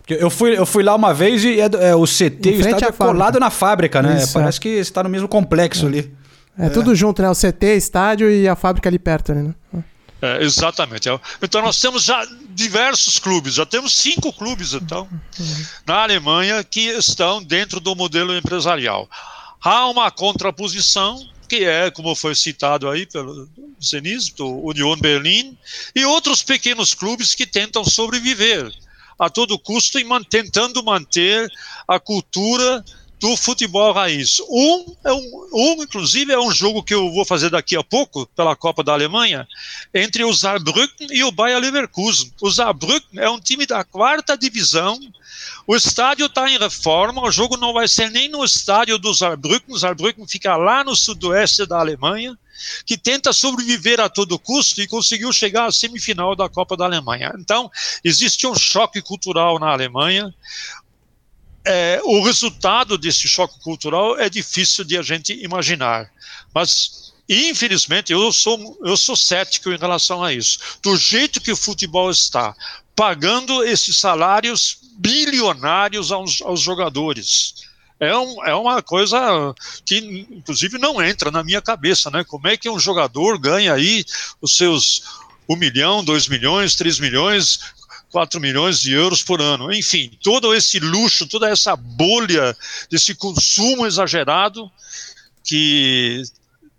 Eu 0.09 0.31
fui, 0.31 0.57
eu 0.57 0.65
fui 0.65 0.83
lá 0.83 0.95
uma 0.95 1.13
vez 1.13 1.45
e 1.45 1.61
é, 1.61 1.69
é 1.89 1.95
o 1.95 2.05
CT, 2.05 2.49
o 2.49 2.61
estádio 2.61 2.89
é 2.89 2.93
colado 2.93 3.39
na 3.39 3.51
fábrica, 3.51 4.01
né? 4.01 4.23
Isso, 4.23 4.33
Parece 4.33 4.59
é. 4.59 4.61
que 4.63 4.69
está 4.69 5.03
no 5.03 5.09
mesmo 5.09 5.29
complexo 5.29 5.85
é. 5.85 5.89
ali. 5.89 6.15
É, 6.59 6.69
tudo 6.71 6.95
junto, 6.95 7.21
né? 7.21 7.29
O 7.29 7.35
CT, 7.35 7.77
estádio 7.77 8.31
e 8.31 8.49
a 8.49 8.57
fábrica 8.57 8.89
ali 8.89 8.99
perto, 8.99 9.35
né? 9.35 9.55
É, 10.23 10.43
exatamente. 10.43 11.09
Então 11.43 11.61
nós 11.61 11.79
temos 11.79 12.05
já 12.05 12.27
diversos 12.51 13.19
clubes, 13.19 13.55
já 13.55 13.67
temos 13.67 13.95
cinco 13.95 14.33
clubes 14.33 14.73
então 14.73 15.07
na 15.87 16.03
Alemanha 16.03 16.65
que 16.65 16.89
estão 16.89 17.43
dentro 17.43 17.81
do 17.81 17.95
modelo 17.95 18.35
empresarial. 18.35 19.09
Há 19.63 19.89
uma 19.89 20.11
contraposição 20.11 21.19
que 21.47 21.65
é, 21.65 21.91
como 21.91 22.15
foi 22.15 22.35
citado 22.35 22.89
aí 22.89 23.07
pelo 23.07 23.49
Zenit, 23.83 24.35
o 24.41 24.69
Union 24.69 24.97
Berlin, 24.97 25.57
e 25.95 26.05
outros 26.05 26.43
pequenos 26.43 26.95
clubes 26.95 27.35
que 27.35 27.47
tentam 27.47 27.85
sobreviver 27.85 28.73
a 29.19 29.31
todo 29.31 29.59
custo 29.59 29.99
e 29.99 30.05
man 30.05 30.23
tentando 30.23 30.83
manter 30.83 31.51
a 31.89 31.99
cultura 31.99 32.85
do 33.19 33.37
futebol 33.37 33.93
raiz. 33.93 34.41
Um, 34.49 34.95
é 35.05 35.13
um, 35.13 35.49
um, 35.53 35.83
inclusive, 35.83 36.33
é 36.33 36.39
um 36.39 36.53
jogo 36.53 36.83
que 36.83 36.95
eu 36.95 37.11
vou 37.13 37.25
fazer 37.25 37.51
daqui 37.51 37.77
a 37.77 37.83
pouco, 37.83 38.27
pela 38.37 38.55
Copa 38.55 38.85
da 38.85 38.93
Alemanha, 38.93 39.47
entre 39.95 40.23
o 40.25 40.35
Saarbrücken 40.35 41.09
e 41.11 41.25
o 41.25 41.33
Bayer 41.33 41.59
Leverkusen. 41.59 42.31
O 42.41 42.51
Saarbrücken 42.51 43.19
é 43.19 43.31
um 43.31 43.41
time 43.41 43.65
da 43.67 43.83
quarta 43.85 44.37
divisão, 44.37 45.01
o 45.67 45.75
estádio 45.75 46.27
está 46.27 46.49
em 46.49 46.59
reforma, 46.59 47.23
o 47.23 47.31
jogo 47.31 47.57
não 47.57 47.73
vai 47.73 47.89
ser 47.89 48.09
nem 48.11 48.29
no 48.29 48.45
estádio 48.45 48.99
do 48.99 49.13
Saarbrücken, 49.13 49.75
o 49.75 49.79
Saarbrücken 49.79 50.27
fica 50.29 50.57
lá 50.57 50.85
no 50.85 50.95
sudoeste 50.95 51.67
da 51.67 51.81
Alemanha, 51.81 52.39
que 52.85 52.97
tenta 52.97 53.33
sobreviver 53.33 54.01
a 54.01 54.09
todo 54.09 54.39
custo 54.39 54.81
e 54.81 54.87
conseguiu 54.87 55.33
chegar 55.33 55.67
à 55.67 55.73
semifinal 55.73 56.37
da 56.37 56.49
Copa 56.49 56.77
da 56.77 56.85
Alemanha. 56.85 57.35
Então, 57.39 57.71
existe 58.05 58.47
um 58.47 58.55
choque 58.55 59.03
cultural 59.03 59.59
na 59.59 59.73
Alemanha. 59.73 60.33
É, 61.65 62.01
o 62.05 62.23
resultado 62.23 62.97
desse 62.97 63.27
choque 63.27 63.59
cultural 63.61 64.17
é 64.19 64.31
difícil 64.31 64.85
de 64.85 64.97
a 64.97 65.03
gente 65.03 65.33
imaginar, 65.33 66.09
mas 66.55 67.13
infelizmente 67.29 68.13
eu 68.13 68.31
sou 68.31 68.79
eu 68.85 68.97
sou 68.97 69.17
cético 69.17 69.73
em 69.73 69.77
relação 69.77 70.23
a 70.23 70.33
isso. 70.33 70.61
Do 70.81 70.97
jeito 70.97 71.41
que 71.41 71.51
o 71.51 71.57
futebol 71.57 72.09
está, 72.09 72.55
pagando 72.95 73.65
esses 73.65 73.99
salários 73.99 74.86
bilionários 74.97 76.11
aos, 76.11 76.41
aos 76.43 76.61
jogadores. 76.61 77.67
É, 77.99 78.15
um, 78.17 78.45
é 78.45 78.55
uma 78.55 78.83
coisa 78.83 79.19
que, 79.85 80.27
inclusive, 80.31 80.79
não 80.79 81.03
entra 81.03 81.31
na 81.31 81.43
minha 81.43 81.63
cabeça, 81.63 82.11
né? 82.11 82.25
Como 82.25 82.47
é 82.47 82.57
que 82.57 82.69
um 82.69 82.79
jogador 82.79 83.39
ganha 83.39 83.73
aí 83.73 84.05
os 84.41 84.57
seus 84.57 85.03
um 85.49 85.57
milhão, 85.57 86.05
dois 86.05 86.29
milhões, 86.29 86.75
três 86.75 86.99
milhões, 86.99 87.61
4 88.11 88.41
milhões 88.41 88.81
de 88.81 88.93
euros 88.93 89.23
por 89.23 89.41
ano. 89.41 89.73
Enfim, 89.73 90.11
todo 90.23 90.55
esse 90.55 90.79
luxo, 90.79 91.27
toda 91.27 91.49
essa 91.49 91.77
bolha 91.77 92.57
desse 92.91 93.15
consumo 93.15 93.87
exagerado 93.87 94.71
que 95.45 96.23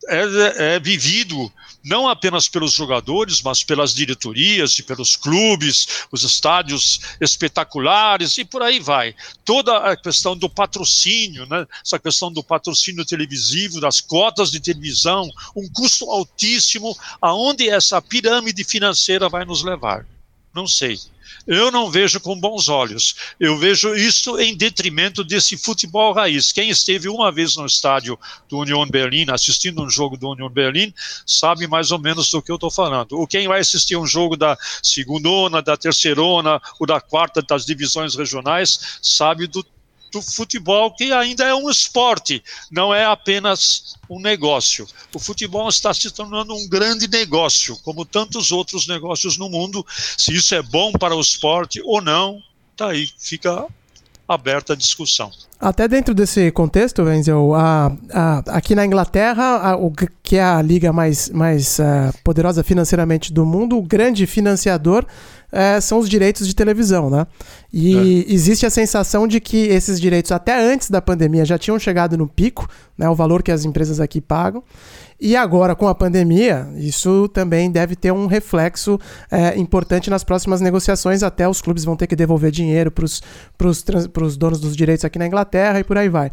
é, 0.09 0.75
é 0.75 0.79
vivido 0.79 1.51
não 1.87 2.07
apenas 2.07 2.49
pelos 2.49 2.73
jogadores, 2.73 3.41
mas 3.41 3.63
pelas 3.63 3.93
diretorias 3.93 4.77
e 4.77 4.83
pelos 4.83 5.15
clubes, 5.15 6.05
os 6.11 6.23
estádios 6.23 6.99
espetaculares 7.21 8.37
e 8.37 8.45
por 8.45 8.61
aí 8.61 8.79
vai. 8.79 9.15
Toda 9.45 9.77
a 9.77 9.95
questão 9.95 10.37
do 10.37 10.49
patrocínio, 10.49 11.45
né? 11.47 11.65
essa 11.83 11.97
questão 11.97 12.31
do 12.31 12.43
patrocínio 12.43 13.05
televisivo, 13.05 13.79
das 13.79 14.01
cotas 14.01 14.51
de 14.51 14.59
televisão, 14.59 15.29
um 15.55 15.67
custo 15.69 16.09
altíssimo, 16.11 16.95
aonde 17.21 17.69
essa 17.69 18.01
pirâmide 18.01 18.63
financeira 18.63 19.29
vai 19.29 19.45
nos 19.45 19.63
levar? 19.63 20.05
Não 20.57 20.65
sei 20.65 20.97
eu 21.47 21.71
não 21.71 21.89
vejo 21.89 22.19
com 22.19 22.37
bons 22.37 22.67
olhos. 22.67 23.15
Eu 23.39 23.57
vejo 23.57 23.95
isso 23.95 24.37
em 24.37 24.55
detrimento 24.55 25.23
desse 25.23 25.57
futebol 25.57 26.13
raiz. 26.13 26.51
Quem 26.51 26.69
esteve 26.69 27.07
uma 27.07 27.31
vez 27.31 27.55
no 27.55 27.65
estádio 27.65 28.19
do 28.49 28.59
Union 28.59 28.85
Berlin, 28.85 29.27
assistindo 29.29 29.81
um 29.81 29.89
jogo 29.89 30.17
do 30.17 30.29
Union 30.29 30.49
Berlin, 30.49 30.93
sabe 31.25 31.65
mais 31.65 31.91
ou 31.91 31.99
menos 31.99 32.29
do 32.29 32.41
que 32.41 32.51
eu 32.51 32.55
estou 32.55 32.69
falando. 32.69 33.13
Ou 33.13 33.25
quem 33.25 33.47
vai 33.47 33.61
assistir 33.61 33.95
um 33.95 34.05
jogo 34.05 34.35
da 34.35 34.57
segundona, 34.83 35.61
da 35.61 35.77
terceirona, 35.77 36.61
ou 36.79 36.85
da 36.85 36.99
quarta 36.99 37.41
das 37.41 37.65
divisões 37.65 38.15
regionais, 38.15 38.99
sabe 39.01 39.47
do 39.47 39.65
do 40.11 40.21
futebol, 40.21 40.91
que 40.91 41.11
ainda 41.11 41.43
é 41.43 41.53
um 41.53 41.69
esporte, 41.69 42.43
não 42.71 42.93
é 42.93 43.05
apenas 43.05 43.95
um 44.09 44.19
negócio. 44.19 44.87
O 45.13 45.19
futebol 45.19 45.67
está 45.69 45.93
se 45.93 46.09
tornando 46.11 46.55
um 46.55 46.67
grande 46.67 47.07
negócio, 47.07 47.77
como 47.83 48.05
tantos 48.05 48.51
outros 48.51 48.87
negócios 48.87 49.37
no 49.37 49.49
mundo. 49.49 49.85
Se 50.17 50.33
isso 50.33 50.55
é 50.55 50.61
bom 50.61 50.91
para 50.91 51.15
o 51.15 51.21
esporte 51.21 51.81
ou 51.83 52.01
não, 52.01 52.41
tá 52.75 52.89
aí, 52.89 53.09
fica 53.17 53.65
aberta 54.27 54.73
a 54.73 54.75
discussão. 54.75 55.31
Até 55.59 55.87
dentro 55.87 56.13
desse 56.13 56.51
contexto, 56.51 57.01
Wenzel, 57.01 57.55
a, 57.55 57.91
a, 58.13 58.37
aqui 58.57 58.75
na 58.75 58.85
Inglaterra, 58.85 59.71
a, 59.71 59.75
o 59.75 59.91
que 60.21 60.35
é 60.35 60.43
a 60.43 60.61
liga 60.61 60.93
mais, 60.93 61.29
mais 61.29 61.79
uh, 61.79 62.13
poderosa 62.23 62.63
financeiramente 62.63 63.33
do 63.33 63.45
mundo, 63.45 63.77
o 63.77 63.81
grande 63.81 64.27
financiador 64.27 65.05
é, 65.51 65.79
são 65.79 65.99
os 65.99 66.09
direitos 66.09 66.47
de 66.47 66.55
televisão, 66.55 67.09
né? 67.09 67.25
E 67.71 68.25
é. 68.27 68.33
existe 68.33 68.65
a 68.65 68.69
sensação 68.69 69.27
de 69.27 69.39
que 69.39 69.67
esses 69.67 69.99
direitos, 69.99 70.31
até 70.31 70.59
antes 70.59 70.89
da 70.89 71.01
pandemia, 71.01 71.45
já 71.45 71.57
tinham 71.57 71.79
chegado 71.79 72.17
no 72.17 72.27
pico, 72.27 72.67
né? 72.97 73.09
O 73.09 73.15
valor 73.15 73.41
que 73.41 73.51
as 73.51 73.65
empresas 73.65 73.99
aqui 73.99 74.19
pagam. 74.19 74.63
E 75.19 75.35
agora, 75.35 75.75
com 75.75 75.87
a 75.87 75.95
pandemia, 75.95 76.67
isso 76.75 77.27
também 77.29 77.71
deve 77.71 77.95
ter 77.95 78.11
um 78.11 78.27
reflexo 78.27 78.99
é, 79.31 79.57
importante 79.57 80.11
nas 80.11 80.23
próximas 80.23 80.61
negociações. 80.61 81.23
Até 81.23 81.49
os 81.49 81.59
clubes 81.59 81.83
vão 81.83 81.95
ter 81.95 82.05
que 82.05 82.15
devolver 82.15 82.51
dinheiro 82.51 82.91
para 82.91 83.05
os 83.67 84.37
donos 84.37 84.59
dos 84.59 84.75
direitos 84.75 85.03
aqui 85.03 85.17
na 85.17 85.25
Inglaterra 85.25 85.79
e 85.79 85.83
por 85.83 85.97
aí 85.97 86.07
vai. 86.07 86.31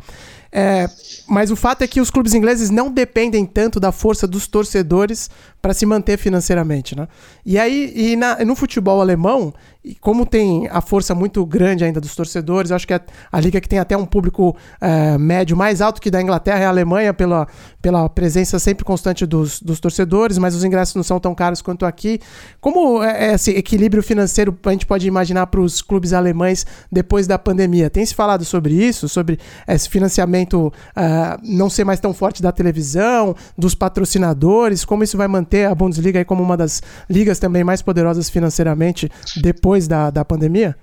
É, 0.57 0.88
mas 1.26 1.50
o 1.50 1.57
fato 1.57 1.82
é 1.82 1.86
que 1.88 2.00
os 2.00 2.11
clubes 2.11 2.32
ingleses 2.32 2.70
não 2.70 2.88
dependem 2.88 3.44
tanto 3.44 3.80
da 3.80 3.90
força 3.90 4.24
dos 4.24 4.46
torcedores 4.46 5.28
para 5.61 5.74
se 5.74 5.84
manter 5.84 6.16
financeiramente, 6.16 6.94
né? 6.94 7.09
E 7.44 7.59
aí, 7.59 7.92
e 7.92 8.14
na, 8.14 8.36
no 8.44 8.55
futebol 8.55 9.00
alemão, 9.00 9.52
e 9.85 9.95
como 9.97 10.24
tem 10.24 10.66
a 10.70 10.80
força 10.80 11.14
muito 11.14 11.45
grande 11.45 11.85
ainda 11.85 12.01
dos 12.01 12.16
torcedores, 12.16 12.72
acho 12.72 12.87
que 12.87 12.95
é 12.95 13.01
a 13.30 13.39
liga 13.39 13.61
que 13.61 13.68
tem 13.68 13.78
até 13.78 13.95
um 13.95 14.07
público 14.07 14.57
é, 14.80 15.18
médio 15.18 15.55
mais 15.55 15.82
alto 15.82 16.01
que 16.01 16.11
da 16.11 16.22
Inglaterra 16.22 16.61
é 16.61 16.64
a 16.64 16.70
Alemanha, 16.70 17.12
pela, 17.12 17.47
pela 17.82 18.09
presença 18.09 18.59
sempre 18.59 18.82
constante 18.82 19.26
dos, 19.26 19.61
dos 19.61 19.78
torcedores, 19.78 20.39
mas 20.39 20.55
os 20.55 20.64
ingressos 20.64 20.95
não 20.95 21.03
são 21.03 21.20
tão 21.20 21.35
caros 21.35 21.61
quanto 21.61 21.85
aqui. 21.85 22.18
Como 22.62 23.03
é, 23.03 23.28
é 23.28 23.35
esse 23.35 23.51
equilíbrio 23.51 24.03
financeiro 24.03 24.59
a 24.64 24.70
gente 24.70 24.87
pode 24.87 25.07
imaginar 25.07 25.49
para 25.49 25.61
os 25.61 25.82
clubes 25.82 26.14
alemães 26.14 26.64
depois 26.91 27.26
da 27.26 27.39
pandemia? 27.39 27.91
Tem 27.91 28.07
se 28.07 28.14
falado 28.14 28.43
sobre 28.43 28.72
isso, 28.72 29.07
sobre 29.07 29.39
esse 29.68 29.91
financiamento 29.91 30.72
uh, 30.97 31.41
não 31.43 31.68
ser 31.68 31.85
mais 31.85 32.01
tão 32.01 32.14
forte 32.14 32.43
da 32.43 32.51
televisão, 32.51 33.37
dos 33.57 33.74
patrocinadores, 33.74 34.82
como 34.82 35.05
isso 35.05 35.18
vai 35.18 35.28
manter 35.28 35.66
a 35.66 35.74
Bundesliga 35.74 36.24
como 36.24 36.43
uma 36.43 36.57
das 36.57 36.82
ligas 37.11 37.39
também 37.39 37.62
mais 37.62 37.82
poderosas 37.82 38.30
financeiramente 38.30 39.11
depois 39.43 39.74
depois 39.75 39.89
da, 39.89 40.11
da 40.11 40.25
pandemia? 40.25 40.77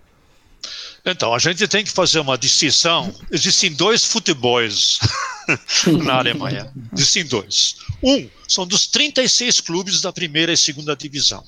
Então, 1.05 1.33
a 1.33 1.39
gente 1.39 1.67
tem 1.67 1.83
que 1.83 1.91
fazer 1.91 2.19
uma 2.19 2.37
distinção. 2.37 3.13
Existem 3.31 3.73
dois 3.73 4.03
futebols 4.03 4.99
na 6.03 6.15
Alemanha. 6.19 6.71
Existem 6.93 7.25
dois. 7.25 7.77
Um 8.03 8.29
são 8.47 8.67
dos 8.67 8.85
36 8.87 9.61
clubes 9.61 10.01
da 10.01 10.13
primeira 10.13 10.51
e 10.51 10.57
segunda 10.57 10.95
divisão. 10.95 11.43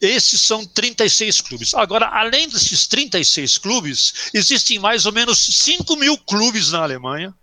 Esses 0.00 0.42
são 0.42 0.66
36 0.66 1.40
clubes. 1.40 1.74
Agora, 1.74 2.06
além 2.08 2.48
desses 2.48 2.86
36 2.86 3.58
clubes, 3.58 4.30
existem 4.34 4.78
mais 4.78 5.06
ou 5.06 5.12
menos 5.12 5.38
5 5.38 5.96
mil 5.96 6.18
clubes 6.18 6.72
na 6.72 6.82
Alemanha 6.82 7.34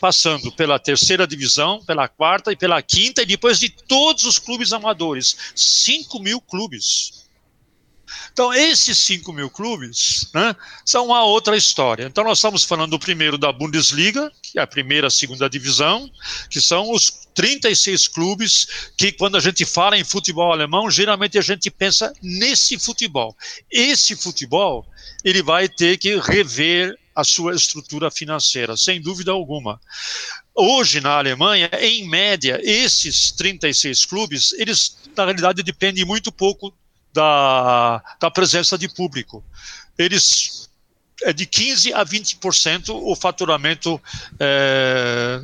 passando 0.00 0.52
pela 0.52 0.78
terceira 0.78 1.26
divisão, 1.26 1.82
pela 1.84 2.08
quarta 2.08 2.52
e 2.52 2.56
pela 2.56 2.80
quinta, 2.80 3.22
e 3.22 3.26
depois 3.26 3.58
de 3.58 3.68
todos 3.68 4.24
os 4.24 4.38
clubes 4.38 4.72
amadores. 4.72 5.36
5 5.54 6.20
mil 6.20 6.40
clubes. 6.40 7.27
Então, 8.32 8.52
esses 8.52 8.98
5 8.98 9.32
mil 9.32 9.50
clubes 9.50 10.30
né, 10.34 10.54
são 10.84 11.06
uma 11.06 11.24
outra 11.24 11.56
história. 11.56 12.04
Então, 12.04 12.24
nós 12.24 12.38
estamos 12.38 12.64
falando 12.64 12.90
do 12.90 12.98
primeiro 12.98 13.38
da 13.38 13.52
Bundesliga, 13.52 14.30
que 14.42 14.58
é 14.58 14.62
a 14.62 14.66
primeira, 14.66 15.10
segunda 15.10 15.48
divisão, 15.48 16.10
que 16.48 16.60
são 16.60 16.90
os 16.90 17.10
36 17.34 18.08
clubes 18.08 18.90
que, 18.96 19.12
quando 19.12 19.36
a 19.36 19.40
gente 19.40 19.64
fala 19.64 19.96
em 19.96 20.04
futebol 20.04 20.52
alemão, 20.52 20.90
geralmente 20.90 21.38
a 21.38 21.42
gente 21.42 21.70
pensa 21.70 22.12
nesse 22.22 22.78
futebol. 22.78 23.36
Esse 23.70 24.16
futebol, 24.16 24.86
ele 25.24 25.42
vai 25.42 25.68
ter 25.68 25.98
que 25.98 26.16
rever 26.18 26.98
a 27.14 27.24
sua 27.24 27.54
estrutura 27.54 28.10
financeira, 28.10 28.76
sem 28.76 29.00
dúvida 29.00 29.32
alguma. 29.32 29.80
Hoje, 30.54 31.00
na 31.00 31.18
Alemanha, 31.18 31.70
em 31.80 32.08
média, 32.08 32.60
esses 32.62 33.32
36 33.32 34.04
clubes, 34.04 34.52
eles, 34.52 34.96
na 35.16 35.24
realidade, 35.24 35.62
dependem 35.62 36.04
muito 36.04 36.32
pouco 36.32 36.72
da, 37.18 38.00
da 38.20 38.30
presença 38.30 38.78
de 38.78 38.88
público. 38.88 39.42
Eles 39.98 40.70
é 41.24 41.32
de 41.32 41.46
15 41.46 41.92
a 41.92 42.06
20% 42.06 42.90
o 42.90 43.16
faturamento 43.16 44.00
é, 44.38 45.42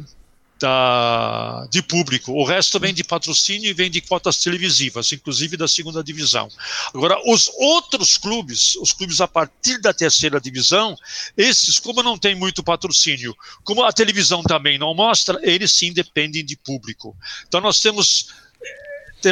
da, 0.60 1.66
de 1.68 1.82
público. 1.82 2.30
O 2.30 2.44
resto 2.44 2.78
vem 2.78 2.94
de 2.94 3.02
patrocínio 3.02 3.68
e 3.68 3.72
vem 3.72 3.90
de 3.90 4.00
cotas 4.00 4.36
televisivas, 4.36 5.10
inclusive 5.10 5.56
da 5.56 5.66
segunda 5.66 6.04
divisão. 6.04 6.48
Agora, 6.94 7.18
os 7.26 7.50
outros 7.58 8.16
clubes, 8.16 8.76
os 8.76 8.92
clubes 8.92 9.20
a 9.20 9.26
partir 9.26 9.80
da 9.80 9.92
terceira 9.92 10.40
divisão, 10.40 10.94
esses, 11.36 11.80
como 11.80 12.04
não 12.04 12.16
tem 12.16 12.36
muito 12.36 12.62
patrocínio, 12.62 13.34
como 13.64 13.82
a 13.82 13.92
televisão 13.92 14.44
também 14.44 14.78
não 14.78 14.94
mostra, 14.94 15.40
eles 15.42 15.72
sim 15.72 15.92
dependem 15.92 16.44
de 16.44 16.56
público. 16.56 17.16
Então, 17.48 17.60
nós 17.60 17.80
temos 17.80 18.43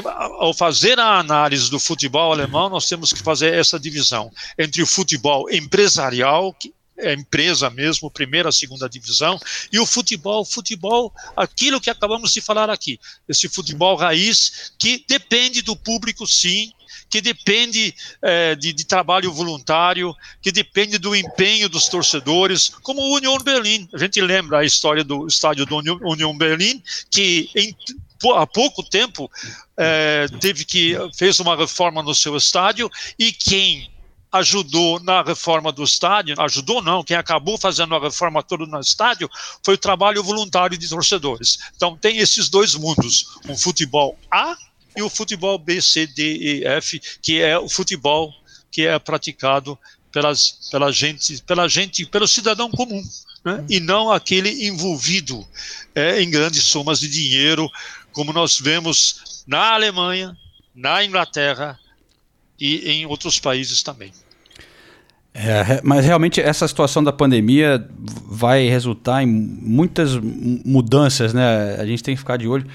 ao 0.05 0.55
fazer 0.55 0.99
a 0.99 1.19
análise 1.19 1.71
do 1.71 1.79
futebol 1.79 2.33
alemão, 2.33 2.69
nós 2.69 2.89
temos 2.89 3.13
que 3.13 3.21
fazer 3.21 3.55
essa 3.55 3.79
divisão 3.79 4.31
entre 4.59 4.83
o 4.83 4.87
futebol 4.87 5.51
empresarial, 5.51 6.53
que 6.55 6.73
é 6.99 7.15
empresa 7.15 7.69
mesmo, 7.71 8.11
primeira, 8.11 8.53
segunda 8.53 8.89
divisão, 8.89 9.39
e 9.73 9.79
o 9.79 9.87
futebol, 9.87 10.45
futebol, 10.45 11.13
aquilo 11.37 11.81
que 11.81 11.91
acabamos 11.91 12.33
de 12.33 12.41
falar 12.41 12.71
aqui, 12.71 13.01
esse 13.29 13.49
futebol 13.49 13.97
raiz 13.97 14.73
que 14.79 15.05
depende 15.09 15.63
do 15.63 15.75
público, 15.75 16.27
sim, 16.27 16.73
que 17.13 17.21
depende 17.21 17.95
é, 18.23 18.55
de, 18.55 18.73
de, 18.73 18.85
trabalho 18.87 19.31
voluntário, 19.31 20.15
que 20.41 20.51
depende 20.51 20.97
do 20.97 21.15
empenho 21.15 21.69
dos 21.69 21.87
torcedores, 21.87 22.71
como 22.83 23.03
o 23.03 23.17
Union 23.17 23.37
Berlin. 23.39 23.87
A 23.93 23.99
gente 23.99 24.19
lembra 24.19 24.61
a 24.61 24.65
história 24.65 25.05
do 25.05 25.27
estádio 25.27 25.67
do 25.67 25.77
Union, 25.77 26.37
Berlin, 26.39 26.83
que 27.11 27.51
em 27.55 27.77
há 28.31 28.47
pouco 28.47 28.83
tempo 28.83 29.31
é, 29.77 30.27
teve 30.41 30.65
que 30.65 30.97
fez 31.17 31.41
uma 31.41 31.57
reforma 31.57 32.03
no 32.03 32.15
seu 32.15 32.37
estádio 32.37 32.91
e 33.19 33.33
quem 33.33 33.91
ajudou 34.33 34.99
na 35.01 35.23
reforma 35.23 35.71
do 35.71 35.85
estádio, 35.85 36.35
ajudou 36.41 36.81
não, 36.83 37.05
quem 37.05 37.17
acabou 37.17 37.59
fazendo 37.59 37.95
a 37.95 38.01
reforma 38.01 38.43
toda 38.43 38.65
no 38.65 38.81
estádio 38.81 39.29
foi 39.63 39.75
o 39.75 39.79
trabalho 39.79 40.23
voluntário 40.23 40.79
de 40.79 40.89
torcedores. 40.89 41.59
Então 41.77 41.97
tem 41.97 42.17
esses 42.19 42.49
dois 42.49 42.75
mundos, 42.75 43.27
um 43.47 43.57
futebol 43.57 44.19
A 44.31 44.57
e 44.97 45.03
o 45.03 45.11
futebol 45.11 45.59
B, 45.59 45.83
C, 45.83 46.07
D 46.07 46.37
e 46.37 46.65
F, 46.65 47.01
que 47.21 47.41
é 47.43 47.59
o 47.59 47.69
futebol 47.69 48.33
que 48.71 48.87
é 48.87 48.99
praticado 48.99 49.79
pelas, 50.11 50.69
pela 50.71 50.91
gente, 50.91 51.43
pela 51.43 51.69
gente, 51.69 52.07
pelo 52.07 52.27
cidadão 52.27 52.71
comum, 52.71 53.03
né? 53.45 53.65
e 53.69 53.81
não 53.81 54.11
aquele 54.11 54.67
envolvido 54.67 55.47
é, 55.95 56.23
em 56.23 56.31
grandes 56.31 56.65
somas 56.65 57.01
de 57.01 57.09
dinheiro 57.09 57.69
como 58.13 58.33
nós 58.33 58.59
vemos 58.59 59.45
na 59.47 59.75
Alemanha, 59.75 60.37
na 60.75 61.05
Inglaterra 61.05 61.79
e 62.61 62.91
em 62.91 63.07
outros 63.07 63.39
países 63.39 63.83
também. 63.83 64.13
É, 65.35 65.81
mas 65.83 66.05
realmente 66.05 66.41
essa 66.41 66.69
situação 66.69 67.03
da 67.03 67.13
pandemia 67.13 67.89
vai 68.27 68.69
resultar 68.69 69.23
em 69.23 69.27
muitas 69.27 70.17
mudanças, 70.17 71.33
né? 71.33 71.77
A 71.79 71.87
gente 71.87 72.03
tem 72.03 72.15
que 72.15 72.21
ficar 72.21 72.37
de 72.37 72.47
olho. 72.47 72.67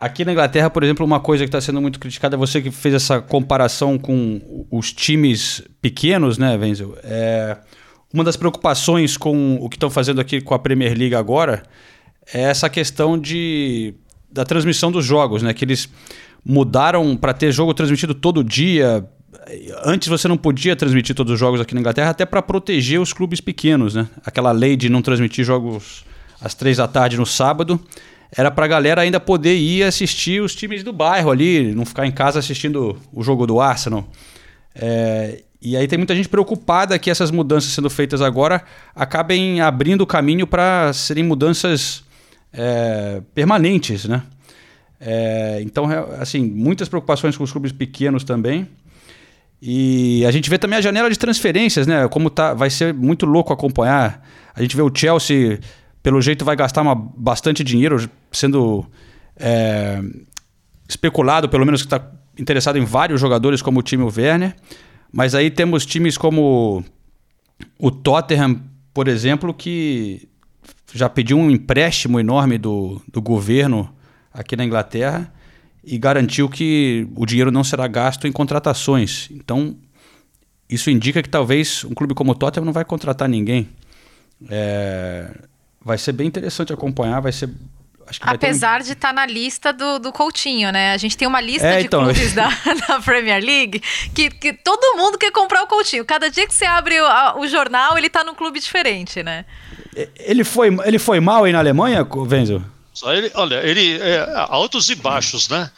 Aqui 0.00 0.24
na 0.24 0.32
Inglaterra, 0.32 0.68
por 0.68 0.82
exemplo, 0.82 1.06
uma 1.06 1.20
coisa 1.20 1.44
que 1.44 1.48
está 1.48 1.60
sendo 1.60 1.80
muito 1.80 2.00
criticada, 2.00 2.36
você 2.36 2.60
que 2.60 2.70
fez 2.70 2.94
essa 2.94 3.20
comparação 3.20 3.96
com 3.96 4.66
os 4.70 4.92
times 4.92 5.62
pequenos, 5.80 6.36
né, 6.36 6.56
Wenzel? 6.56 6.98
É, 7.04 7.58
uma 8.12 8.24
das 8.24 8.36
preocupações 8.36 9.16
com 9.16 9.56
o 9.60 9.68
que 9.68 9.76
estão 9.76 9.90
fazendo 9.90 10.20
aqui 10.20 10.40
com 10.40 10.54
a 10.54 10.58
Premier 10.58 10.96
League 10.98 11.14
agora 11.14 11.62
é 12.32 12.42
essa 12.42 12.68
questão 12.68 13.18
de 13.18 13.94
da 14.34 14.44
transmissão 14.44 14.90
dos 14.90 15.04
jogos, 15.04 15.42
né? 15.42 15.54
Que 15.54 15.64
eles 15.64 15.88
mudaram 16.44 17.16
para 17.16 17.32
ter 17.32 17.52
jogo 17.52 17.72
transmitido 17.72 18.12
todo 18.12 18.42
dia. 18.42 19.06
Antes 19.84 20.08
você 20.08 20.26
não 20.26 20.36
podia 20.36 20.74
transmitir 20.74 21.14
todos 21.14 21.32
os 21.32 21.38
jogos 21.38 21.60
aqui 21.60 21.72
na 21.72 21.80
Inglaterra, 21.80 22.10
até 22.10 22.26
para 22.26 22.42
proteger 22.42 23.00
os 23.00 23.12
clubes 23.12 23.40
pequenos, 23.40 23.94
né? 23.94 24.08
Aquela 24.24 24.50
lei 24.50 24.76
de 24.76 24.88
não 24.88 25.00
transmitir 25.00 25.44
jogos 25.44 26.04
às 26.40 26.52
três 26.52 26.78
da 26.78 26.88
tarde 26.88 27.16
no 27.16 27.24
sábado 27.24 27.80
era 28.36 28.50
para 28.50 28.64
a 28.64 28.68
galera 28.68 29.02
ainda 29.02 29.20
poder 29.20 29.54
ir 29.54 29.84
assistir 29.84 30.42
os 30.42 30.56
times 30.56 30.82
do 30.82 30.92
bairro 30.92 31.30
ali, 31.30 31.72
não 31.72 31.86
ficar 31.86 32.04
em 32.04 32.10
casa 32.10 32.40
assistindo 32.40 32.98
o 33.12 33.22
jogo 33.22 33.46
do 33.46 33.60
Arsenal. 33.60 34.08
É, 34.74 35.44
e 35.62 35.76
aí 35.76 35.86
tem 35.86 35.96
muita 35.96 36.16
gente 36.16 36.28
preocupada 36.28 36.98
que 36.98 37.08
essas 37.08 37.30
mudanças 37.30 37.70
sendo 37.70 37.88
feitas 37.88 38.20
agora 38.20 38.64
acabem 38.94 39.60
abrindo 39.60 40.00
o 40.00 40.06
caminho 40.06 40.48
para 40.48 40.92
serem 40.92 41.22
mudanças 41.22 42.02
é, 42.54 43.20
permanentes, 43.34 44.04
né? 44.06 44.22
É, 45.00 45.60
então, 45.62 45.86
assim, 46.18 46.42
muitas 46.42 46.88
preocupações 46.88 47.36
com 47.36 47.44
os 47.44 47.52
clubes 47.52 47.72
pequenos 47.72 48.24
também. 48.24 48.66
E 49.60 50.24
a 50.26 50.30
gente 50.30 50.48
vê 50.48 50.58
também 50.58 50.78
a 50.78 50.82
janela 50.82 51.10
de 51.10 51.18
transferências, 51.18 51.86
né? 51.86 52.08
Como 52.08 52.30
tá, 52.30 52.54
vai 52.54 52.70
ser 52.70 52.94
muito 52.94 53.26
louco 53.26 53.52
acompanhar. 53.52 54.26
A 54.54 54.62
gente 54.62 54.76
vê 54.76 54.82
o 54.82 54.90
Chelsea, 54.94 55.58
pelo 56.02 56.20
jeito, 56.20 56.44
vai 56.44 56.54
gastar 56.56 56.82
uma, 56.82 56.94
bastante 56.94 57.64
dinheiro 57.64 58.08
sendo 58.30 58.86
é, 59.36 60.00
especulado, 60.88 61.48
pelo 61.48 61.64
menos 61.64 61.82
que 61.82 61.86
está 61.86 62.10
interessado 62.38 62.78
em 62.78 62.84
vários 62.84 63.20
jogadores, 63.20 63.62
como 63.62 63.80
o 63.80 63.82
time 63.82 64.04
Werner. 64.04 64.54
Mas 65.12 65.34
aí 65.34 65.50
temos 65.50 65.86
times 65.86 66.18
como 66.18 66.84
o 67.78 67.90
Tottenham, 67.90 68.60
por 68.92 69.08
exemplo, 69.08 69.54
que 69.54 70.28
já 70.94 71.08
pediu 71.08 71.36
um 71.36 71.50
empréstimo 71.50 72.20
enorme 72.20 72.56
do, 72.56 73.02
do 73.08 73.20
governo 73.20 73.92
aqui 74.32 74.54
na 74.54 74.64
Inglaterra 74.64 75.32
e 75.82 75.98
garantiu 75.98 76.48
que 76.48 77.06
o 77.16 77.26
dinheiro 77.26 77.50
não 77.50 77.64
será 77.64 77.86
gasto 77.88 78.26
em 78.26 78.32
contratações. 78.32 79.28
Então, 79.32 79.76
isso 80.70 80.90
indica 80.90 81.22
que 81.22 81.28
talvez 81.28 81.84
um 81.84 81.92
clube 81.94 82.14
como 82.14 82.32
o 82.32 82.34
Tottenham 82.34 82.64
não 82.64 82.72
vai 82.72 82.84
contratar 82.84 83.28
ninguém. 83.28 83.68
É, 84.48 85.30
vai 85.84 85.98
ser 85.98 86.12
bem 86.12 86.28
interessante 86.28 86.72
acompanhar, 86.72 87.20
vai 87.20 87.32
ser 87.32 87.50
Apesar 88.20 88.80
um... 88.80 88.84
de 88.84 88.92
estar 88.92 89.08
tá 89.08 89.12
na 89.14 89.26
lista 89.26 89.72
do, 89.72 89.98
do 89.98 90.12
Coutinho, 90.12 90.70
né? 90.70 90.92
A 90.92 90.96
gente 90.96 91.16
tem 91.16 91.26
uma 91.26 91.40
lista 91.40 91.66
é, 91.66 91.78
de 91.78 91.86
então... 91.86 92.04
clubes 92.04 92.34
da, 92.34 92.48
da 92.86 93.00
Premier 93.00 93.42
League 93.42 93.80
que, 94.14 94.30
que 94.30 94.52
todo 94.52 94.96
mundo 94.96 95.18
quer 95.18 95.32
comprar 95.32 95.62
o 95.62 95.66
Coutinho. 95.66 96.04
Cada 96.04 96.30
dia 96.30 96.46
que 96.46 96.54
você 96.54 96.66
abre 96.66 97.00
o, 97.00 97.38
o 97.40 97.48
jornal, 97.48 97.96
ele 97.96 98.08
está 98.08 98.22
num 98.22 98.34
clube 98.34 98.60
diferente, 98.60 99.22
né? 99.22 99.44
Ele 100.16 100.44
foi, 100.44 100.76
ele 100.84 100.98
foi 100.98 101.20
mal 101.20 101.44
aí 101.44 101.52
na 101.52 101.58
Alemanha, 101.58 102.06
Wenzel? 102.10 102.62
Só 102.92 103.12
ele, 103.12 103.30
olha, 103.34 103.56
ele 103.66 103.98
é, 103.98 104.26
altos 104.48 104.88
e 104.88 104.94
baixos, 104.94 105.48
né? 105.48 105.70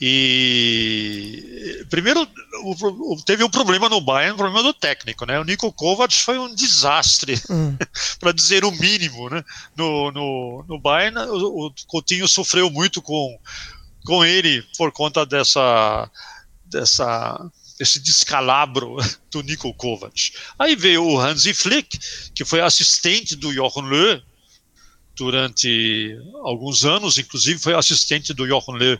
E 0.00 1.84
primeiro 1.90 2.26
teve 3.26 3.42
um 3.42 3.50
problema 3.50 3.88
no 3.88 4.00
Bayern, 4.00 4.34
um 4.34 4.36
problema 4.36 4.62
do 4.62 4.72
técnico, 4.72 5.26
né? 5.26 5.40
O 5.40 5.44
Nico 5.44 5.72
Kovac 5.72 6.14
foi 6.14 6.38
um 6.38 6.54
desastre, 6.54 7.40
hum. 7.50 7.76
para 8.20 8.32
dizer 8.32 8.64
o 8.64 8.70
mínimo, 8.70 9.28
né? 9.28 9.42
No, 9.76 10.12
no, 10.12 10.64
no 10.68 10.78
Bayern, 10.78 11.18
o, 11.18 11.66
o 11.66 11.74
Coutinho 11.88 12.28
sofreu 12.28 12.70
muito 12.70 13.02
com, 13.02 13.38
com 14.04 14.24
ele 14.24 14.64
por 14.76 14.92
conta 14.92 15.26
dessa 15.26 16.08
dessa 16.64 17.50
esse 17.78 18.00
descalabro 18.00 18.96
do 19.30 19.42
Nico 19.42 19.72
Kovac. 19.74 20.32
Aí 20.58 20.74
veio 20.74 21.04
o 21.04 21.20
Hansi 21.20 21.54
Flick, 21.54 21.98
que 22.34 22.44
foi 22.44 22.60
assistente 22.60 23.36
do 23.36 23.52
Jochen 23.52 23.84
Löw 23.84 24.22
durante 25.18 26.16
alguns 26.44 26.84
anos, 26.84 27.18
inclusive 27.18 27.58
foi 27.58 27.74
assistente 27.74 28.32
do 28.32 28.46
Jochen 28.46 28.76
Löw 28.78 28.98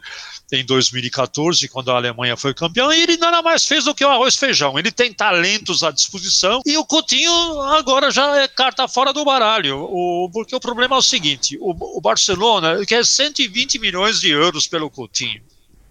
em 0.50 0.64
2014, 0.64 1.68
quando 1.68 1.90
a 1.90 1.96
Alemanha 1.96 2.36
foi 2.36 2.52
campeã, 2.52 2.92
e 2.92 3.02
ele 3.02 3.16
nada 3.16 3.40
mais 3.40 3.64
fez 3.66 3.84
do 3.84 3.94
que 3.94 4.04
o 4.04 4.08
arroz 4.08 4.34
e 4.34 4.38
feijão. 4.38 4.78
Ele 4.78 4.90
tem 4.90 5.12
talentos 5.12 5.84
à 5.84 5.90
disposição 5.90 6.60
e 6.66 6.76
o 6.76 6.84
Coutinho 6.84 7.60
agora 7.62 8.10
já 8.10 8.36
é 8.40 8.48
carta 8.48 8.88
fora 8.88 9.12
do 9.12 9.24
baralho, 9.24 9.78
o, 9.78 10.28
porque 10.32 10.56
o 10.56 10.60
problema 10.60 10.96
é 10.96 10.98
o 10.98 11.02
seguinte, 11.02 11.56
o, 11.60 11.98
o 11.98 12.00
Barcelona 12.00 12.84
quer 12.84 13.04
120 13.04 13.78
milhões 13.78 14.20
de 14.20 14.30
euros 14.30 14.66
pelo 14.66 14.90
Coutinho. 14.90 15.42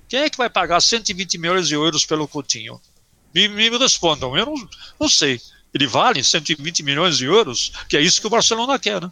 Quem 0.08 0.22
é 0.22 0.30
que 0.30 0.38
vai 0.38 0.49
pagar 0.49 0.80
120 0.80 1.38
milhões 1.38 1.68
de 1.68 1.76
euros 1.76 2.05
pelo 2.05 2.28
Coutinho? 2.28 2.80
Me, 3.34 3.47
me 3.47 3.70
respondam, 3.78 4.38
eu 4.38 4.45
não, 4.45 4.55
não 4.99 5.10
sei. 5.10 5.39
Ele 5.74 5.86
vale 5.86 6.24
120 6.24 6.82
milhões 6.84 7.18
de 7.18 7.26
euros? 7.26 7.72
Que 7.89 7.97
é 7.97 8.01
isso 8.01 8.22
que 8.22 8.28
o 8.28 8.30
Barcelona 8.30 8.80
quer, 8.80 9.01
né? 9.01 9.12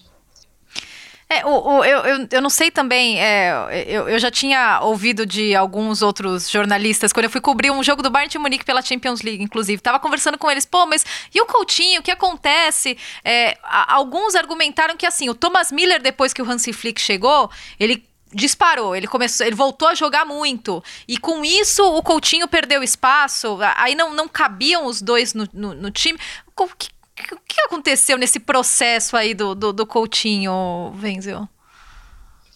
É, 1.28 1.44
o, 1.44 1.50
o, 1.50 1.84
eu, 1.84 2.00
eu, 2.02 2.28
eu 2.32 2.42
não 2.42 2.52
sei 2.52 2.70
também, 2.70 3.20
é, 3.20 3.52
eu, 3.88 4.08
eu 4.08 4.20
já 4.20 4.30
tinha 4.30 4.80
ouvido 4.82 5.26
de 5.26 5.56
alguns 5.56 6.04
outros 6.04 6.48
jornalistas, 6.48 7.12
quando 7.12 7.24
eu 7.24 7.30
fui 7.32 7.42
cobrir 7.42 7.72
um 7.72 7.82
jogo 7.82 8.04
do 8.04 8.12
Bayern 8.12 8.32
de 8.32 8.38
Munique 8.38 8.64
pela 8.64 8.80
Champions 8.84 9.24
League, 9.24 9.44
inclusive, 9.44 9.82
tava 9.82 10.00
conversando 10.00 10.38
com 10.38 10.52
eles, 10.52 10.68
pô, 10.68 10.86
mas 10.86 11.04
e 11.34 11.42
o 11.42 11.48
Coutinho, 11.48 12.00
o 12.00 12.04
que 12.04 12.12
acontece? 12.12 12.96
É, 13.24 13.58
alguns 13.64 14.36
argumentaram 14.36 14.96
que, 14.96 15.06
assim, 15.06 15.28
o 15.28 15.34
Thomas 15.34 15.72
Miller, 15.72 16.00
depois 16.00 16.32
que 16.32 16.44
o 16.44 16.50
Hansi 16.50 16.72
Flick 16.72 17.02
chegou, 17.02 17.50
ele 17.80 18.06
disparou, 18.36 18.96
ele 18.96 19.08
começou, 19.08 19.46
ele 19.46 19.56
voltou 19.56 19.88
a 19.88 19.96
jogar 19.96 20.26
muito. 20.26 20.84
E 21.08 21.18
com 21.18 21.44
isso 21.46 21.84
o 21.84 22.04
Coutinho 22.04 22.48
perdeu 22.48 22.84
espaço, 22.84 23.58
aí 23.76 23.96
não, 23.96 24.14
não 24.14 24.28
cabiam 24.28 24.86
os 24.86 25.02
dois 25.02 25.34
no, 25.34 25.48
no, 25.54 25.74
no 25.74 25.92
time. 25.92 26.20
O 26.56 26.68
que, 26.68 26.90
o 27.34 27.40
que 27.48 27.62
aconteceu 27.62 28.18
nesse 28.18 28.40
processo 28.40 29.16
aí 29.16 29.34
do, 29.34 29.56
do, 29.56 29.72
do 29.72 29.86
Coutinho, 29.86 30.94
Wenzel? 31.02 31.48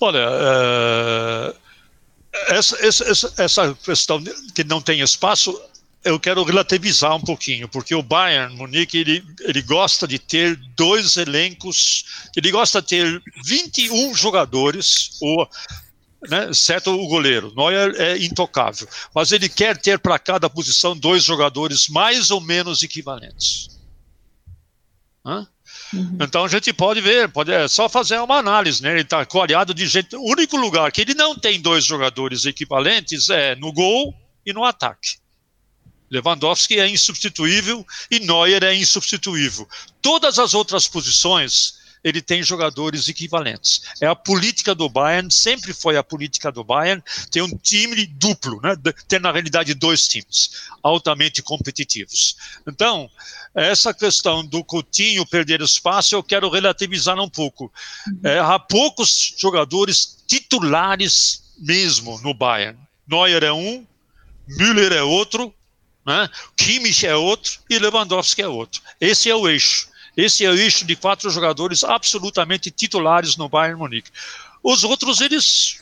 Olha, 0.01 0.29
uh, 0.29 1.55
essa, 2.47 2.85
essa, 2.85 3.33
essa 3.37 3.75
questão 3.75 4.21
que 4.53 4.63
não 4.63 4.81
tem 4.81 5.01
espaço, 5.01 5.59
eu 6.03 6.19
quero 6.19 6.43
relativizar 6.43 7.15
um 7.15 7.21
pouquinho, 7.21 7.67
porque 7.67 7.93
o 7.93 8.03
Bayern 8.03 8.55
Munique 8.55 8.97
ele, 8.97 9.23
ele 9.41 9.61
gosta 9.61 10.07
de 10.07 10.17
ter 10.17 10.55
dois 10.75 11.17
elencos, 11.17 12.05
ele 12.35 12.51
gosta 12.51 12.81
de 12.81 12.87
ter 12.87 13.23
21 13.43 14.13
jogadores, 14.15 15.17
ou, 15.21 15.49
né, 16.29 16.49
exceto 16.49 16.91
o 16.91 17.07
goleiro. 17.07 17.53
Neuer 17.55 17.95
é 17.97 18.17
intocável, 18.17 18.87
mas 19.13 19.31
ele 19.31 19.49
quer 19.49 19.77
ter 19.77 19.99
para 19.99 20.17
cada 20.17 20.49
posição 20.49 20.95
dois 20.95 21.23
jogadores 21.23 21.89
mais 21.89 22.31
ou 22.31 22.39
menos 22.39 22.81
equivalentes. 22.81 23.69
Uhum. 25.93 26.17
Então 26.21 26.45
a 26.45 26.47
gente 26.47 26.71
pode 26.71 27.01
ver, 27.01 27.29
pode 27.29 27.51
é 27.51 27.67
só 27.67 27.89
fazer 27.89 28.19
uma 28.19 28.37
análise, 28.37 28.81
né? 28.81 28.91
Ele 28.91 29.01
está 29.01 29.25
coalhado 29.25 29.73
de 29.73 29.85
gente. 29.87 30.15
O 30.15 30.23
único 30.23 30.55
lugar 30.55 30.91
que 30.91 31.01
ele 31.01 31.13
não 31.13 31.35
tem 31.35 31.59
dois 31.59 31.83
jogadores 31.83 32.45
equivalentes 32.45 33.29
é 33.29 33.55
no 33.55 33.73
gol 33.73 34.13
e 34.45 34.53
no 34.53 34.63
ataque. 34.63 35.17
Lewandowski 36.09 36.79
é 36.79 36.87
insubstituível 36.89 37.85
e 38.09 38.19
Neuer 38.19 38.63
é 38.63 38.73
insubstituível. 38.75 39.67
Todas 40.01 40.39
as 40.39 40.53
outras 40.53 40.87
posições 40.87 41.79
ele 42.03 42.21
tem 42.21 42.41
jogadores 42.41 43.07
equivalentes. 43.07 43.81
É 44.01 44.07
a 44.07 44.15
política 44.15 44.73
do 44.73 44.87
Bayern, 44.87 45.31
sempre 45.31 45.73
foi 45.73 45.97
a 45.97 46.03
política 46.03 46.51
do 46.51 46.63
Bayern, 46.63 47.03
ter 47.29 47.41
um 47.41 47.49
time 47.57 48.05
duplo, 48.05 48.59
né? 48.61 48.75
ter 49.07 49.19
na 49.19 49.31
realidade 49.31 49.73
dois 49.73 50.07
times 50.07 50.69
altamente 50.81 51.41
competitivos. 51.41 52.37
Então, 52.67 53.09
essa 53.53 53.93
questão 53.93 54.45
do 54.45 54.63
Coutinho 54.63 55.25
perder 55.25 55.61
espaço, 55.61 56.15
eu 56.15 56.23
quero 56.23 56.49
relativizar 56.49 57.19
um 57.19 57.29
pouco. 57.29 57.71
É, 58.23 58.39
há 58.39 58.57
poucos 58.57 59.33
jogadores 59.37 60.23
titulares 60.27 61.43
mesmo 61.57 62.19
no 62.21 62.33
Bayern. 62.33 62.79
Neuer 63.07 63.43
é 63.43 63.51
um, 63.51 63.85
Müller 64.47 64.93
é 64.93 65.03
outro, 65.03 65.53
né? 66.09 66.27
Kimmich 66.57 67.05
é 67.05 67.15
outro 67.15 67.59
e 67.69 67.77
Lewandowski 67.77 68.41
é 68.41 68.47
outro. 68.47 68.81
Esse 68.99 69.29
é 69.29 69.35
o 69.35 69.47
eixo. 69.47 69.87
Esse 70.17 70.43
é 70.43 70.49
o 70.49 70.55
eixo 70.55 70.83
de 70.83 70.95
quatro 70.95 71.29
jogadores 71.29 71.83
absolutamente 71.83 72.71
titulares 72.71 73.37
no 73.37 73.47
Bayern 73.47 73.77
Munique. 73.77 74.09
Os 74.63 74.83
outros, 74.83 75.21
eles 75.21 75.77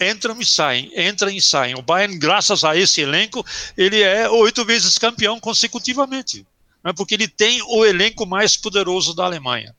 entram 0.00 0.40
e 0.40 0.44
saem, 0.44 0.90
entram 0.96 1.30
e 1.30 1.40
saem. 1.40 1.76
O 1.76 1.82
Bayern, 1.82 2.18
graças 2.18 2.64
a 2.64 2.76
esse 2.76 3.02
elenco, 3.02 3.46
ele 3.78 4.02
é 4.02 4.28
oito 4.28 4.64
vezes 4.64 4.98
campeão 4.98 5.38
consecutivamente, 5.38 6.44
né, 6.82 6.92
porque 6.92 7.14
ele 7.14 7.28
tem 7.28 7.62
o 7.62 7.86
elenco 7.86 8.26
mais 8.26 8.56
poderoso 8.56 9.14
da 9.14 9.24
Alemanha. 9.24 9.76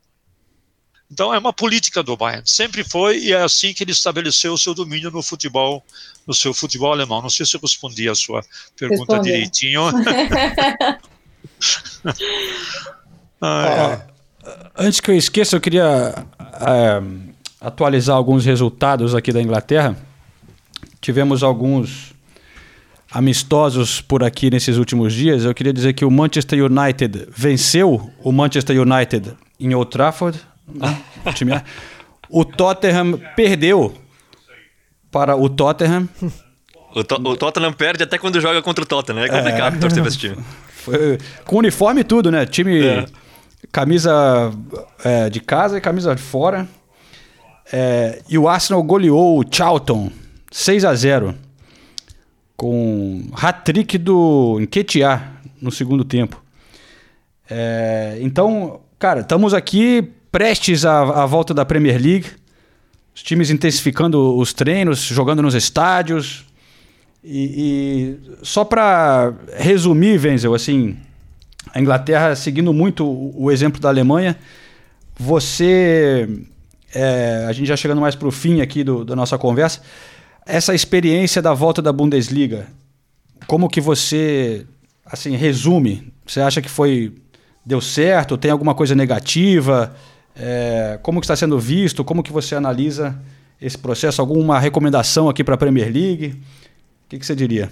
Então 1.16 1.34
é 1.34 1.40
uma 1.40 1.54
política 1.54 2.04
do 2.04 2.18
Bayern, 2.18 2.44
sempre 2.46 2.84
foi 2.84 3.20
e 3.20 3.32
é 3.32 3.42
assim 3.42 3.74
que 3.74 3.82
ele 3.86 3.94
estabeleceu 3.94 4.52
o 4.52 4.58
seu 4.58 4.74
domínio 4.74 5.10
no 5.10 5.24
futebol, 5.24 5.82
no 6.28 6.34
seu 6.34 6.54
futebol 6.54 6.92
alemão. 6.92 7.22
Não 7.22 7.30
sei 7.30 7.46
se 7.46 7.56
eu 7.56 7.62
respondi 7.62 8.10
a 8.10 8.14
sua 8.14 8.44
pergunta 8.78 9.14
Respondeu. 9.14 9.24
direitinho. 9.24 9.84
Ah, 13.42 14.00
é. 14.02 14.52
Antes 14.76 15.00
que 15.00 15.12
eu 15.12 15.16
esqueça, 15.16 15.56
eu 15.56 15.62
queria 15.62 16.26
é, 16.40 17.02
atualizar 17.62 18.16
alguns 18.16 18.46
resultados 18.46 19.14
aqui 19.14 19.32
da 19.32 19.42
Inglaterra. 19.42 19.96
Tivemos 21.02 21.44
alguns 21.44 22.14
amistosos 23.12 24.02
por 24.02 24.24
aqui 24.24 24.50
nesses 24.50 24.78
últimos 24.78 25.14
dias. 25.14 25.44
Eu 25.44 25.54
queria 25.54 25.74
dizer 25.74 25.94
que 25.94 26.06
o 26.06 26.10
Manchester 26.10 26.66
United 26.66 27.28
venceu 27.30 28.10
o 28.24 28.32
Manchester 28.32 28.82
United 28.82 29.34
em 29.60 29.76
Old 29.76 29.92
Trafford. 29.92 30.40
Né? 30.68 31.64
o 32.30 32.44
Tottenham 32.44 33.20
perdeu 33.36 33.96
para 35.12 35.36
o 35.36 35.50
Tottenham. 35.50 36.10
O, 36.94 37.04
to 37.04 37.16
o, 37.16 37.38
Tottenham 37.38 37.74
perde 37.74 38.04
até 38.04 38.18
quando 38.18 38.40
joga 38.40 38.62
contra 38.62 38.84
o 38.84 38.88
Tottenham. 38.88 39.26
É 39.26 39.30
complicado 39.30 39.76
é. 39.76 39.80
torcer 39.80 40.06
esse 40.06 40.18
time. 40.18 40.38
Foi, 40.70 41.18
com 41.46 41.58
uniforme 41.58 42.02
e 42.02 42.04
tudo, 42.04 42.32
né? 42.32 42.46
Time. 42.46 42.86
É 42.86 43.06
camisa 43.72 44.52
é, 45.04 45.30
de 45.30 45.40
casa 45.40 45.78
e 45.78 45.82
camisa 45.82 46.16
de 46.16 46.22
fora. 46.22 46.68
É, 47.72 48.22
e 48.30 48.38
o 48.38 48.48
Arsenal 48.48 48.82
goleou 48.84 49.40
o 49.40 49.46
Charlton 49.50 50.12
6 50.52 50.86
a 50.86 50.94
0 50.94 51.36
com 52.56 53.28
hat-trick 53.34 53.98
do 53.98 54.58
Nketiah 54.62 55.22
no 55.62 55.72
segundo 55.72 56.06
tempo. 56.06 56.42
É, 57.50 58.18
então, 58.22 58.82
cara, 58.98 59.22
estamos 59.22 59.54
aqui 59.54 60.14
prestes 60.36 60.84
à, 60.84 61.00
à 61.00 61.26
volta 61.26 61.54
da 61.54 61.64
Premier 61.64 61.98
League. 61.98 62.28
Os 63.16 63.24
times 63.24 63.50
intensificando 63.50 64.38
os 64.38 64.52
treinos, 64.52 65.00
jogando 65.00 65.42
nos 65.42 65.56
estádios. 65.56 66.44
E, 67.24 68.18
e 68.20 68.46
só 68.46 68.66
para 68.66 69.34
resumir, 69.58 70.20
Wenzel, 70.20 70.54
assim, 70.54 70.98
a 71.74 71.80
Inglaterra 71.80 72.36
seguindo 72.36 72.74
muito 72.74 73.06
o 73.34 73.50
exemplo 73.50 73.80
da 73.80 73.88
Alemanha. 73.88 74.38
Você, 75.18 76.28
é, 76.94 77.46
a 77.48 77.54
gente 77.54 77.68
já 77.68 77.78
chegando 77.78 78.02
mais 78.02 78.14
para 78.14 78.28
o 78.28 78.32
fim 78.32 78.60
aqui 78.60 78.84
do, 78.84 79.06
da 79.06 79.16
nossa 79.16 79.38
conversa, 79.38 79.84
essa 80.46 80.76
experiência 80.76 81.42
da 81.42 81.54
volta 81.54 81.82
da 81.82 81.94
Bundesliga, 81.94 82.68
como 83.48 83.70
que 83.70 83.80
você, 83.80 84.66
assim, 85.06 85.38
resume? 85.38 86.12
Você 86.28 86.42
acha 86.42 86.62
que 86.62 86.70
foi 86.70 87.14
deu 87.66 87.80
certo? 87.80 88.38
Tem 88.38 88.52
alguma 88.52 88.76
coisa 88.76 88.94
negativa? 88.94 89.96
É, 90.36 91.00
como 91.02 91.22
que 91.22 91.26
está 91.26 91.36
sendo 91.36 91.58
visto? 91.58 92.04
Como 92.04 92.22
que 92.22 92.32
você 92.32 92.56
analisa 92.56 93.18
esse 93.62 93.78
processo? 93.78 94.22
Alguma 94.22 94.60
recomendação 94.60 95.30
aqui 95.30 95.44
para 95.44 95.56
a 95.56 95.58
Premier 95.58 95.92
League? 95.92 96.28
O 97.06 97.10
que, 97.10 97.20
que 97.20 97.26
você 97.26 97.36
diria? 97.36 97.72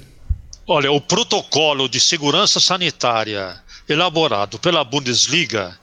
Olha, 0.66 0.92
o 0.92 1.02
protocolo 1.02 1.90
de 1.90 2.00
segurança 2.00 2.60
sanitária 2.60 3.62
elaborado 3.90 4.58
pela 4.58 4.84
Bundesliga 4.84 5.78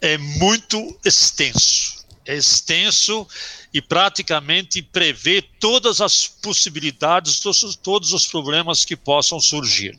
é 0.00 0.18
muito 0.18 0.98
extenso. 1.04 2.04
É 2.26 2.34
extenso 2.34 3.26
e 3.72 3.80
praticamente 3.80 4.82
prevê 4.82 5.42
todas 5.42 6.00
as 6.00 6.26
possibilidades, 6.26 7.38
todos, 7.82 8.12
os 8.12 8.26
problemas 8.26 8.84
que 8.84 8.96
possam 8.96 9.38
surgir. 9.38 9.98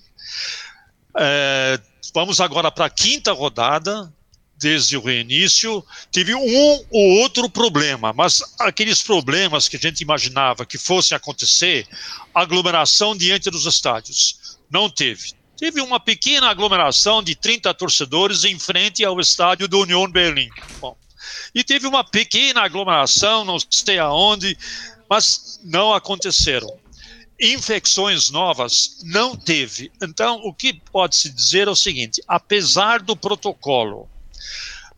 É, 1.18 1.80
vamos 2.14 2.42
agora 2.42 2.72
para 2.72 2.86
a 2.86 2.90
quinta 2.90 3.32
rodada, 3.32 4.12
desde 4.66 4.98
o 4.98 5.02
reinício, 5.02 5.86
teve 6.12 6.34
um 6.34 6.86
ou 6.90 7.20
outro 7.20 7.48
problema, 7.48 8.12
mas 8.12 8.42
aqueles 8.58 9.00
problemas 9.00 9.70
que 9.70 9.76
a 9.78 9.80
gente 9.80 10.02
imaginava 10.02 10.66
que 10.66 10.80
fossem 10.80 11.16
acontecer, 11.16 11.88
aglomeração 12.34 13.16
diante 13.16 13.52
dos 13.52 13.68
estádios, 13.68 14.58
não 14.68 14.90
teve 14.90 15.34
teve 15.56 15.80
uma 15.80 16.00
pequena 16.00 16.50
aglomeração 16.50 17.22
de 17.22 17.36
30 17.36 17.74
torcedores 17.76 18.44
em 18.44 18.58
frente 18.60 19.06
ao 19.06 19.20
estádio 19.20 19.68
do 19.68 19.82
Union 19.82 20.10
Berlim. 20.10 20.50
Bom, 20.82 20.98
e 21.54 21.64
teve 21.64 21.86
uma 21.88 22.04
pequena 22.04 22.64
aglomeração, 22.64 23.46
não 23.46 23.58
sei 23.70 24.00
aonde, 24.00 24.58
mas 25.08 25.62
não 25.64 25.94
aconteceram. 25.94 26.68
Infecções 27.40 28.30
novas 28.30 28.98
não 29.04 29.36
teve. 29.36 29.92
Então, 30.02 30.42
o 30.44 30.54
que 30.54 30.74
pode 30.92 31.16
se 31.16 31.30
dizer 31.30 31.68
é 31.68 31.72
o 31.72 31.76
seguinte: 31.76 32.22
apesar 32.28 33.02
do 33.02 33.16
protocolo, 33.16 34.10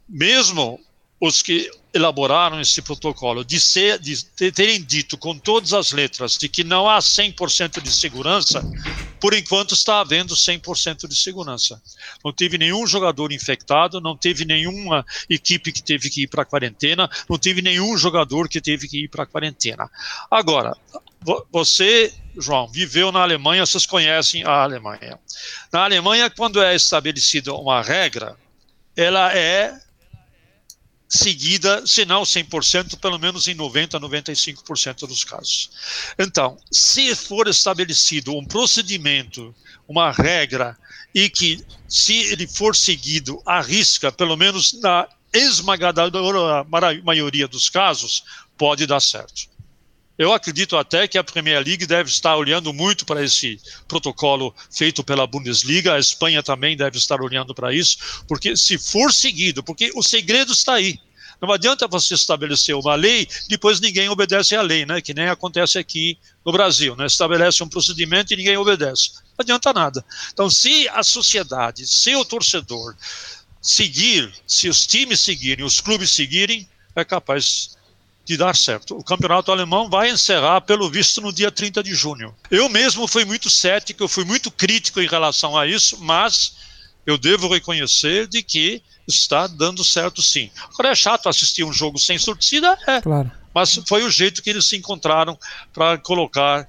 mesmo 0.07 0.79
os 1.19 1.41
que 1.41 1.69
elaboraram 1.93 2.61
esse 2.61 2.81
protocolo 2.81 3.43
de, 3.43 3.59
ser, 3.59 3.97
de 3.97 4.23
terem 4.51 4.81
dito 4.83 5.17
com 5.17 5.37
todas 5.37 5.73
as 5.73 5.91
letras 5.91 6.37
de 6.37 6.47
que 6.47 6.63
não 6.63 6.87
há 6.87 6.99
100% 6.99 7.81
de 7.81 7.91
segurança, 7.91 8.63
por 9.19 9.33
enquanto 9.33 9.73
está 9.73 9.99
havendo 9.99 10.35
100% 10.35 11.07
de 11.07 11.15
segurança. 11.15 11.81
Não 12.23 12.31
teve 12.31 12.57
nenhum 12.57 12.85
jogador 12.85 13.31
infectado, 13.31 13.99
não 13.99 14.15
teve 14.15 14.45
nenhuma 14.45 15.03
equipe 15.27 15.71
que 15.71 15.81
teve 15.81 16.09
que 16.09 16.23
ir 16.23 16.27
para 16.27 16.43
a 16.43 16.45
quarentena, 16.45 17.09
não 17.27 17.37
teve 17.37 17.63
nenhum 17.63 17.97
jogador 17.97 18.47
que 18.47 18.61
teve 18.61 18.87
que 18.87 19.05
ir 19.05 19.07
para 19.07 19.23
a 19.23 19.27
quarentena. 19.27 19.89
Agora, 20.29 20.77
você, 21.51 22.13
João, 22.37 22.67
viveu 22.67 23.11
na 23.11 23.21
Alemanha, 23.21 23.65
vocês 23.65 23.87
conhecem 23.87 24.43
a 24.43 24.61
Alemanha. 24.61 25.19
Na 25.73 25.83
Alemanha, 25.83 26.29
quando 26.29 26.61
é 26.61 26.75
estabelecida 26.75 27.53
uma 27.55 27.81
regra, 27.81 28.37
ela 28.97 29.31
é 29.31 29.79
seguida, 31.07 31.85
se 31.87 32.03
não 32.03 32.23
100%, 32.23 32.99
pelo 32.99 33.17
menos 33.17 33.47
em 33.47 33.55
90%, 33.55 33.91
95% 33.91 35.07
dos 35.07 35.23
casos. 35.23 35.69
Então, 36.19 36.57
se 36.71 37.15
for 37.15 37.47
estabelecido 37.47 38.35
um 38.35 38.43
procedimento, 38.43 39.55
uma 39.87 40.11
regra, 40.11 40.77
e 41.15 41.29
que, 41.29 41.63
se 41.87 42.15
ele 42.31 42.45
for 42.47 42.75
seguido 42.75 43.41
à 43.45 43.61
risca, 43.61 44.11
pelo 44.11 44.35
menos 44.35 44.73
na 44.81 45.07
esmagadora 45.31 46.65
maioria 47.03 47.47
dos 47.47 47.69
casos, 47.69 48.23
pode 48.57 48.85
dar 48.85 48.99
certo. 48.99 49.47
Eu 50.17 50.33
acredito 50.33 50.75
até 50.75 51.07
que 51.07 51.17
a 51.17 51.23
Premier 51.23 51.63
League 51.63 51.85
deve 51.85 52.09
estar 52.09 52.35
olhando 52.35 52.73
muito 52.73 53.05
para 53.05 53.23
esse 53.23 53.59
protocolo 53.87 54.53
feito 54.71 55.03
pela 55.03 55.27
Bundesliga, 55.27 55.93
a 55.93 55.99
Espanha 55.99 56.41
também 56.41 56.75
deve 56.75 56.97
estar 56.97 57.21
olhando 57.21 57.53
para 57.53 57.71
isso, 57.71 58.23
porque 58.27 58.57
se 58.57 58.79
for 58.79 59.13
seguido, 59.13 59.61
porque 59.63 59.91
o 59.93 60.01
segredo 60.01 60.51
está 60.53 60.73
aí. 60.73 60.99
Não 61.39 61.51
adianta 61.51 61.87
você 61.87 62.15
estabelecer 62.15 62.75
uma 62.75 62.95
lei, 62.95 63.27
depois 63.47 63.79
ninguém 63.79 64.09
obedece 64.09 64.55
à 64.55 64.61
lei, 64.61 64.87
né? 64.87 65.01
Que 65.01 65.13
nem 65.13 65.27
acontece 65.29 65.77
aqui 65.77 66.17
no 66.43 66.51
Brasil, 66.51 66.95
né? 66.95 67.05
Estabelece 67.05 67.63
um 67.63 67.69
procedimento 67.69 68.33
e 68.33 68.37
ninguém 68.37 68.57
obedece. 68.57 69.11
Não 69.13 69.43
adianta 69.43 69.71
nada. 69.71 70.03
Então, 70.33 70.49
se 70.49 70.89
a 70.89 71.03
sociedade, 71.03 71.85
se 71.85 72.15
o 72.15 72.25
torcedor 72.25 72.95
seguir, 73.61 74.33
se 74.47 74.67
os 74.67 74.87
times 74.87 75.19
seguirem, 75.19 75.63
os 75.63 75.79
clubes 75.79 76.09
seguirem, 76.09 76.67
é 76.95 77.05
capaz 77.05 77.76
de 78.27 78.35
dar 78.35 78.55
certo. 78.57 78.97
O 78.97 79.03
campeonato 79.03 79.51
alemão 79.51 79.89
vai 79.89 80.09
encerrar, 80.09 80.59
pelo 80.61 80.89
visto, 80.89 81.21
no 81.21 81.31
dia 81.31 81.49
30 81.49 81.81
de 81.81 81.95
junho. 81.95 82.35
Eu 82.51 82.67
mesmo 82.67 83.07
fui 83.07 83.23
muito 83.23 83.49
cético, 83.49 84.03
eu 84.03 84.07
fui 84.07 84.25
muito 84.25 84.51
crítico 84.51 84.99
em 84.99 85.07
relação 85.07 85.57
a 85.57 85.65
isso, 85.65 85.97
mas 86.01 86.57
eu 87.05 87.17
devo 87.17 87.47
reconhecer 87.47 88.27
de 88.27 88.43
que 88.43 88.83
está 89.07 89.47
dando 89.47 89.81
certo 89.81 90.21
sim. 90.21 90.51
Agora 90.73 90.89
é 90.89 90.95
chato 90.95 91.29
assistir 91.29 91.63
um 91.63 91.71
jogo 91.71 91.97
sem 91.97 92.19
torcida, 92.19 92.77
é. 92.85 92.99
Claro. 92.99 93.31
Mas 93.53 93.79
foi 93.87 94.03
o 94.03 94.09
jeito 94.09 94.43
que 94.43 94.49
eles 94.49 94.65
se 94.65 94.75
encontraram 94.75 95.39
para 95.73 95.97
colocar, 95.97 96.67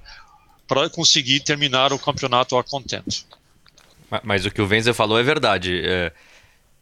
para 0.69 0.89
conseguir 0.89 1.41
terminar 1.41 1.93
o 1.93 1.99
campeonato 1.99 2.57
a 2.57 2.63
contento. 2.63 3.27
Mas, 4.09 4.21
mas, 4.23 4.47
o 4.47 4.51
que 4.51 4.63
o 4.63 4.67
Wenzel 4.67 4.95
falou 4.95 5.19
é 5.19 5.25
verdade. 5.25 5.83
É 5.85 6.13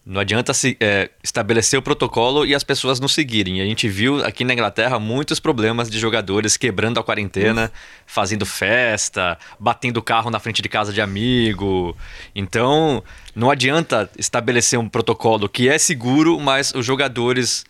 não 0.06 0.20
adianta 0.20 0.54
se, 0.54 0.76
é, 0.78 1.10
estabelecer 1.20 1.76
o 1.76 1.82
protocolo 1.82 2.46
e 2.46 2.54
as 2.54 2.62
pessoas 2.62 3.00
não 3.00 3.08
seguirem. 3.08 3.60
A 3.60 3.64
gente 3.64 3.88
viu 3.88 4.24
aqui 4.24 4.44
na 4.44 4.52
Inglaterra 4.52 5.00
muitos 5.00 5.40
problemas 5.40 5.90
de 5.90 5.98
jogadores 5.98 6.56
quebrando 6.56 7.00
a 7.00 7.02
quarentena, 7.02 7.72
fazendo 8.06 8.46
festa, 8.46 9.36
batendo 9.58 10.00
carro 10.00 10.30
na 10.30 10.38
frente 10.38 10.62
de 10.62 10.68
casa 10.68 10.92
de 10.92 11.00
amigo. 11.00 11.96
Então, 12.36 13.02
não 13.34 13.50
adianta 13.50 14.08
estabelecer 14.16 14.78
um 14.78 14.88
protocolo 14.88 15.48
que 15.48 15.68
é 15.68 15.76
seguro, 15.76 16.38
mas 16.38 16.72
os 16.72 16.86
jogadores 16.86 17.64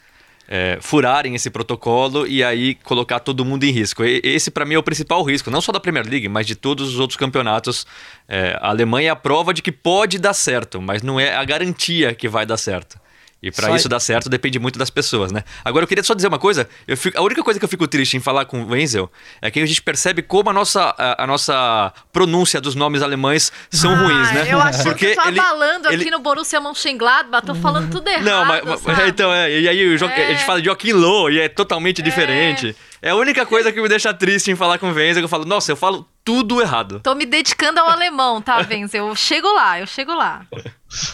é, 0.48 0.78
furarem 0.80 1.34
esse 1.34 1.50
protocolo 1.50 2.26
e 2.26 2.42
aí 2.42 2.74
colocar 2.74 3.20
todo 3.20 3.44
mundo 3.44 3.64
em 3.64 3.70
risco. 3.70 4.04
E, 4.04 4.20
esse, 4.22 4.50
para 4.50 4.64
mim, 4.64 4.74
é 4.74 4.78
o 4.78 4.82
principal 4.82 5.22
risco, 5.22 5.50
não 5.50 5.60
só 5.60 5.72
da 5.72 5.80
Premier 5.80 6.08
League, 6.08 6.28
mas 6.28 6.46
de 6.46 6.54
todos 6.54 6.88
os 6.88 7.00
outros 7.00 7.16
campeonatos. 7.16 7.86
É, 8.28 8.58
a 8.60 8.68
Alemanha 8.68 9.08
é 9.08 9.10
a 9.10 9.16
prova 9.16 9.52
de 9.52 9.62
que 9.62 9.72
pode 9.72 10.18
dar 10.18 10.34
certo, 10.34 10.80
mas 10.80 11.02
não 11.02 11.18
é 11.18 11.34
a 11.34 11.44
garantia 11.44 12.14
que 12.14 12.28
vai 12.28 12.46
dar 12.46 12.56
certo. 12.56 12.98
E 13.42 13.50
para 13.50 13.76
isso 13.76 13.88
dar 13.88 14.00
certo 14.00 14.30
depende 14.30 14.58
muito 14.58 14.78
das 14.78 14.88
pessoas, 14.88 15.30
né? 15.30 15.44
Agora 15.64 15.84
eu 15.84 15.88
queria 15.88 16.02
só 16.02 16.14
dizer 16.14 16.26
uma 16.26 16.38
coisa. 16.38 16.68
Fico, 16.96 17.18
a 17.18 17.22
única 17.22 17.42
coisa 17.42 17.60
que 17.60 17.64
eu 17.64 17.68
fico 17.68 17.86
triste 17.86 18.16
em 18.16 18.20
falar 18.20 18.46
com 18.46 18.62
o 18.62 18.68
Wenzel 18.70 19.10
é 19.42 19.50
que 19.50 19.60
a 19.60 19.66
gente 19.66 19.82
percebe 19.82 20.22
como 20.22 20.48
a 20.48 20.52
nossa, 20.52 20.94
a, 20.96 21.24
a 21.24 21.26
nossa 21.26 21.92
pronúncia 22.12 22.60
dos 22.60 22.74
nomes 22.74 23.02
alemães 23.02 23.52
são 23.70 23.92
ah, 23.92 23.96
ruins, 23.96 24.32
né? 24.32 24.46
Eu 24.48 24.60
acho 24.60 24.82
Porque 24.82 25.14
que 25.14 25.20
eu 25.20 25.26
ele, 25.26 25.38
abalando 25.38 25.88
ele... 25.88 26.02
aqui 26.02 26.10
no 26.10 26.18
Borussia 26.18 26.60
Mönchengladbach, 26.60 27.46
tô 27.46 27.54
falando 27.54 27.90
tudo 27.90 28.08
errado. 28.08 28.24
Não, 28.26 28.44
mas, 28.44 28.82
mas 28.82 29.08
então 29.08 29.32
é. 29.32 29.50
E 29.60 29.68
aí 29.68 29.92
é. 29.92 29.94
a 29.94 30.32
gente 30.32 30.44
fala 30.44 30.60
de 30.60 30.66
Joaquim 30.66 30.92
Low 30.92 31.30
e 31.30 31.38
é 31.38 31.48
totalmente 31.48 32.00
é. 32.00 32.04
diferente. 32.04 32.74
É 33.02 33.10
a 33.10 33.16
única 33.16 33.44
coisa 33.44 33.70
que 33.70 33.80
me 33.80 33.88
deixa 33.88 34.12
triste 34.14 34.50
em 34.50 34.56
falar 34.56 34.78
com 34.78 34.90
o 34.90 34.94
Wenzel, 34.94 35.20
que 35.20 35.24
eu 35.24 35.28
falo, 35.28 35.44
nossa, 35.44 35.70
eu 35.70 35.76
falo 35.76 36.08
tudo 36.26 36.60
errado. 36.60 36.98
Tô 37.00 37.14
me 37.14 37.24
dedicando 37.24 37.78
ao 37.78 37.88
alemão, 37.88 38.42
tá, 38.42 38.58
Wenzel? 38.68 39.06
Eu 39.06 39.14
chego 39.16 39.46
lá, 39.54 39.78
eu 39.78 39.86
chego 39.86 40.12
lá. 40.12 40.44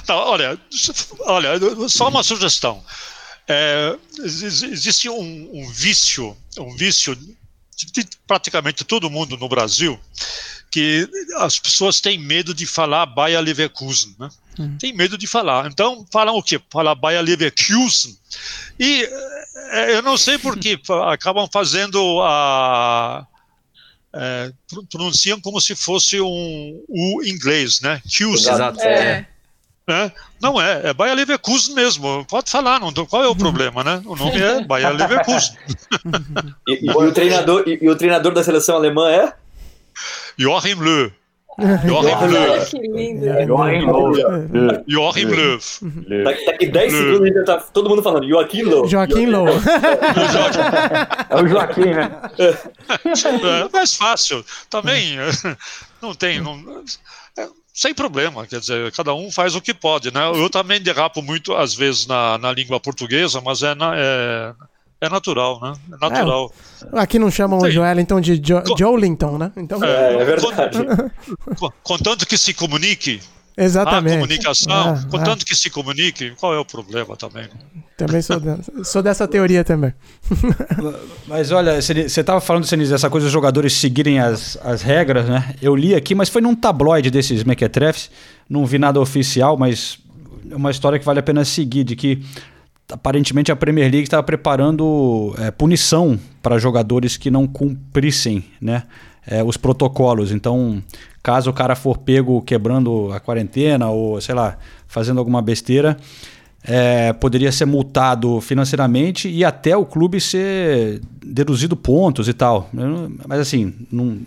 Não, 0.08 0.16
olha, 0.16 0.58
olha, 1.20 1.88
só 1.88 2.08
uma 2.08 2.22
sugestão. 2.22 2.82
É, 3.46 3.94
existe 4.24 5.10
um, 5.10 5.50
um, 5.52 5.70
vício, 5.70 6.34
um 6.58 6.74
vício 6.76 7.14
de 7.14 8.08
praticamente 8.26 8.84
todo 8.84 9.10
mundo 9.10 9.36
no 9.36 9.48
Brasil, 9.48 10.00
que 10.70 11.06
as 11.36 11.58
pessoas 11.58 12.00
têm 12.00 12.18
medo 12.18 12.54
de 12.54 12.64
falar 12.64 13.04
Bayer 13.04 13.40
Leverkusen, 13.40 14.16
né? 14.18 14.30
Uhum. 14.58 14.78
Tem 14.78 14.94
medo 14.94 15.18
de 15.18 15.26
falar. 15.26 15.66
Então, 15.66 16.06
falam 16.10 16.36
o 16.36 16.42
quê? 16.42 16.60
Falam 16.70 16.94
Bayer 16.94 17.22
Leverkusen. 17.22 18.16
E 18.78 19.06
é, 19.72 19.96
eu 19.96 20.02
não 20.02 20.16
sei 20.16 20.38
por 20.38 20.58
que 20.58 20.80
acabam 21.10 21.46
fazendo 21.52 22.22
a. 22.22 23.26
É, 24.14 24.52
pronunciam 24.90 25.40
como 25.40 25.60
se 25.60 25.74
fosse 25.74 26.20
um 26.20 26.84
o 26.88 27.22
inglês, 27.24 27.80
né? 27.80 28.00
Kusen. 28.04 28.52
Exato. 28.52 28.80
É. 28.80 29.26
É, 29.88 30.12
não 30.40 30.60
é, 30.60 30.90
é 30.90 30.94
Bayer 30.94 31.16
Leverkusen 31.16 31.74
mesmo. 31.74 32.24
Pode 32.26 32.50
falar, 32.50 32.78
não, 32.78 32.92
qual 33.06 33.24
é 33.24 33.28
o 33.28 33.34
problema, 33.34 33.82
né? 33.82 34.00
O 34.06 34.14
nome 34.14 34.40
é 34.40 34.62
Bayer 34.64 34.92
Leverkusen. 34.94 35.56
e, 36.68 36.72
e, 36.72 36.86
e, 36.86 36.90
o 36.90 37.12
treinador, 37.12 37.64
e, 37.66 37.88
o 37.88 37.96
treinador 37.96 38.32
da 38.32 38.44
seleção 38.44 38.76
alemã 38.76 39.10
é? 39.10 39.34
Joachim 40.38 40.74
Löw. 40.74 41.10
Löw. 41.84 42.66
Que 42.66 42.78
lindo. 42.78 43.26
Löw. 43.46 44.84
Joachim 44.86 45.26
Löw. 45.26 45.58
Daqui 46.46 46.66
10 46.66 46.92
segundos 46.92 47.22
ainda 47.22 47.44
tá 47.44 47.58
todo 47.58 47.90
mundo 47.90 48.02
falando 48.02 48.26
Joachim 48.26 48.62
Löw. 48.62 48.88
Joaquim 48.88 49.26
Löw. 49.26 49.46
É 51.30 51.42
o 51.42 51.46
Joaquim, 51.48 51.90
né? 51.90 52.10
É 52.38 53.68
mais 53.72 53.94
fácil. 53.94 54.44
Também 54.70 55.16
não 56.00 56.14
tem. 56.14 56.40
Não, 56.40 56.82
é, 57.38 57.48
sem 57.72 57.94
problema, 57.94 58.46
quer 58.46 58.60
dizer, 58.60 58.92
cada 58.92 59.14
um 59.14 59.30
faz 59.30 59.54
o 59.54 59.60
que 59.60 59.72
pode, 59.72 60.12
né? 60.12 60.28
Eu 60.28 60.50
também 60.50 60.80
derrapo 60.80 61.22
muito, 61.22 61.54
às 61.54 61.74
vezes, 61.74 62.06
na, 62.06 62.36
na 62.38 62.52
língua 62.52 62.78
portuguesa, 62.78 63.40
mas 63.40 63.62
é, 63.62 63.74
na, 63.74 63.92
é, 63.96 64.54
é 65.02 65.08
natural, 65.08 65.60
né? 65.60 65.72
É 65.92 66.08
natural. 66.08 66.52
É, 66.92 67.00
aqui 67.00 67.18
não 67.18 67.30
chamam 67.30 67.60
Sim. 67.60 67.66
o 67.66 67.70
Joelinton 67.70 68.20
de 68.20 68.36
jo 68.36 68.62
Joelinton, 68.78 69.36
né? 69.36 69.52
Então... 69.56 69.82
É, 69.82 70.14
é 70.14 70.24
verdade. 70.24 70.78
Contanto 71.82 72.26
que 72.26 72.38
se 72.38 72.54
comunique, 72.54 73.20
Exatamente. 73.56 74.14
A 74.14 74.20
comunicação, 74.20 74.72
ah, 74.72 75.06
contanto 75.10 75.42
ah. 75.42 75.44
que 75.46 75.54
se 75.54 75.68
comunique, 75.68 76.32
qual 76.40 76.54
é 76.54 76.58
o 76.58 76.64
problema 76.64 77.14
também? 77.16 77.46
Também 77.98 78.22
sou, 78.22 78.40
de, 78.40 78.56
sou 78.82 79.02
dessa 79.02 79.28
teoria 79.28 79.62
também. 79.62 79.92
mas 81.28 81.52
olha, 81.52 81.80
você 81.82 81.92
estava 81.92 82.40
falando, 82.40 82.64
Senise, 82.64 82.90
dessa 82.90 83.10
coisa 83.10 83.26
dos 83.26 83.32
jogadores 83.32 83.74
seguirem 83.74 84.18
as, 84.18 84.56
as 84.64 84.80
regras, 84.80 85.28
né? 85.28 85.54
Eu 85.60 85.76
li 85.76 85.94
aqui, 85.94 86.14
mas 86.14 86.30
foi 86.30 86.40
num 86.40 86.54
tabloide 86.54 87.10
desses 87.10 87.44
mequetrefs, 87.44 88.10
não 88.48 88.64
vi 88.64 88.78
nada 88.78 88.98
oficial, 88.98 89.58
mas 89.58 89.98
é 90.50 90.56
uma 90.56 90.70
história 90.70 90.98
que 90.98 91.04
vale 91.04 91.20
a 91.20 91.22
pena 91.22 91.44
seguir, 91.44 91.84
de 91.84 91.94
que 91.94 92.24
aparentemente 92.92 93.50
a 93.50 93.56
Premier 93.56 93.90
League 93.90 94.04
estava 94.04 94.22
preparando 94.22 95.34
é, 95.38 95.50
punição 95.50 96.18
para 96.42 96.58
jogadores 96.58 97.16
que 97.16 97.30
não 97.30 97.46
cumprissem 97.46 98.44
né, 98.60 98.84
é, 99.26 99.42
os 99.42 99.56
protocolos. 99.56 100.30
Então, 100.30 100.82
caso 101.22 101.50
o 101.50 101.52
cara 101.52 101.74
for 101.74 101.98
pego 101.98 102.42
quebrando 102.42 103.10
a 103.12 103.20
quarentena 103.20 103.88
ou, 103.88 104.20
sei 104.20 104.34
lá, 104.34 104.58
fazendo 104.86 105.18
alguma 105.18 105.40
besteira, 105.40 105.96
é, 106.64 107.12
poderia 107.12 107.50
ser 107.50 107.64
multado 107.64 108.40
financeiramente 108.40 109.28
e 109.28 109.44
até 109.44 109.76
o 109.76 109.84
clube 109.84 110.20
ser 110.20 111.00
deduzido 111.24 111.76
pontos 111.76 112.28
e 112.28 112.32
tal. 112.32 112.68
Mas 113.26 113.40
assim, 113.40 113.74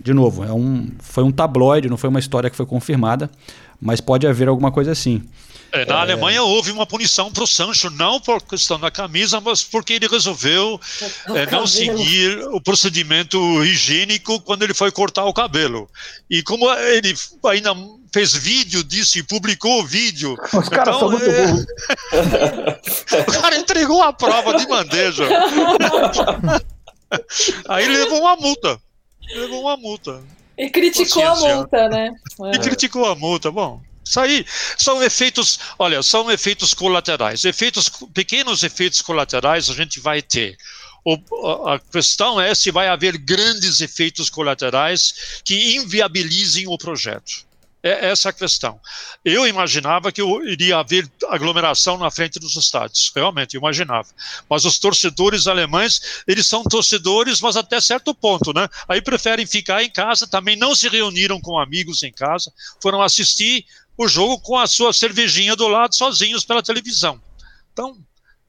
de 0.04 0.14
novo, 0.14 0.44
é 0.44 0.52
um, 0.52 0.90
foi 1.00 1.24
um 1.24 1.32
tabloide, 1.32 1.90
não 1.90 1.98
foi 1.98 2.10
uma 2.10 2.20
história 2.20 2.50
que 2.50 2.58
foi 2.58 2.66
confirmada, 2.66 3.30
mas 3.80 4.02
pode 4.02 4.28
haver 4.28 4.48
alguma 4.48 4.72
coisa 4.72 4.92
assim. 4.92 5.22
É, 5.76 5.86
na 5.86 5.96
é... 5.96 5.98
Alemanha 5.98 6.42
houve 6.42 6.72
uma 6.72 6.86
punição 6.86 7.30
para 7.30 7.44
o 7.44 7.48
Sancho, 7.48 7.90
não 7.90 8.18
por 8.20 8.42
questão 8.42 8.80
da 8.80 8.90
camisa, 8.90 9.42
mas 9.42 9.62
porque 9.62 9.94
ele 9.94 10.08
resolveu 10.08 10.80
é, 11.36 11.46
não 11.52 11.68
seguir 11.68 12.40
o 12.48 12.62
procedimento 12.62 13.38
higiênico 13.64 14.40
quando 14.40 14.64
ele 14.64 14.74
foi 14.74 14.90
cortar 14.92 15.26
o 15.26 15.34
cabelo. 15.34 15.90
E 16.30 16.42
como 16.42 16.72
ele 16.74 17.14
ainda 17.46 17.76
fez 18.14 18.34
vídeo 18.34 18.82
disso 18.82 19.20
e 19.20 19.24
publicou 19.24 19.82
o 19.82 19.86
vídeo. 19.86 20.38
Os 20.54 20.70
caras 20.70 20.96
então, 20.96 21.00
são 21.00 21.12
muito 21.12 21.30
é... 21.30 21.48
burros. 21.48 21.66
o 23.28 23.42
cara 23.42 23.58
entregou 23.58 24.02
a 24.02 24.14
prova 24.14 24.56
de 24.58 24.66
bandeja. 24.66 25.28
Aí 27.68 27.84
ele 27.84 27.98
levou 27.98 28.22
uma 28.22 28.38
multa. 28.38 28.80
levou 29.36 29.62
uma 29.64 29.76
multa. 29.76 30.24
E 30.58 30.70
criticou 30.70 31.26
a 31.26 31.36
multa, 31.36 31.90
né? 31.90 32.16
E 32.54 32.60
criticou 32.60 33.06
a 33.06 33.16
multa. 33.16 33.52
Bom, 33.52 33.82
isso 34.06 34.20
aí 34.20 34.46
são 34.78 35.02
efeitos, 35.02 35.60
olha, 35.80 36.04
são 36.04 36.30
efeitos 36.32 36.74
colaterais. 36.74 37.44
Efeitos, 37.44 37.90
pequenos 38.14 38.64
efeitos 38.64 39.02
colaterais 39.02 39.70
a 39.70 39.74
gente 39.74 40.00
vai 40.00 40.22
ter. 40.22 40.58
O, 41.04 41.18
a 41.68 41.80
questão 41.80 42.40
é 42.40 42.54
se 42.56 42.72
vai 42.72 42.88
haver 42.88 43.18
grandes 43.18 43.82
efeitos 43.82 44.30
colaterais 44.30 45.42
que 45.44 45.76
inviabilizem 45.76 46.68
o 46.68 46.78
projeto. 46.78 47.45
É 47.88 48.08
essa 48.08 48.30
a 48.30 48.34
questão. 48.34 48.82
Eu 49.24 49.46
imaginava 49.46 50.12
que 50.12 50.20
iria 50.46 50.80
haver 50.80 51.08
aglomeração 51.30 52.00
na 52.00 52.10
frente 52.10 52.40
dos 52.40 52.56
estádios, 52.56 53.12
realmente, 53.16 53.56
imaginava. 53.56 54.08
Mas 54.50 54.66
os 54.66 54.80
torcedores 54.80 55.46
alemães, 55.46 56.24
eles 56.28 56.48
são 56.48 56.64
torcedores, 56.64 57.40
mas 57.42 57.56
até 57.56 57.80
certo 57.80 58.16
ponto, 58.16 58.52
né? 58.52 58.68
Aí 58.90 59.04
preferem 59.04 59.46
ficar 59.46 59.84
em 59.84 59.90
casa, 59.92 60.26
também 60.26 60.56
não 60.56 60.74
se 60.74 60.90
reuniram 60.90 61.40
com 61.40 61.60
amigos 61.60 62.02
em 62.02 62.12
casa, 62.12 62.52
foram 62.82 63.04
assistir 63.04 63.64
o 63.96 64.08
jogo 64.08 64.40
com 64.40 64.58
a 64.58 64.66
sua 64.66 64.92
cervejinha 64.92 65.56
do 65.56 65.68
lado, 65.68 65.94
sozinhos 65.94 66.44
pela 66.44 66.64
televisão. 66.64 67.22
Então, 67.72 67.96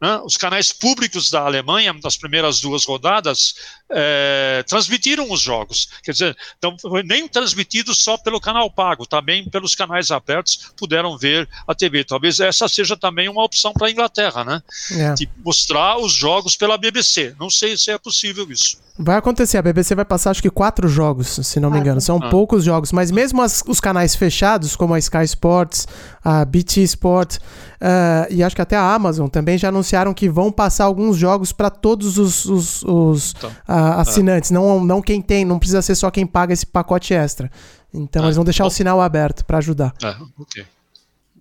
né, 0.01 0.21
os 0.25 0.37
canais 0.37 0.73
públicos 0.73 1.31
da 1.31 1.41
Alemanha, 1.41 1.95
nas 2.03 2.17
primeiras 2.17 2.61
duas 2.61 2.85
rodadas, 2.85 3.55
é, 3.91 4.63
transmitiram 4.67 5.31
os 5.31 5.41
jogos. 5.41 5.89
Quer 6.03 6.13
dizer, 6.13 6.37
então, 6.59 6.77
nem 7.05 7.27
transmitido 7.27 7.95
só 7.95 8.19
pelo 8.19 8.41
canal 8.41 8.71
pago, 8.71 9.07
também 9.07 9.49
pelos 9.49 9.75
canais 9.75 10.11
abertos 10.11 10.73
puderam 10.77 11.17
ver 11.17 11.49
a 11.67 11.75
TV. 11.75 12.05
Talvez 12.05 12.41
essa 12.41 12.69
seja 12.69 12.97
também 12.97 13.29
uma 13.29 13.43
opção 13.43 13.73
para 13.73 13.87
a 13.87 13.91
Inglaterra, 13.91 14.45
né? 14.45 14.63
É. 14.93 15.15
De 15.15 15.29
mostrar 15.45 15.99
os 15.99 16.13
jogos 16.13 16.57
pela 16.57 16.77
BBC. 16.77 17.35
Não 17.39 17.49
sei 17.49 17.77
se 17.77 17.91
é 17.91 17.99
possível 17.99 18.51
isso. 18.51 18.79
Vai 18.99 19.17
acontecer, 19.17 19.59
a 19.59 19.63
BBC 19.63 19.95
vai 19.95 20.07
passar 20.07 20.31
acho 20.31 20.41
que 20.41 20.49
quatro 20.49 20.89
jogos, 20.89 21.39
se 21.43 21.61
não 21.61 21.71
me 21.71 21.79
engano. 21.79 22.01
São 22.01 22.17
ah. 22.17 22.31
poucos 22.31 22.65
jogos, 22.65 22.93
mas 22.93 23.11
mesmo 23.11 23.43
as, 23.43 23.63
os 23.67 23.79
canais 23.79 24.17
fechados, 24.17 24.75
como 24.75 24.95
a 24.95 24.99
Sky 24.99 25.25
Sports, 25.25 25.87
a 26.25 26.45
BT 26.47 26.83
Sport 26.83 27.37
uh, 27.37 28.27
e 28.31 28.43
acho 28.43 28.57
que 28.57 28.63
até 28.63 28.75
a 28.75 28.95
Amazon 28.95 29.29
também 29.29 29.59
já 29.59 29.71
anunciaram 29.87 30.13
que 30.13 30.29
vão 30.29 30.51
passar 30.51 30.85
alguns 30.85 31.17
jogos 31.17 31.53
para 31.53 31.71
todos 31.71 32.19
os, 32.19 32.45
os, 32.45 32.83
os 32.83 33.33
uh, 33.33 33.99
assinantes, 33.99 34.51
ah. 34.51 34.55
não, 34.55 34.85
não 34.85 35.01
quem 35.01 35.23
tem, 35.23 35.45
não 35.45 35.59
precisa 35.59 35.81
ser 35.83 35.95
só 35.95 36.11
quem 36.11 36.27
paga 36.27 36.53
esse 36.53 36.67
pacote 36.67 37.15
extra. 37.15 37.51
Então 37.95 38.23
ah, 38.23 38.27
eles 38.27 38.37
vão 38.37 38.45
deixar 38.45 38.65
bom. 38.65 38.69
o 38.69 38.71
sinal 38.71 39.01
aberto 39.01 39.45
para 39.45 39.59
ajudar. 39.59 39.95
Ah, 40.03 40.19
ok. 40.39 40.65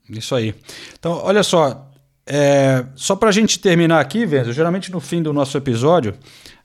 Isso 0.10 0.36
aí. 0.36 0.54
Então, 0.98 1.20
olha 1.24 1.42
só, 1.42 1.90
é, 2.28 2.86
só 2.96 3.16
para 3.16 3.30
a 3.30 3.32
gente 3.32 3.60
terminar 3.60 4.00
aqui, 4.00 4.26
Venzo, 4.26 4.54
geralmente 4.54 4.92
no 4.92 5.00
fim 5.00 5.22
do 5.24 5.34
nosso 5.34 5.58
episódio 5.58 6.14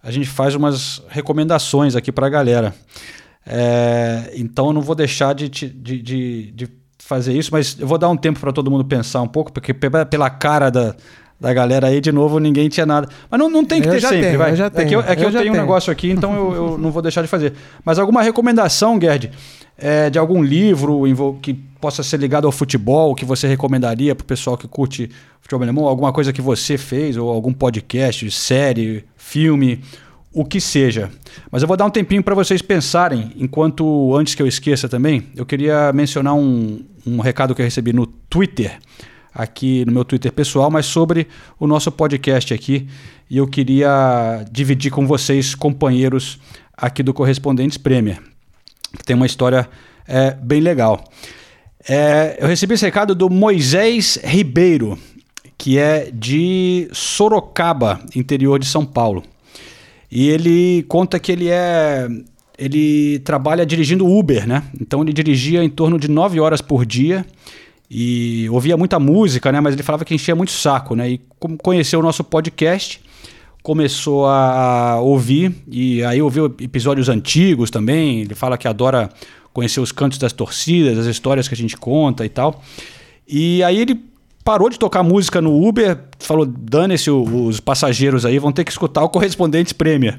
a 0.02 0.10
gente 0.10 0.28
faz 0.28 0.54
umas 0.54 1.02
recomendações 1.08 1.94
aqui 1.94 2.10
para 2.10 2.26
a 2.26 2.30
galera. 2.30 2.74
É, 3.46 4.32
então 4.34 4.68
eu 4.68 4.72
não 4.72 4.82
vou 4.82 4.94
deixar 4.94 5.34
de, 5.34 5.48
de, 5.48 5.68
de, 5.68 6.52
de, 6.52 6.68
fazer 6.98 7.32
isso, 7.32 7.50
mas 7.50 7.76
eu 7.78 7.88
vou 7.88 7.98
dar 7.98 8.08
um 8.08 8.16
tempo 8.16 8.38
para 8.38 8.52
todo 8.52 8.70
mundo 8.70 8.84
pensar 8.84 9.20
um 9.20 9.26
pouco, 9.26 9.52
porque 9.52 9.74
pela 9.74 10.30
cara 10.30 10.70
da, 10.70 10.94
da 11.40 11.54
galera 11.54 11.86
aí, 11.86 12.00
de 12.00 12.12
novo, 12.12 12.38
ninguém 12.38 12.68
tinha 12.68 12.84
nada. 12.84 13.08
Mas 13.30 13.40
não, 13.40 13.48
não 13.48 13.64
tem 13.64 13.80
que 13.80 13.88
eu 13.88 13.92
ter 13.92 14.00
sempre, 14.02 14.20
tenho, 14.20 14.38
vai. 14.38 14.52
é 14.52 14.54
que 14.84 14.94
eu, 14.94 15.00
é 15.00 15.16
que 15.16 15.22
eu, 15.22 15.28
eu 15.28 15.32
tenho, 15.32 15.42
tenho 15.42 15.54
um 15.54 15.56
negócio 15.56 15.90
aqui, 15.90 16.10
então 16.10 16.34
eu, 16.34 16.54
eu, 16.54 16.78
não 16.78 16.90
vou 16.90 17.00
deixar 17.00 17.22
de 17.22 17.28
fazer. 17.28 17.54
Mas 17.82 17.98
alguma 17.98 18.22
recomendação, 18.22 19.00
Gerd, 19.00 19.30
é, 19.78 20.10
de 20.10 20.18
algum 20.18 20.42
livro 20.42 21.38
que 21.40 21.54
possa 21.54 22.02
ser 22.02 22.18
ligado 22.18 22.44
ao 22.44 22.52
futebol, 22.52 23.14
que 23.14 23.24
você 23.24 23.48
recomendaria 23.48 24.14
para 24.14 24.22
o 24.22 24.26
pessoal 24.26 24.54
que 24.54 24.68
curte 24.68 25.10
futebol 25.40 25.62
alemão? 25.62 25.86
Alguma 25.86 26.12
coisa 26.12 26.30
que 26.30 26.42
você 26.42 26.76
fez, 26.76 27.16
ou 27.16 27.30
algum 27.30 27.54
podcast, 27.54 28.30
série, 28.30 29.06
filme, 29.16 29.80
o 30.34 30.44
que 30.44 30.60
seja. 30.60 31.10
Mas 31.50 31.62
eu 31.62 31.68
vou 31.68 31.76
dar 31.76 31.86
um 31.86 31.90
tempinho 31.90 32.22
para 32.22 32.34
vocês 32.34 32.60
pensarem, 32.60 33.32
enquanto 33.36 34.14
antes 34.14 34.34
que 34.34 34.42
eu 34.42 34.46
esqueça 34.46 34.90
também, 34.90 35.24
eu 35.34 35.46
queria 35.46 35.90
mencionar 35.94 36.34
um, 36.34 36.84
um 37.06 37.18
recado 37.18 37.54
que 37.54 37.62
eu 37.62 37.64
recebi 37.64 37.94
no 37.94 38.06
Twitter, 38.06 38.78
aqui 39.34 39.84
no 39.84 39.92
meu 39.92 40.04
Twitter 40.04 40.32
pessoal, 40.32 40.70
mas 40.70 40.86
sobre 40.86 41.28
o 41.58 41.66
nosso 41.66 41.90
podcast 41.90 42.52
aqui. 42.52 42.88
E 43.28 43.36
eu 43.36 43.46
queria 43.46 44.44
dividir 44.50 44.90
com 44.90 45.06
vocês, 45.06 45.54
companheiros 45.54 46.38
aqui 46.76 47.02
do 47.02 47.14
Correspondentes 47.14 47.78
Premier, 47.78 48.20
que 48.96 49.04
tem 49.04 49.14
uma 49.14 49.26
história 49.26 49.68
é, 50.06 50.32
bem 50.32 50.60
legal. 50.60 51.04
É, 51.88 52.38
eu 52.40 52.48
recebi 52.48 52.74
esse 52.74 52.84
recado 52.84 53.14
do 53.14 53.30
Moisés 53.30 54.18
Ribeiro 54.22 54.98
que 55.60 55.76
é 55.76 56.10
de 56.10 56.88
Sorocaba, 56.90 58.00
interior 58.16 58.58
de 58.58 58.64
São 58.64 58.86
Paulo. 58.86 59.22
E 60.10 60.26
ele 60.30 60.82
conta 60.88 61.20
que 61.20 61.30
ele 61.30 61.50
é 61.50 62.08
ele 62.58 63.18
trabalha 63.20 63.64
dirigindo 63.66 64.06
Uber, 64.06 64.46
né? 64.46 64.62
Então 64.80 65.02
ele 65.02 65.12
dirigia 65.12 65.62
em 65.62 65.68
torno 65.68 65.98
de 65.98 66.08
9 66.08 66.40
horas 66.40 66.62
por 66.62 66.86
dia 66.86 67.26
e 67.90 68.48
ouvia 68.50 68.76
muita 68.76 69.00
música, 69.00 69.50
né? 69.50 69.60
Mas 69.60 69.74
ele 69.74 69.82
falava 69.82 70.04
que 70.04 70.14
enchia 70.14 70.36
muito 70.36 70.52
saco, 70.52 70.94
né? 70.94 71.10
E 71.10 71.20
conheceu 71.60 71.98
o 71.98 72.02
nosso 72.02 72.22
podcast, 72.22 73.00
começou 73.62 74.26
a 74.26 75.00
ouvir 75.00 75.52
e 75.68 76.04
aí 76.04 76.22
ouviu 76.22 76.46
episódios 76.60 77.08
antigos 77.08 77.68
também. 77.68 78.20
Ele 78.20 78.34
fala 78.34 78.56
que 78.56 78.68
adora 78.68 79.10
conhecer 79.52 79.80
os 79.80 79.90
cantos 79.90 80.18
das 80.18 80.32
torcidas, 80.32 80.98
as 80.98 81.06
histórias 81.06 81.48
que 81.48 81.54
a 81.54 81.56
gente 81.56 81.76
conta 81.76 82.24
e 82.24 82.28
tal. 82.28 82.62
E 83.26 83.62
aí 83.64 83.80
ele 83.80 84.00
parou 84.44 84.70
de 84.70 84.78
tocar 84.78 85.02
música 85.02 85.40
no 85.40 85.66
Uber, 85.66 85.98
falou: 86.18 86.46
dane-se 86.46 87.10
os 87.10 87.58
passageiros 87.58 88.24
aí, 88.24 88.38
vão 88.38 88.52
ter 88.52 88.64
que 88.64 88.70
escutar 88.70 89.02
o 89.02 89.08
correspondente 89.08 89.74
Premier. 89.74 90.16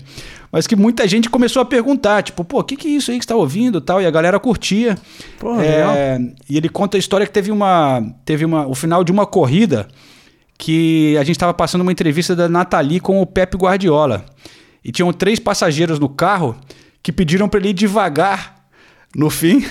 Mas 0.51 0.67
que 0.67 0.75
muita 0.75 1.07
gente 1.07 1.29
começou 1.29 1.61
a 1.61 1.65
perguntar, 1.65 2.23
tipo, 2.23 2.43
pô, 2.43 2.59
o 2.59 2.63
que, 2.63 2.75
que 2.75 2.87
é 2.87 2.91
isso 2.91 3.09
aí 3.09 3.17
que 3.17 3.23
está 3.23 3.35
ouvindo 3.35 3.79
tal? 3.79 4.01
E 4.01 4.05
a 4.05 4.11
galera 4.11 4.39
curtia. 4.39 4.97
Pô, 5.39 5.59
é, 5.61 6.19
e 6.49 6.57
ele 6.57 6.67
conta 6.67 6.97
a 6.97 6.99
história 6.99 7.25
que 7.25 7.31
teve 7.31 7.51
uma. 7.51 8.03
Teve 8.25 8.43
uma. 8.43 8.67
O 8.67 8.75
final 8.75 9.03
de 9.03 9.11
uma 9.11 9.25
corrida 9.25 9.87
que 10.57 11.17
a 11.17 11.23
gente 11.23 11.37
estava 11.37 11.53
passando 11.53 11.81
uma 11.81 11.91
entrevista 11.91 12.35
da 12.35 12.49
Nathalie 12.49 12.99
com 12.99 13.21
o 13.21 13.25
Pepe 13.25 13.57
Guardiola. 13.57 14.25
E 14.83 14.91
tinham 14.91 15.11
três 15.13 15.39
passageiros 15.39 15.99
no 15.99 16.09
carro 16.09 16.55
que 17.01 17.11
pediram 17.11 17.47
para 17.47 17.59
ele 17.59 17.69
ir 17.69 17.73
devagar 17.73 18.61
no 19.15 19.29
fim. 19.29 19.65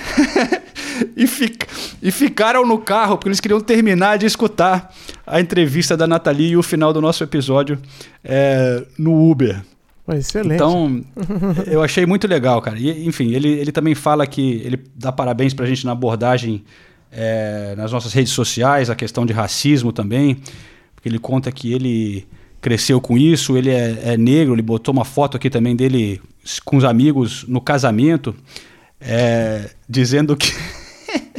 e, 1.17 1.27
fic, 1.27 1.67
e 2.03 2.11
ficaram 2.11 2.67
no 2.67 2.79
carro 2.79 3.17
porque 3.17 3.29
eles 3.29 3.41
queriam 3.41 3.61
terminar 3.61 4.19
de 4.19 4.27
escutar 4.27 4.93
a 5.27 5.41
entrevista 5.41 5.97
da 5.97 6.07
Nathalie 6.07 6.51
e 6.51 6.57
o 6.57 6.63
final 6.63 6.93
do 6.93 7.01
nosso 7.01 7.23
episódio 7.23 7.79
é, 8.25 8.85
no 8.99 9.31
Uber. 9.31 9.63
Excelente. 10.17 10.55
Então, 10.55 11.05
eu 11.67 11.83
achei 11.83 12.07
muito 12.07 12.27
legal, 12.27 12.61
cara. 12.61 12.79
E, 12.79 13.07
enfim, 13.07 13.33
ele, 13.33 13.49
ele 13.49 13.73
também 13.73 13.95
fala 13.95 14.27
que 14.27 14.63
ele 14.65 14.81
dá 14.95 15.13
parabéns 15.13 15.55
pra 15.55 15.67
gente 15.67 15.85
na 15.85 15.93
abordagem 15.93 16.65
é, 17.13 17.75
nas 17.77 17.93
nossas 17.93 18.13
redes 18.13 18.33
sociais, 18.33 18.89
a 18.89 18.95
questão 18.95 19.27
de 19.27 19.33
racismo 19.33 19.93
também, 19.93 20.37
porque 20.95 21.09
ele 21.09 21.19
conta 21.19 21.51
que 21.51 21.73
ele 21.73 22.27
cresceu 22.61 23.01
com 23.01 23.17
isso, 23.17 23.57
ele 23.57 23.71
é, 23.71 24.13
é 24.13 24.17
negro, 24.17 24.55
ele 24.55 24.63
botou 24.63 24.93
uma 24.93 25.05
foto 25.05 25.37
aqui 25.37 25.49
também 25.49 25.75
dele 25.75 26.21
com 26.65 26.77
os 26.77 26.85
amigos 26.85 27.45
no 27.49 27.61
casamento, 27.61 28.35
é, 29.01 29.71
dizendo 29.89 30.37
que 30.37 30.53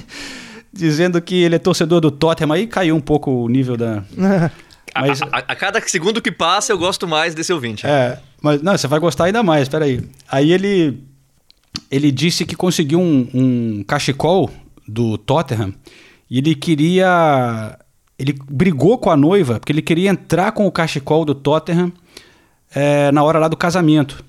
dizendo 0.74 1.22
que 1.22 1.36
ele 1.36 1.56
é 1.56 1.60
torcedor 1.60 2.02
do 2.02 2.10
Tottenham, 2.10 2.52
aí 2.52 2.66
caiu 2.66 2.96
um 2.96 3.02
pouco 3.02 3.32
o 3.32 3.48
nível 3.48 3.78
da. 3.78 4.04
Mas... 4.16 4.52
A, 4.94 5.38
a, 5.38 5.40
a, 5.48 5.56
cada 5.56 5.80
segundo 5.80 6.22
que 6.22 6.34
passa, 6.34 6.74
eu 6.74 6.78
gosto 6.78 7.08
mais 7.08 7.34
desse 7.34 7.54
ouvinte. 7.54 7.88
É, 7.88 8.20
mas 8.42 8.62
não, 8.62 8.76
você 8.76 8.88
vai 8.88 9.00
gostar 9.00 9.26
ainda 9.26 9.44
mais, 9.44 9.70
peraí. 9.70 10.02
Aí 10.30 10.52
ele, 10.52 11.04
ele 11.90 12.12
disse 12.12 12.46
que 12.46 12.56
conseguiu 12.56 13.00
um, 13.00 13.28
um 13.34 13.84
cachecol 13.84 14.50
do 14.88 15.18
Tottenham 15.18 15.74
e 16.30 16.40
ele 16.40 16.56
queria. 16.56 17.78
Ele 18.18 18.38
brigou 18.50 18.98
com 18.98 19.10
a 19.10 19.18
noiva, 19.18 19.60
porque 19.60 19.72
ele 19.72 19.82
queria 19.82 20.10
entrar 20.10 20.52
com 20.52 20.66
o 20.66 20.72
cachecol 20.72 21.26
do 21.26 21.34
Tottenham 21.34 21.92
é, 22.74 23.12
na 23.12 23.24
hora 23.24 23.40
lá 23.40 23.48
do 23.48 23.58
casamento. 23.58 24.24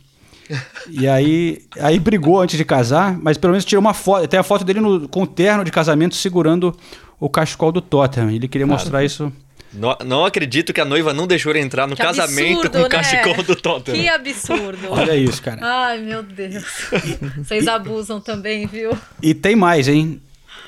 E 0.90 1.06
aí, 1.08 1.62
aí 1.80 1.98
brigou 1.98 2.40
antes 2.40 2.58
de 2.58 2.64
casar, 2.64 3.16
mas 3.16 3.38
pelo 3.38 3.52
menos 3.52 3.64
tirou 3.64 3.80
uma 3.80 3.94
foto. 3.94 4.26
Tem 4.26 4.38
a 4.38 4.42
foto 4.42 4.64
dele 4.64 4.80
no, 4.80 5.08
com 5.08 5.22
o 5.22 5.26
terno 5.26 5.64
de 5.64 5.70
casamento 5.70 6.14
segurando 6.16 6.76
o 7.18 7.30
cachecol 7.30 7.70
do 7.70 7.80
Tottenham. 7.80 8.30
Ele 8.30 8.48
queria 8.48 8.66
Cara, 8.66 8.78
mostrar 8.78 9.04
isso. 9.04 9.32
Não, 9.72 9.96
não, 10.04 10.24
acredito 10.24 10.72
que 10.72 10.80
a 10.80 10.84
noiva 10.84 11.14
não 11.14 11.26
deixou 11.26 11.50
ele 11.50 11.60
entrar 11.60 11.86
no 11.86 11.96
que 11.96 12.02
casamento 12.02 12.66
absurdo, 12.66 12.70
com 12.70 12.78
o 12.78 12.82
né? 12.82 12.88
cachecol 12.88 13.42
do 13.42 13.56
Tottenham. 13.56 14.00
Que 14.00 14.08
absurdo. 14.08 14.86
Olha 14.90 15.16
isso, 15.16 15.40
cara. 15.40 15.60
Ai, 15.62 15.98
meu 15.98 16.22
Deus. 16.22 16.62
Vocês 17.38 17.66
abusam 17.66 18.20
também, 18.20 18.66
viu? 18.66 18.96
E 19.22 19.32
tem 19.32 19.56
mais, 19.56 19.88
hein? 19.88 20.20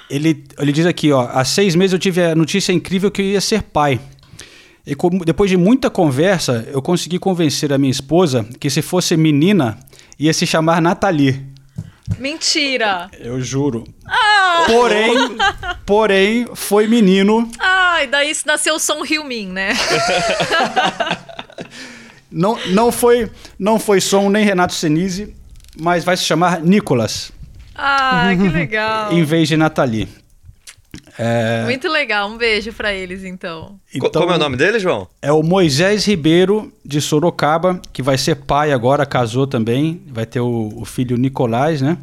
Ele, 0.09 0.45
ele 0.59 0.73
diz 0.73 0.87
aqui, 0.87 1.13
ó. 1.13 1.29
Há 1.31 1.45
seis 1.45 1.75
meses 1.75 1.93
eu 1.93 1.99
tive 1.99 2.23
a 2.23 2.35
notícia 2.35 2.73
incrível 2.73 3.11
que 3.11 3.21
eu 3.21 3.27
ia 3.27 3.41
ser 3.41 3.63
pai. 3.63 4.01
E 4.87 4.95
depois 5.25 5.51
de 5.51 5.57
muita 5.57 5.89
conversa, 5.89 6.67
eu 6.71 6.83
consegui 6.83 7.19
convencer 7.19 7.73
a 7.73 7.79
minha 7.79 7.91
esposa 7.91 8.47
que 8.61 8.69
se 8.69 8.83
fosse 8.83 9.17
menina, 9.17 9.79
ia 10.19 10.33
se 10.33 10.47
chamar 10.47 10.81
Nathalie. 10.81 11.54
Mentira! 12.19 13.11
Eu 13.19 13.41
juro. 13.41 13.85
Ah! 14.07 14.65
Porém, 14.67 15.15
porém, 15.87 16.47
foi 16.55 16.87
menino. 16.87 17.51
Ai, 17.59 18.07
daí 18.07 18.33
nasceu 18.45 18.75
o 18.75 18.79
Som 18.79 19.03
Min, 19.27 19.49
né? 19.49 19.71
não, 22.31 22.59
não 22.67 22.93
foi, 22.93 23.31
não 23.59 23.79
foi 23.79 24.01
Som 24.01 24.29
nem 24.29 24.45
Renato 24.45 24.75
Senise, 24.75 25.35
mas 25.79 26.05
vai 26.05 26.17
se 26.17 26.25
chamar 26.25 26.61
Nicolas. 26.61 27.33
Ah, 27.75 28.31
que 28.37 28.49
legal. 28.49 29.13
em 29.13 29.25
vez 29.25 29.49
de 29.49 29.57
Nathalie. 29.57 30.09
É... 31.19 31.63
Muito 31.65 31.89
legal, 31.89 32.29
um 32.29 32.37
beijo 32.37 32.73
para 32.73 32.93
eles 32.93 33.25
então. 33.25 33.79
então. 33.95 34.23
Como 34.23 34.33
é 34.33 34.37
o 34.37 34.39
nome 34.39 34.57
dele, 34.57 34.79
João? 34.79 35.09
É 35.23 35.33
o 35.33 35.43
Moisés 35.43 36.05
Ribeiro 36.07 36.73
de 36.85 37.01
Sorocaba, 37.01 37.81
que 37.93 38.03
vai 38.03 38.19
ser 38.19 38.37
pai 38.37 38.73
agora, 38.73 39.07
casou 39.07 39.47
também, 39.47 40.03
vai 40.09 40.27
ter 40.27 40.41
o, 40.41 40.73
o 40.77 40.85
filho 40.85 41.17
Nicolás, 41.17 41.81
né? 41.81 41.99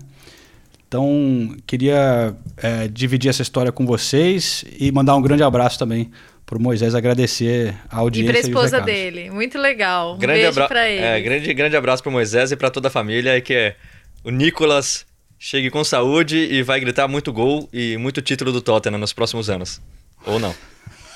Então, 0.88 1.56
queria 1.66 2.36
é, 2.58 2.88
dividir 2.88 3.30
essa 3.30 3.42
história 3.42 3.72
com 3.72 3.86
vocês 3.86 4.66
e 4.78 4.92
mandar 4.92 5.16
um 5.16 5.22
grande 5.22 5.42
abraço 5.42 5.80
também 5.80 6.12
para 6.46 6.58
o 6.58 6.62
Moisés, 6.62 6.94
agradecer 6.94 7.74
a 7.90 8.00
audiência. 8.00 8.30
E 8.30 8.34
para 8.34 8.42
a 8.42 8.50
esposa 8.50 8.82
dele. 8.82 9.32
Muito 9.32 9.58
legal. 9.58 10.16
Um 10.16 10.18
grande 10.18 10.42
beijo 10.42 10.68
para 10.68 10.90
ele. 10.90 11.02
É, 11.02 11.22
grande, 11.22 11.54
grande 11.54 11.78
abraço 11.78 12.04
para 12.04 12.12
Moisés 12.12 12.52
e 12.52 12.58
para 12.58 12.70
toda 12.70 12.90
a 12.90 12.92
família. 12.92 13.38
E 13.38 13.42
que 13.42 13.54
é 13.54 13.76
o 14.22 14.30
Nicolas 14.30 15.06
chegue 15.44 15.72
com 15.72 15.84
saúde 15.84 16.38
e 16.38 16.62
vai 16.62 16.80
gritar 16.80 17.08
muito 17.08 17.34
gol 17.34 17.68
e 17.74 17.98
muito 17.98 18.22
título 18.22 18.52
do 18.52 18.62
Tottenham 18.62 19.00
nos 19.00 19.12
próximos 19.12 19.50
anos. 19.50 19.82
Ou 20.24 20.40
não. 20.40 20.54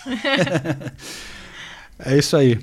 é 2.04 2.18
isso 2.18 2.36
aí. 2.36 2.58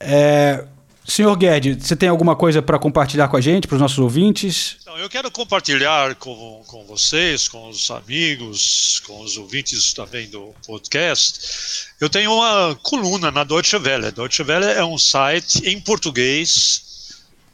É, 0.00 0.64
senhor 1.06 1.36
Guedes, 1.36 1.86
você 1.86 1.94
tem 1.94 2.08
alguma 2.08 2.34
coisa 2.34 2.60
para 2.60 2.76
compartilhar 2.76 3.28
com 3.28 3.36
a 3.36 3.40
gente, 3.40 3.68
para 3.68 3.76
os 3.76 3.80
nossos 3.80 4.00
ouvintes? 4.00 4.78
Não, 4.84 4.98
eu 4.98 5.08
quero 5.08 5.30
compartilhar 5.30 6.16
com, 6.16 6.64
com 6.66 6.84
vocês, 6.86 7.46
com 7.46 7.68
os 7.68 7.88
amigos, 7.92 9.00
com 9.06 9.20
os 9.20 9.36
ouvintes 9.36 9.92
também 9.92 10.28
do 10.28 10.52
podcast. 10.66 11.86
Eu 12.00 12.10
tenho 12.10 12.34
uma 12.34 12.74
coluna 12.82 13.30
na 13.30 13.44
Deutsche 13.44 13.76
Welle. 13.76 14.10
Deutsche 14.10 14.42
Welle 14.42 14.66
é 14.66 14.84
um 14.84 14.98
site 14.98 15.68
em 15.68 15.80
português 15.80 16.82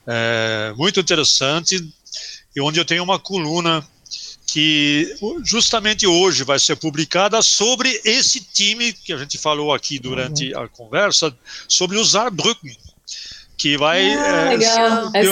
é, 0.07 0.73
muito 0.77 0.99
interessante 0.99 1.79
e 2.55 2.61
onde 2.61 2.79
eu 2.79 2.85
tenho 2.85 3.03
uma 3.03 3.19
coluna 3.19 3.87
que 4.47 5.15
justamente 5.45 6.07
hoje 6.07 6.43
vai 6.43 6.59
ser 6.59 6.77
publicada 6.77 7.41
sobre 7.41 8.01
esse 8.05 8.41
time 8.41 8.93
que 8.93 9.13
a 9.13 9.17
gente 9.17 9.39
falou 9.39 9.73
aqui 9.73 9.99
durante 9.99 10.53
uhum. 10.53 10.63
a 10.63 10.69
conversa, 10.69 11.33
sobre 11.69 11.97
o 11.97 12.05
Saarbrücken, 12.05 12.77
que 13.57 13.77
vai, 13.77 14.13
ah, 14.13 14.27
é, 14.27 14.57
legal. 14.57 15.13
Que, 15.13 15.23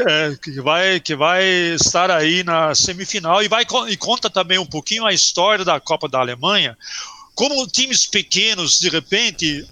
vai, 0.00 0.30
é, 0.30 0.36
que 0.36 0.60
vai 0.60 1.00
que 1.00 1.16
vai 1.16 1.44
estar 1.74 2.10
aí 2.10 2.42
na 2.44 2.74
semifinal 2.74 3.42
e 3.42 3.48
vai 3.48 3.66
e 3.88 3.96
conta 3.96 4.30
também 4.30 4.58
um 4.58 4.66
pouquinho 4.66 5.04
a 5.04 5.12
história 5.12 5.64
da 5.64 5.78
Copa 5.78 6.08
da 6.08 6.20
Alemanha, 6.20 6.78
como 7.34 7.66
times 7.66 8.06
pequenos 8.06 8.78
de 8.78 8.88
repente 8.88 9.66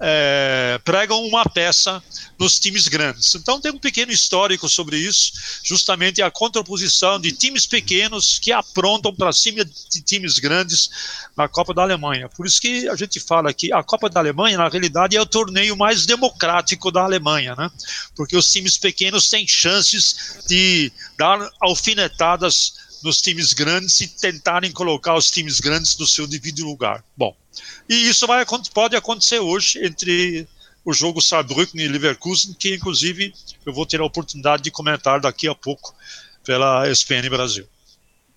é, 0.00 0.80
pregam 0.82 1.22
uma 1.24 1.44
peça 1.44 2.02
nos 2.38 2.58
times 2.58 2.88
grandes. 2.88 3.34
Então 3.34 3.60
tem 3.60 3.70
um 3.70 3.78
pequeno 3.78 4.10
histórico 4.10 4.66
sobre 4.66 4.96
isso, 4.96 5.32
justamente 5.62 6.22
a 6.22 6.30
contraposição 6.30 7.20
de 7.20 7.32
times 7.32 7.66
pequenos 7.66 8.38
que 8.38 8.50
aprontam 8.50 9.14
para 9.14 9.32
cima 9.32 9.62
de 9.64 10.00
times 10.00 10.38
grandes 10.38 10.88
na 11.36 11.46
Copa 11.46 11.74
da 11.74 11.82
Alemanha. 11.82 12.30
Por 12.30 12.46
isso 12.46 12.60
que 12.60 12.88
a 12.88 12.96
gente 12.96 13.20
fala 13.20 13.52
que 13.52 13.70
a 13.72 13.82
Copa 13.82 14.08
da 14.08 14.20
Alemanha, 14.20 14.56
na 14.56 14.68
realidade, 14.68 15.16
é 15.16 15.20
o 15.20 15.26
torneio 15.26 15.76
mais 15.76 16.06
democrático 16.06 16.90
da 16.90 17.02
Alemanha, 17.02 17.54
né? 17.54 17.70
Porque 18.16 18.36
os 18.36 18.50
times 18.50 18.78
pequenos 18.78 19.28
têm 19.28 19.46
chances 19.46 20.40
de 20.48 20.90
dar 21.18 21.38
alfinetadas 21.60 22.89
nos 23.02 23.20
times 23.20 23.52
grandes 23.52 24.00
e 24.00 24.08
tentarem 24.08 24.72
colocar 24.72 25.14
os 25.14 25.30
times 25.30 25.60
grandes 25.60 25.96
no 25.96 26.06
seu 26.06 26.26
devido 26.26 26.64
lugar. 26.64 27.04
Bom, 27.16 27.34
e 27.88 28.08
isso 28.08 28.26
vai, 28.26 28.44
pode 28.72 28.96
acontecer 28.96 29.38
hoje 29.38 29.84
entre 29.84 30.46
o 30.84 30.92
jogo 30.92 31.20
Saarbrücken 31.20 31.80
e 31.80 31.88
Leverkusen, 31.88 32.54
que 32.54 32.74
inclusive 32.74 33.34
eu 33.64 33.72
vou 33.72 33.86
ter 33.86 34.00
a 34.00 34.04
oportunidade 34.04 34.62
de 34.62 34.70
comentar 34.70 35.20
daqui 35.20 35.46
a 35.48 35.54
pouco 35.54 35.94
pela 36.44 36.88
SPN 36.90 37.28
Brasil. 37.28 37.66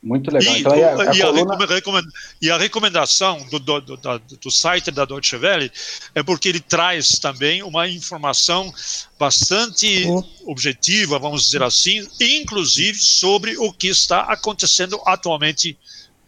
Muito 0.04 0.30
legal. 0.30 0.54
E, 0.54 0.60
então, 0.60 0.74
a, 0.74 0.76
a 0.76 1.16
e, 1.16 1.22
coluna... 1.22 1.56
a 1.56 2.02
e, 2.42 2.52
a 2.52 2.58
recomendação 2.58 3.38
do, 3.50 3.58
do, 3.58 3.80
do, 3.80 3.98
do, 4.42 4.52
site 4.52 4.92
da 4.92 5.06
Deutsche 5.06 5.38
Welle 5.38 5.72
é 6.14 6.22
porque 6.22 6.50
ele 6.50 6.60
traz 6.60 7.18
também 7.20 7.64
uma 7.64 7.88
informação 7.88 8.72
bastante 9.18 10.06
oh. 10.06 10.52
objetiva, 10.52 11.18
vamos 11.18 11.46
dizer 11.46 11.64
assim, 11.64 12.06
inclusive 12.20 13.00
sobre 13.00 13.56
o 13.58 13.72
que 13.72 13.88
está 13.88 14.24
acontecendo 14.24 15.00
atualmente 15.06 15.78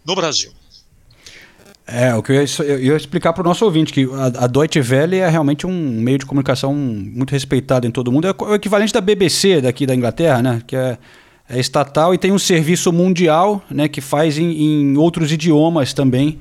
no 0.06 0.16
Brasil. 0.16 0.54
É, 1.86 2.16
o 2.16 2.24
que 2.24 2.32
eu 2.32 2.36
ia, 2.36 2.48
eu 2.60 2.80
ia 2.80 2.96
explicar 2.96 3.34
para 3.34 3.42
o 3.42 3.46
nosso 3.46 3.66
ouvinte, 3.66 3.92
que 3.92 4.06
a, 4.06 4.46
a 4.46 4.48
Deutsche 4.48 4.80
Welle 4.80 5.18
é 5.18 5.30
realmente 5.30 5.68
um 5.68 6.02
meio 6.02 6.18
de 6.18 6.26
comunicação 6.26 6.74
muito 6.74 7.32
respeitado 7.32 7.86
em 7.86 7.92
todo 7.92 8.10
mundo. 8.10 8.28
É 8.28 8.34
o 8.40 8.56
equivalente 8.56 8.94
da 8.94 9.02
BBC 9.02 9.60
daqui 9.60 9.86
da 9.86 9.94
Inglaterra, 9.94 10.42
né? 10.42 10.64
Que 10.66 10.78
é, 10.78 10.98
é 11.50 11.60
estatal 11.60 12.14
e 12.14 12.18
tem 12.18 12.32
um 12.32 12.40
serviço 12.40 12.92
mundial, 12.92 13.64
né? 13.70 13.88
Que 13.88 14.02
faz 14.02 14.38
em, 14.38 14.52
em 14.52 14.98
outros 14.98 15.32
idiomas 15.32 15.94
também, 15.94 16.40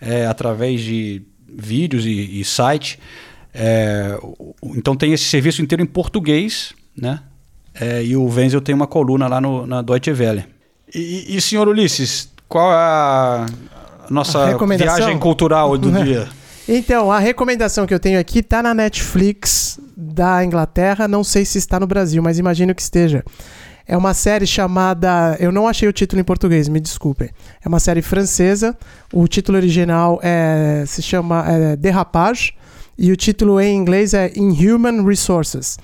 é, 0.00 0.26
através 0.26 0.80
de 0.80 1.22
vídeos 1.48 2.04
e, 2.06 2.40
e 2.40 2.44
site. 2.44 2.98
É, 3.54 4.18
então 4.62 4.94
tem 4.96 5.12
esse 5.12 5.24
serviço 5.24 5.62
inteiro 5.62 5.82
em 5.82 5.86
português, 5.86 6.74
né? 6.96 7.20
É, 7.78 8.02
e 8.02 8.16
o 8.16 8.26
Wenzel 8.26 8.60
tem 8.60 8.74
uma 8.74 8.86
coluna 8.86 9.28
lá 9.28 9.40
no, 9.40 9.66
na 9.66 9.82
Deutsche 9.82 10.12
Welle. 10.12 10.44
E, 10.94 11.36
e 11.36 11.40
senhor 11.40 11.68
Ulisses, 11.68 12.30
qual 12.48 12.72
é 12.72 12.76
a 12.76 13.46
nossa 14.10 14.56
viagem 14.76 15.18
cultural 15.18 15.76
do 15.76 15.90
dia. 16.02 16.28
Então, 16.68 17.12
a 17.12 17.18
recomendação 17.18 17.86
que 17.86 17.94
eu 17.94 18.00
tenho 18.00 18.18
aqui 18.18 18.42
tá 18.42 18.62
na 18.62 18.74
Netflix 18.74 19.78
da 19.96 20.44
Inglaterra, 20.44 21.06
não 21.06 21.22
sei 21.22 21.44
se 21.44 21.58
está 21.58 21.78
no 21.78 21.86
Brasil, 21.86 22.22
mas 22.22 22.38
imagino 22.38 22.74
que 22.74 22.82
esteja. 22.82 23.24
É 23.86 23.96
uma 23.96 24.14
série 24.14 24.46
chamada. 24.46 25.36
Eu 25.38 25.52
não 25.52 25.68
achei 25.68 25.88
o 25.88 25.92
título 25.92 26.20
em 26.20 26.24
português, 26.24 26.68
me 26.68 26.80
desculpem. 26.80 27.30
É 27.64 27.68
uma 27.68 27.78
série 27.78 28.02
francesa. 28.02 28.76
O 29.12 29.28
título 29.28 29.56
original 29.56 30.18
é, 30.22 30.84
se 30.86 31.00
chama 31.00 31.44
é, 31.46 31.76
Derrapage 31.76 32.52
e 32.98 33.12
o 33.12 33.16
título 33.16 33.60
em 33.60 33.76
inglês 33.76 34.14
é 34.14 34.32
Inhuman 34.34 35.04
Resources. 35.04 35.78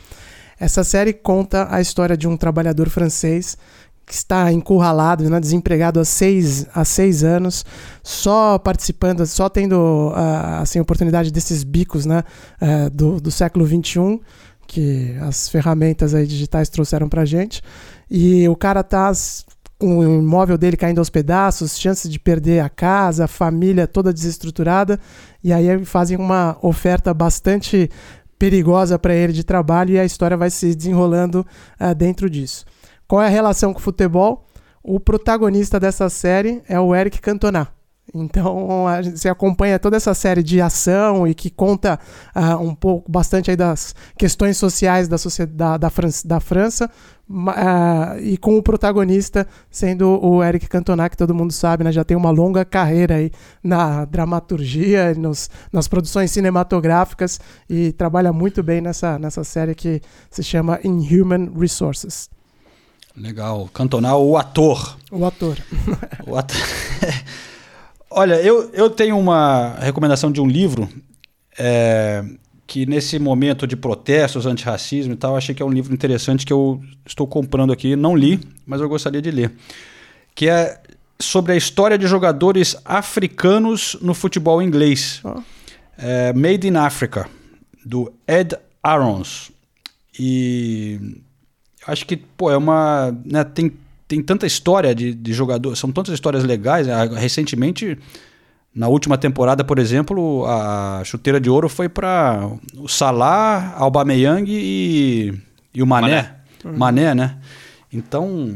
Essa 0.58 0.82
série 0.82 1.12
conta 1.12 1.68
a 1.70 1.80
história 1.80 2.16
de 2.16 2.26
um 2.26 2.36
trabalhador 2.36 2.88
francês 2.88 3.56
que 4.04 4.14
está 4.14 4.52
encurralado, 4.52 5.28
né, 5.30 5.40
desempregado 5.40 6.00
há 6.00 6.04
seis, 6.04 6.66
há 6.74 6.84
seis 6.84 7.22
anos, 7.22 7.64
só 8.02 8.58
participando, 8.58 9.24
só 9.26 9.48
tendo 9.48 10.10
uh, 10.10 10.60
assim, 10.60 10.80
oportunidade 10.80 11.30
desses 11.30 11.62
bicos 11.62 12.04
né, 12.04 12.24
uh, 12.60 12.90
do, 12.90 13.20
do 13.20 13.30
século 13.30 13.66
XXI, 13.66 14.20
que 14.66 15.16
as 15.20 15.48
ferramentas 15.48 16.14
aí 16.14 16.26
digitais 16.26 16.68
trouxeram 16.68 17.08
para 17.08 17.24
gente. 17.24 17.62
E 18.14 18.46
o 18.46 18.54
cara 18.54 18.84
tá 18.84 19.10
com 19.78 20.00
o 20.00 20.18
imóvel 20.20 20.58
dele 20.58 20.76
caindo 20.76 20.98
aos 20.98 21.08
pedaços, 21.08 21.78
chances 21.78 22.10
de 22.10 22.18
perder 22.18 22.60
a 22.60 22.68
casa, 22.68 23.24
a 23.24 23.26
família 23.26 23.86
toda 23.86 24.12
desestruturada, 24.12 25.00
e 25.42 25.50
aí 25.50 25.82
fazem 25.86 26.18
uma 26.18 26.58
oferta 26.60 27.14
bastante 27.14 27.88
perigosa 28.38 28.98
para 28.98 29.14
ele 29.14 29.32
de 29.32 29.42
trabalho 29.42 29.94
e 29.94 29.98
a 29.98 30.04
história 30.04 30.36
vai 30.36 30.50
se 30.50 30.74
desenrolando 30.74 31.46
uh, 31.80 31.94
dentro 31.94 32.28
disso. 32.28 32.66
Qual 33.08 33.22
é 33.22 33.28
a 33.28 33.30
relação 33.30 33.72
com 33.72 33.78
o 33.78 33.82
futebol? 33.82 34.46
O 34.82 35.00
protagonista 35.00 35.80
dessa 35.80 36.10
série 36.10 36.60
é 36.68 36.78
o 36.78 36.94
Eric 36.94 37.18
Cantona. 37.18 37.66
Então 38.14 38.86
a 38.86 39.00
gente, 39.00 39.18
você 39.18 39.28
acompanha 39.28 39.78
toda 39.78 39.96
essa 39.96 40.12
série 40.12 40.42
de 40.42 40.60
ação 40.60 41.26
e 41.26 41.34
que 41.34 41.48
conta 41.48 41.98
uh, 42.36 42.62
um 42.62 42.74
pouco, 42.74 43.10
bastante 43.10 43.50
aí 43.50 43.56
das 43.56 43.94
questões 44.18 44.58
sociais 44.58 45.08
da, 45.08 45.16
sociedade, 45.16 45.80
da, 45.80 45.88
França, 45.88 46.28
da 46.28 46.38
França 46.38 46.90
uh, 47.30 48.18
e 48.20 48.36
com 48.36 48.58
o 48.58 48.62
protagonista 48.62 49.46
sendo 49.70 50.22
o 50.22 50.44
Eric 50.44 50.68
Cantona, 50.68 51.08
que 51.08 51.16
todo 51.16 51.34
mundo 51.34 51.52
sabe, 51.52 51.84
né, 51.84 51.90
já 51.92 52.04
tem 52.04 52.16
uma 52.16 52.30
longa 52.30 52.66
carreira 52.66 53.14
aí 53.14 53.30
na 53.62 54.04
dramaturgia, 54.04 55.14
nos, 55.14 55.48
nas 55.72 55.88
produções 55.88 56.30
cinematográficas 56.30 57.40
e 57.68 57.92
trabalha 57.92 58.32
muito 58.32 58.62
bem 58.62 58.82
nessa, 58.82 59.18
nessa 59.18 59.42
série 59.42 59.74
que 59.74 60.02
se 60.30 60.42
chama 60.42 60.78
Inhuman 60.84 61.50
Resources. 61.58 62.28
Legal. 63.16 63.68
Cantonal, 63.72 64.26
o 64.26 64.36
ator. 64.36 64.96
O 65.10 65.24
ator. 65.24 65.58
o 66.26 66.36
ator. 66.36 66.56
Olha, 68.14 68.34
eu, 68.42 68.70
eu 68.72 68.90
tenho 68.90 69.18
uma 69.18 69.74
recomendação 69.80 70.30
de 70.30 70.40
um 70.40 70.46
livro 70.46 70.88
é, 71.58 72.24
que 72.66 72.86
nesse 72.86 73.18
momento 73.18 73.66
de 73.66 73.76
protestos, 73.76 74.46
antirracismo 74.46 75.12
e 75.12 75.16
tal, 75.16 75.36
achei 75.36 75.54
que 75.54 75.62
é 75.62 75.66
um 75.66 75.70
livro 75.70 75.92
interessante 75.92 76.46
que 76.46 76.52
eu 76.52 76.80
estou 77.06 77.26
comprando 77.26 77.72
aqui. 77.72 77.96
Não 77.96 78.16
li, 78.16 78.40
mas 78.66 78.80
eu 78.80 78.88
gostaria 78.88 79.20
de 79.20 79.30
ler. 79.30 79.52
Que 80.34 80.48
é 80.48 80.80
sobre 81.20 81.52
a 81.52 81.56
história 81.56 81.96
de 81.96 82.06
jogadores 82.06 82.76
africanos 82.84 83.96
no 84.00 84.14
futebol 84.14 84.60
inglês. 84.60 85.20
Oh. 85.24 85.40
É, 85.98 86.32
Made 86.32 86.66
in 86.66 86.76
Africa, 86.76 87.28
do 87.84 88.12
Ed 88.26 88.56
Arons. 88.82 89.52
E 90.18 90.98
acho 91.86 92.06
que, 92.06 92.16
pô, 92.16 92.50
é 92.50 92.56
uma. 92.56 93.16
Né, 93.24 93.44
tem, 93.44 93.72
tem 94.12 94.20
tanta 94.20 94.46
história 94.46 94.94
de, 94.94 95.14
de 95.14 95.32
jogador, 95.32 95.74
são 95.74 95.90
tantas 95.90 96.12
histórias 96.12 96.44
legais. 96.44 96.86
Né? 96.86 96.94
Recentemente, 97.16 97.98
na 98.74 98.86
última 98.86 99.16
temporada, 99.16 99.64
por 99.64 99.78
exemplo, 99.78 100.44
a 100.46 101.00
chuteira 101.02 101.40
de 101.40 101.48
ouro 101.48 101.66
foi 101.66 101.88
para 101.88 102.46
o 102.76 102.86
Salah, 102.86 103.74
Aubameyang 103.78 104.44
e, 104.46 105.32
e 105.72 105.82
o 105.82 105.86
Mané. 105.86 106.10
Mané, 106.10 106.36
uhum. 106.62 106.76
Mané 106.76 107.14
né? 107.14 107.38
Então, 107.90 108.54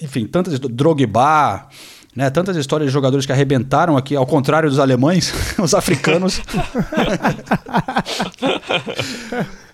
enfim, 0.00 0.24
tantas. 0.24 0.60
Drogba. 0.60 1.68
Né, 2.14 2.30
tantas 2.30 2.56
histórias 2.56 2.88
de 2.88 2.94
jogadores 2.94 3.26
que 3.26 3.32
arrebentaram 3.32 3.94
aqui, 3.94 4.16
ao 4.16 4.24
contrário 4.24 4.70
dos 4.70 4.78
alemães, 4.78 5.34
os 5.60 5.74
africanos. 5.74 6.40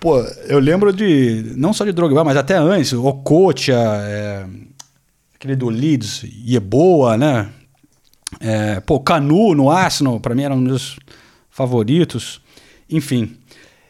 Pô, 0.00 0.18
eu 0.46 0.58
lembro 0.58 0.92
de. 0.92 1.52
Não 1.56 1.72
só 1.72 1.84
de 1.84 1.92
Drogba, 1.92 2.24
mas 2.24 2.36
até 2.36 2.56
antes. 2.56 2.92
Okocha, 2.92 3.74
é, 3.74 4.46
aquele 5.34 5.56
do 5.56 5.68
Leeds, 5.68 6.24
Yeboa, 6.46 7.16
né? 7.16 7.48
É, 8.40 8.80
pô, 8.80 9.00
Canu 9.00 9.54
no 9.54 9.70
Arsenal, 9.70 10.18
para 10.20 10.34
mim 10.34 10.42
era 10.42 10.54
um 10.54 10.62
dos 10.62 10.96
favoritos. 11.50 12.40
Enfim. 12.88 13.36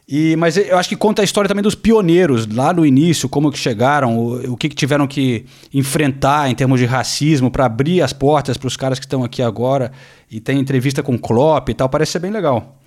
E, 0.09 0.37
mas 0.37 0.57
eu 0.57 0.77
acho 0.77 0.89
que 0.89 0.97
conta 0.97 1.23
a 1.23 1.25
história 1.25 1.49
também 1.49 1.63
dos 1.63 1.75
pioneiros 1.75 2.47
lá 2.47 2.73
no 2.73 2.85
início, 2.85 3.29
como 3.29 3.51
que 3.51 3.59
chegaram, 3.59 4.19
o, 4.19 4.53
o 4.53 4.57
que, 4.57 4.69
que 4.69 4.75
tiveram 4.75 5.07
que 5.07 5.47
enfrentar 5.73 6.51
em 6.51 6.55
termos 6.55 6.81
de 6.81 6.87
racismo 6.87 7.51
para 7.51 7.65
abrir 7.65 8.03
as 8.03 8.13
portas 8.13 8.57
para 8.57 8.67
os 8.67 8.77
caras 8.77 8.99
que 8.99 9.07
estão 9.07 9.25
aqui 9.25 9.41
agora. 9.41 9.93
E 10.31 10.41
tem 10.41 10.59
entrevista 10.59 11.03
com 11.03 11.17
Klopp 11.19 11.69
e 11.71 11.75
tal, 11.75 11.89
parece 11.89 12.13
ser 12.13 12.19
bem 12.19 12.31
legal 12.31 12.79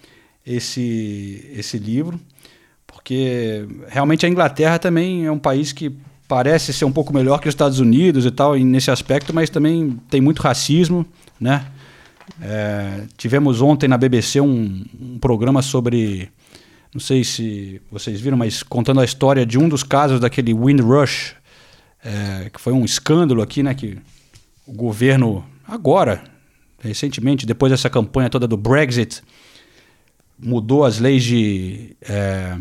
esse, 0.45 1.49
esse 1.56 1.78
livro, 1.78 2.20
porque 2.88 3.67
realmente 3.88 4.25
a 4.25 4.29
Inglaterra 4.29 4.79
também 4.79 5.25
é 5.25 5.31
um 5.31 5.39
país 5.39 5.71
que 5.71 5.95
parece 6.27 6.73
ser 6.73 6.86
um 6.86 6.91
pouco 6.91 7.13
melhor 7.13 7.39
que 7.39 7.47
os 7.47 7.53
Estados 7.53 7.79
Unidos 7.79 8.25
e 8.25 8.31
tal, 8.31 8.55
nesse 8.55 8.89
aspecto, 8.89 9.33
mas 9.33 9.49
também 9.49 9.99
tem 10.09 10.21
muito 10.21 10.41
racismo, 10.41 11.05
né? 11.39 11.65
É, 12.41 13.03
tivemos 13.17 13.61
ontem 13.61 13.88
na 13.88 13.97
BBC 13.97 14.41
um, 14.41 14.83
um, 14.99 15.19
programa 15.19 15.61
sobre, 15.61 16.29
não 16.93 16.99
sei 16.99 17.23
se 17.23 17.79
vocês 17.91 18.19
viram, 18.19 18.38
mas 18.38 18.63
contando 18.63 18.99
a 18.99 19.05
história 19.05 19.45
de 19.45 19.59
um 19.59 19.69
dos 19.69 19.83
casos 19.83 20.19
daquele 20.19 20.53
Windrush, 20.53 21.36
é, 22.03 22.49
que 22.49 22.59
foi 22.59 22.73
um 22.73 22.83
escândalo 22.83 23.41
aqui, 23.41 23.61
né? 23.61 23.73
Que 23.73 23.97
o 24.65 24.73
governo 24.73 25.45
agora, 25.67 26.23
recentemente, 26.79 27.45
depois 27.45 27.71
dessa 27.71 27.89
campanha 27.89 28.29
toda 28.29 28.47
do 28.47 28.57
Brexit, 28.57 29.21
mudou 30.39 30.83
as 30.83 30.99
leis 30.99 31.23
de 31.23 31.95
é, 32.01 32.57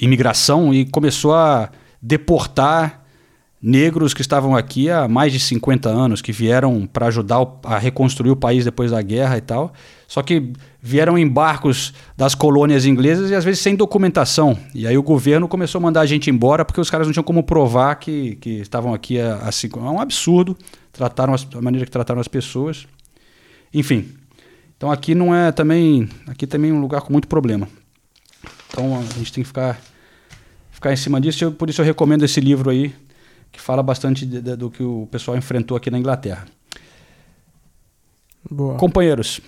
imigração 0.00 0.72
e 0.72 0.84
começou 0.84 1.34
a 1.34 1.70
deportar 2.00 3.04
negros 3.66 4.12
que 4.12 4.20
estavam 4.20 4.54
aqui 4.54 4.90
há 4.90 5.08
mais 5.08 5.32
de 5.32 5.40
50 5.40 5.88
anos, 5.88 6.20
que 6.20 6.32
vieram 6.32 6.86
para 6.86 7.06
ajudar 7.06 7.46
a 7.62 7.78
reconstruir 7.78 8.30
o 8.30 8.36
país 8.36 8.62
depois 8.62 8.90
da 8.90 9.00
guerra 9.00 9.38
e 9.38 9.40
tal. 9.40 9.72
Só 10.06 10.22
que 10.22 10.52
vieram 10.82 11.16
em 11.16 11.26
barcos 11.26 11.94
das 12.14 12.34
colônias 12.34 12.84
inglesas 12.84 13.30
e 13.30 13.34
às 13.34 13.42
vezes 13.42 13.60
sem 13.60 13.74
documentação. 13.74 14.54
E 14.74 14.86
aí 14.86 14.98
o 14.98 15.02
governo 15.02 15.48
começou 15.48 15.78
a 15.78 15.82
mandar 15.82 16.02
a 16.02 16.06
gente 16.06 16.28
embora 16.28 16.62
porque 16.62 16.78
os 16.78 16.90
caras 16.90 17.06
não 17.06 17.12
tinham 17.14 17.24
como 17.24 17.42
provar 17.42 17.94
que, 17.94 18.36
que 18.36 18.50
estavam 18.60 18.92
aqui 18.92 19.18
há, 19.18 19.50
cinco 19.50 19.80
É 19.80 19.90
um 19.90 19.98
absurdo 19.98 20.54
trataram 20.92 21.32
as, 21.32 21.48
a 21.54 21.62
maneira 21.62 21.86
que 21.86 21.90
trataram 21.90 22.20
as 22.20 22.28
pessoas. 22.28 22.86
Enfim. 23.72 24.08
Então 24.76 24.90
aqui 24.90 25.14
não 25.14 25.34
é 25.34 25.52
também. 25.52 26.08
Aqui 26.26 26.46
também 26.46 26.70
é 26.70 26.74
um 26.74 26.80
lugar 26.80 27.00
com 27.02 27.12
muito 27.12 27.28
problema. 27.28 27.68
Então 28.68 28.98
a 28.98 29.02
gente 29.18 29.32
tem 29.32 29.42
que 29.42 29.48
ficar, 29.48 29.80
ficar 30.70 30.92
em 30.92 30.96
cima 30.96 31.20
disso. 31.20 31.44
Eu, 31.44 31.52
por 31.52 31.70
isso 31.70 31.80
eu 31.80 31.84
recomendo 31.84 32.24
esse 32.24 32.40
livro 32.40 32.70
aí 32.70 32.94
que 33.52 33.60
fala 33.60 33.82
bastante 33.82 34.26
de, 34.26 34.40
de, 34.40 34.56
do 34.56 34.70
que 34.70 34.82
o 34.82 35.08
pessoal 35.10 35.36
enfrentou 35.36 35.76
aqui 35.76 35.90
na 35.90 35.98
Inglaterra. 35.98 36.44
Boa. 38.50 38.76
Companheiros, 38.76 39.40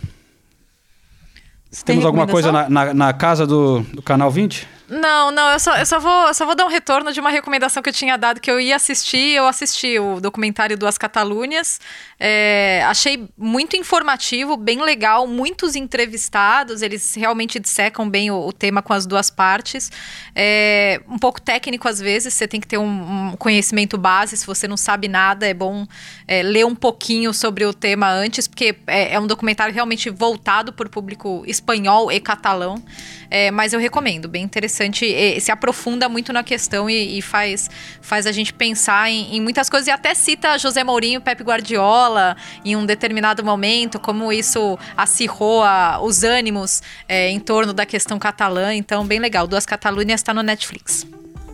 temos 1.84 2.04
alguma 2.04 2.26
coisa 2.26 2.50
na, 2.50 2.68
na, 2.68 2.94
na 2.94 3.12
casa 3.12 3.46
do, 3.46 3.80
do 3.80 4.00
canal 4.00 4.30
20? 4.30 4.66
Não, 4.88 5.32
não, 5.32 5.50
eu 5.50 5.58
só, 5.58 5.76
eu 5.76 5.84
só 5.84 5.98
vou, 5.98 6.32
só 6.32 6.46
vou 6.46 6.54
dar 6.54 6.64
um 6.64 6.68
retorno 6.68 7.12
de 7.12 7.18
uma 7.18 7.30
recomendação 7.30 7.82
que 7.82 7.88
eu 7.88 7.92
tinha 7.92 8.16
dado 8.16 8.40
que 8.40 8.48
eu 8.48 8.60
ia 8.60 8.76
assistir. 8.76 9.34
Eu 9.34 9.46
assisti 9.48 9.98
o 9.98 10.20
documentário 10.20 10.78
Duas 10.78 10.96
Catalunhas. 10.96 11.80
É, 12.20 12.84
achei 12.86 13.28
muito 13.36 13.76
informativo, 13.76 14.56
bem 14.56 14.80
legal, 14.80 15.26
muitos 15.26 15.74
entrevistados, 15.74 16.80
eles 16.80 17.14
realmente 17.14 17.58
dissecam 17.58 18.08
bem 18.08 18.30
o, 18.30 18.46
o 18.46 18.52
tema 18.52 18.80
com 18.80 18.92
as 18.92 19.06
duas 19.06 19.28
partes. 19.28 19.90
É, 20.34 21.00
um 21.08 21.18
pouco 21.18 21.42
técnico 21.42 21.88
às 21.88 22.00
vezes, 22.00 22.32
você 22.32 22.48
tem 22.48 22.60
que 22.60 22.66
ter 22.66 22.78
um, 22.78 23.32
um 23.32 23.36
conhecimento 23.36 23.98
base, 23.98 24.36
se 24.36 24.46
você 24.46 24.66
não 24.66 24.76
sabe 24.76 25.08
nada, 25.08 25.46
é 25.46 25.52
bom 25.52 25.86
é, 26.26 26.42
ler 26.42 26.64
um 26.64 26.74
pouquinho 26.74 27.34
sobre 27.34 27.66
o 27.66 27.74
tema 27.74 28.10
antes, 28.10 28.46
porque 28.46 28.76
é, 28.86 29.14
é 29.14 29.20
um 29.20 29.26
documentário 29.26 29.74
realmente 29.74 30.08
voltado 30.08 30.72
para 30.72 30.86
o 30.86 30.90
público 30.90 31.42
espanhol 31.46 32.10
e 32.10 32.18
catalão. 32.18 32.82
É, 33.28 33.50
mas 33.50 33.72
eu 33.72 33.80
recomendo, 33.80 34.28
bem 34.28 34.44
interessante. 34.44 34.75
E, 34.84 35.40
se 35.40 35.50
aprofunda 35.50 36.08
muito 36.08 36.32
na 36.32 36.42
questão 36.42 36.88
e, 36.88 37.18
e 37.18 37.22
faz, 37.22 37.70
faz 38.00 38.26
a 38.26 38.32
gente 38.32 38.52
pensar 38.52 39.10
em, 39.10 39.36
em, 39.36 39.40
muitas 39.40 39.68
coisas. 39.68 39.88
E 39.88 39.90
até 39.90 40.14
cita 40.14 40.58
José 40.58 40.82
Mourinho, 40.84 41.20
Pepe 41.20 41.42
Guardiola, 41.42 42.36
em 42.64 42.76
um 42.76 42.84
determinado 42.84 43.44
momento, 43.44 43.98
como 43.98 44.32
isso 44.32 44.78
acirrou 44.96 45.62
a, 45.62 46.00
os 46.02 46.24
ânimos 46.24 46.82
é, 47.08 47.30
em 47.30 47.40
torno 47.40 47.72
da 47.72 47.86
questão 47.86 48.18
catalã. 48.18 48.74
Então, 48.74 49.06
bem 49.06 49.18
legal. 49.18 49.46
Duas 49.46 49.66
Catalunhas 49.66 50.20
está 50.20 50.32
no 50.34 50.42
Netflix. 50.42 51.06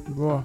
Boa. 0.08 0.44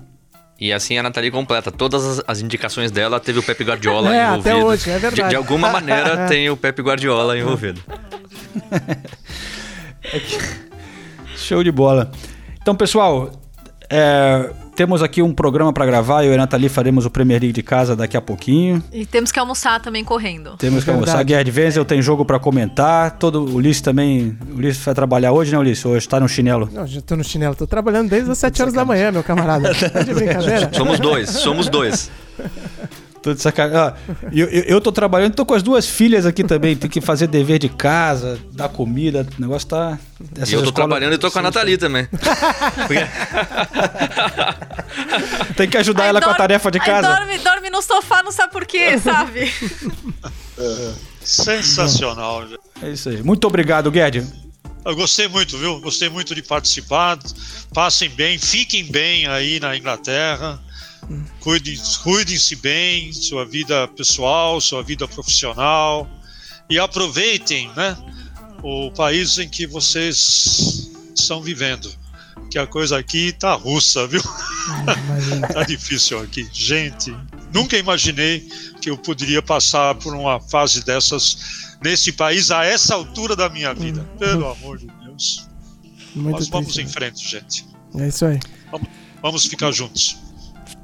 E 0.60 0.74
assim 0.74 0.98
a 0.98 1.04
Nathalie 1.04 1.30
completa. 1.30 1.72
Todas 1.72 2.04
as, 2.04 2.24
as, 2.28 2.42
indicações 2.42 2.90
dela 2.90 3.20
teve 3.20 3.40
o 3.40 3.44
Pepe 3.44 3.64
Guardiola 3.64 4.14
é, 4.16 4.26
envolvido. 4.26 4.50
Até 4.50 4.66
hoje, 4.66 4.90
é 4.90 5.00
verdade. 5.00 5.24
De, 5.24 5.30
de 5.30 5.36
alguma 5.36 5.70
maneira 5.70 6.26
tem 6.30 6.50
o 6.50 6.58
Pepe 6.58 6.82
Guardiola 6.82 7.38
envolvido. 7.38 7.82
é. 10.04 10.22
Show 11.36 11.64
de 11.64 11.72
bola. 11.72 12.12
Então, 12.68 12.76
pessoal, 12.76 13.32
é, 13.90 14.50
temos 14.76 15.02
aqui 15.02 15.22
um 15.22 15.34
programa 15.34 15.72
para 15.72 15.86
gravar. 15.86 16.26
Eu 16.26 16.34
e 16.34 16.36
a 16.36 16.38
Nathalie 16.38 16.68
faremos 16.68 17.06
o 17.06 17.10
Premier 17.10 17.40
League 17.40 17.54
de 17.54 17.64
casa 17.64 17.96
daqui 17.96 18.18
a 18.18 18.22
pouquinho. 18.22 18.84
E 18.92 19.06
temos 19.06 19.32
que 19.32 19.40
almoçar 19.40 19.80
também 19.80 20.04
correndo. 20.04 20.58
Temos 20.58 20.84
que 20.84 20.90
almoçar. 20.90 21.24
Guerra 21.24 21.44
de 21.44 21.50
Venzel 21.50 21.86
tem 21.86 22.02
jogo 22.02 22.26
para 22.26 22.38
comentar. 22.40 23.12
Todo, 23.12 23.40
o 23.40 23.56
Ulisses 23.56 23.82
também. 23.82 24.38
O 24.52 24.56
Ulisses 24.56 24.84
vai 24.84 24.94
trabalhar 24.94 25.32
hoje, 25.32 25.54
né, 25.54 25.58
Ulisses? 25.58 25.86
Hoje 25.86 26.00
está 26.00 26.20
no 26.20 26.28
chinelo? 26.28 26.70
Não, 26.74 26.86
já 26.86 27.00
tô 27.00 27.16
no 27.16 27.24
chinelo. 27.24 27.56
Tô 27.56 27.66
trabalhando 27.66 28.10
desde 28.10 28.30
as 28.30 28.38
7 28.38 28.64
horas 28.64 28.74
da 28.74 28.84
manhã, 28.84 29.14
meu 29.14 29.24
camarada. 29.24 29.72
Tá 29.90 30.04
de 30.04 30.14
brincadeira? 30.14 30.70
Somos 30.74 31.00
dois, 31.00 31.30
somos 31.30 31.70
dois. 31.70 32.12
Tô 33.22 33.34
de 33.34 33.42
sacanagem. 33.42 33.78
Ah, 33.78 33.94
eu, 34.32 34.48
eu, 34.48 34.64
eu, 34.64 34.82
tô 34.82 34.92
trabalhando, 34.92 35.36
tô 35.36 35.46
com 35.46 35.54
as 35.54 35.64
duas 35.64 35.88
filhas 35.88 36.26
aqui 36.26 36.44
também. 36.44 36.76
Tem 36.76 36.90
que 36.90 37.02
fazer 37.02 37.28
dever 37.28 37.60
de 37.60 37.70
casa, 37.70 38.40
dar 38.52 38.70
comida. 38.70 39.28
O 39.38 39.42
negócio 39.42 39.68
tá. 39.68 40.00
E 40.20 40.24
eu 40.24 40.28
tô 40.38 40.44
escolas... 40.46 40.74
trabalhando 40.74 41.14
e 41.14 41.18
tô 41.18 41.30
com 41.32 41.40
a 41.40 41.42
Nathalie 41.42 41.78
também. 41.78 42.08
Tem 45.56 45.70
que 45.70 45.78
ajudar 45.78 46.04
aí 46.04 46.10
ela 46.10 46.20
dorme, 46.20 46.36
com 46.36 46.36
a 46.36 46.48
tarefa 46.48 46.72
de 46.72 46.80
casa. 46.80 47.16
Dorme, 47.16 47.38
dorme 47.40 47.70
no 47.70 47.82
sofá, 47.82 48.24
não 48.24 48.32
sabe 48.32 48.54
por 48.54 48.66
quê, 48.66 48.98
sabe? 49.04 49.52
É. 50.58 50.94
Sensacional. 51.24 52.44
É 52.82 52.90
isso 52.90 53.10
aí. 53.10 53.22
Muito 53.22 53.46
obrigado, 53.46 53.92
Guedes. 53.92 54.34
Eu 54.86 54.96
gostei 54.96 55.28
muito, 55.28 55.58
viu? 55.58 55.82
Gostei 55.82 56.08
muito 56.08 56.34
de 56.34 56.42
participar. 56.42 57.20
Passem 57.74 58.10
bem, 58.10 58.40
fiquem 58.40 58.86
bem 58.86 59.28
aí 59.28 59.60
na 59.60 59.76
Inglaterra. 59.76 60.62
Cuidem-se 61.40 62.00
cuidem 62.00 62.38
bem, 62.62 63.14
sua 63.14 63.46
vida 63.46 63.88
pessoal, 63.90 64.60
sua 64.60 64.84
vida 64.84 65.08
profissional 65.08 66.10
e 66.70 66.78
aproveitem 66.78 67.72
né, 67.76 67.98
o 68.62 68.92
país 68.92 69.38
em 69.38 69.48
que 69.48 69.66
vocês 69.66 70.92
estão 71.16 71.42
vivendo. 71.42 71.90
Que 72.52 72.60
a 72.60 72.68
coisa 72.68 72.98
aqui 72.98 73.34
tá 73.34 73.54
russa, 73.54 74.08
viu? 74.08 74.22
tá 75.54 75.64
difícil 75.64 76.20
aqui. 76.20 76.48
Gente, 76.52 77.16
nunca 77.54 77.78
imaginei 77.78 78.48
que 78.82 78.90
eu 78.90 78.98
poderia 78.98 79.42
passar 79.42 79.96
por 79.96 80.14
uma 80.14 80.40
fase 80.40 80.84
dessas 80.84 81.68
nesse 81.82 82.12
país 82.12 82.52
a 82.52 82.66
essa 82.66 82.96
altura 82.96 83.36
da 83.36 83.50
minha 83.50 83.74
vida. 83.74 84.04
Pelo 84.18 84.50
amor 84.50 84.78
de 84.78 84.88
Deus. 85.04 85.48
Muito 86.16 86.40
Nós 86.40 86.48
vamos 86.50 86.74
triste, 86.74 86.82
em 86.82 86.86
né? 86.86 86.92
frente, 86.92 87.30
gente. 87.30 87.66
É 87.96 88.08
isso 88.08 88.26
aí. 88.26 88.40
Vamos, 88.72 88.88
vamos 89.22 89.46
ficar 89.46 89.72
juntos. 89.72 90.18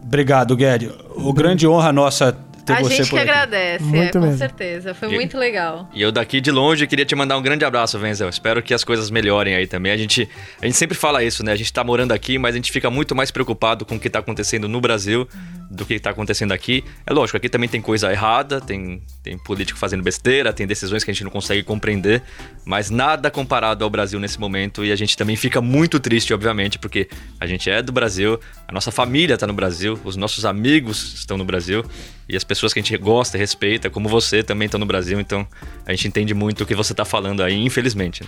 Obrigado, 0.04 0.56
Guedes. 0.56 0.92
O 1.16 1.32
grande 1.32 1.68
honra 1.68 1.92
nossa 1.92 2.38
ter 2.66 2.74
a 2.74 2.80
você 2.80 2.98
gente 2.98 3.10
por 3.10 3.18
que 3.18 3.22
aqui. 3.22 3.30
agradece, 3.30 3.84
muito 3.84 4.18
é, 4.18 4.22
com 4.22 4.38
certeza. 4.38 4.94
Foi 4.94 5.10
e, 5.10 5.16
muito 5.16 5.38
legal. 5.38 5.90
E 5.94 6.02
eu 6.02 6.12
daqui 6.12 6.40
de 6.40 6.52
longe 6.52 6.88
queria 6.88 7.06
te 7.06 7.16
mandar 7.16 7.38
um 7.38 7.42
grande 7.42 7.66
abraço, 7.66 8.00
Venzel. 8.00 8.30
Espero 8.30 8.62
que 8.62 8.74
as 8.74 8.84
coisas 8.84 9.10
melhorem 9.10 9.56
aí 9.56 9.68
também. 9.68 9.92
A 9.92 9.98
gente, 9.98 10.28
a 10.62 10.66
gente 10.66 10.78
sempre 10.78 10.98
fala 10.98 11.24
isso, 11.24 11.44
né? 11.44 11.52
A 11.52 11.56
gente 11.56 11.72
tá 11.72 11.84
morando 11.84 12.12
aqui, 12.12 12.38
mas 12.38 12.56
a 12.56 12.58
gente 12.58 12.72
fica 12.72 12.90
muito 12.90 13.16
mais 13.16 13.32
preocupado 13.32 13.86
com 13.86 13.96
o 13.96 14.00
que 14.00 14.10
tá 14.10 14.20
acontecendo 14.20 14.68
no 14.68 14.80
Brasil 14.80 15.28
uhum. 15.34 15.68
do 15.70 15.86
que 15.86 16.00
tá 16.00 16.10
acontecendo 16.10 16.52
aqui. 16.52 16.84
É 17.06 17.14
lógico, 17.14 17.38
aqui 17.38 17.50
também 17.50 17.70
tem 17.70 17.82
coisa 17.82 18.12
errada, 18.12 18.62
tem, 18.62 19.02
tem 19.22 19.38
político 19.38 19.78
fazendo 19.78 20.02
besteira, 20.04 20.54
tem 20.54 20.66
decisões 20.66 21.04
que 21.04 21.12
a 21.12 21.14
gente 21.14 21.24
não 21.24 21.32
consegue 21.32 21.64
compreender, 21.64 22.22
mas 22.66 22.90
nada 22.90 23.30
comparado 23.30 23.84
ao 23.84 23.90
Brasil 23.90 24.20
nesse 24.20 24.40
momento. 24.40 24.86
E 24.86 24.92
a 24.92 24.96
gente 24.96 25.18
também 25.18 25.36
fica 25.36 25.62
muito 25.62 26.00
triste, 26.00 26.34
obviamente, 26.34 26.80
porque 26.80 27.08
a 27.40 27.46
gente 27.46 27.70
é 27.70 27.82
do 27.82 27.92
Brasil, 27.92 28.40
a 28.68 28.72
nossa 28.72 28.92
família 28.92 29.38
tá 29.38 29.46
no 29.46 29.54
Brasil, 29.54 30.00
os 30.04 30.16
nossos 30.16 30.46
amigos 30.46 31.14
estão 31.16 31.38
no 31.38 31.46
Brasil 31.46 31.84
e 32.28 32.36
as 32.36 32.44
pessoas 32.44 32.74
que 32.74 32.80
a 32.80 32.84
gente 32.84 32.98
gosta 32.98 33.38
e 33.38 33.40
respeita, 33.40 33.90
como 33.90 34.08
você, 34.08 34.44
também 34.44 34.66
estão 34.66 34.80
no 34.80 34.86
Brasil, 34.86 35.20
então 35.20 35.46
a 35.86 35.92
gente 35.92 36.08
entende 36.08 36.34
muito 36.34 36.64
o 36.64 36.66
que 36.66 36.76
você 36.76 36.94
está 36.94 37.06
falando 37.06 37.44
aí, 37.44 37.64
infelizmente. 37.64 38.24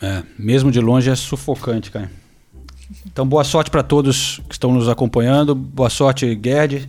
É, 0.00 0.22
mesmo 0.38 0.70
de 0.70 0.80
longe 0.80 1.10
é 1.10 1.14
sufocante, 1.14 1.90
cara. 1.90 2.10
Então, 3.06 3.26
boa 3.26 3.44
sorte 3.44 3.70
para 3.70 3.82
todos 3.82 4.40
que 4.48 4.54
estão 4.54 4.72
nos 4.72 4.88
acompanhando. 4.88 5.54
Boa 5.54 5.88
sorte, 5.88 6.38
Gerd. 6.42 6.88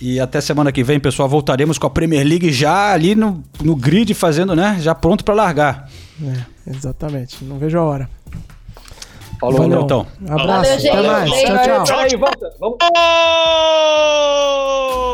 E 0.00 0.20
até 0.20 0.40
semana 0.40 0.70
que 0.70 0.82
vem, 0.84 1.00
pessoal, 1.00 1.28
voltaremos 1.28 1.78
com 1.78 1.86
a 1.86 1.90
Premier 1.90 2.26
League 2.26 2.52
já 2.52 2.92
ali 2.92 3.14
no, 3.14 3.42
no 3.62 3.74
grid, 3.74 4.14
fazendo, 4.14 4.54
né? 4.54 4.78
Já 4.80 4.94
pronto 4.94 5.24
para 5.24 5.34
largar. 5.34 5.90
É, 6.22 6.70
exatamente. 6.70 7.44
Não 7.44 7.58
vejo 7.58 7.78
a 7.78 7.82
hora. 7.82 8.10
Falou, 9.40 9.58
Valeu. 9.58 9.82
então. 9.82 10.06
Abraço, 10.28 10.70
Valeu, 10.88 10.92
até 10.92 11.02
mais. 11.08 11.30
Tchau, 11.30 11.62
tchau. 11.62 11.84
Peraí, 11.84 12.16
volta. 12.16 12.52
Vamos. 12.58 12.78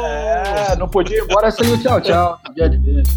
É, 0.04 0.76
não 0.76 0.88
podia 0.88 1.18
ir 1.18 1.22
embora 1.24 1.50
sem 1.50 1.72
o 1.72 1.78
tchau, 1.78 2.00
tchau. 2.00 2.38
Dia 2.54 2.68
de 2.68 2.78
vez. 2.78 3.08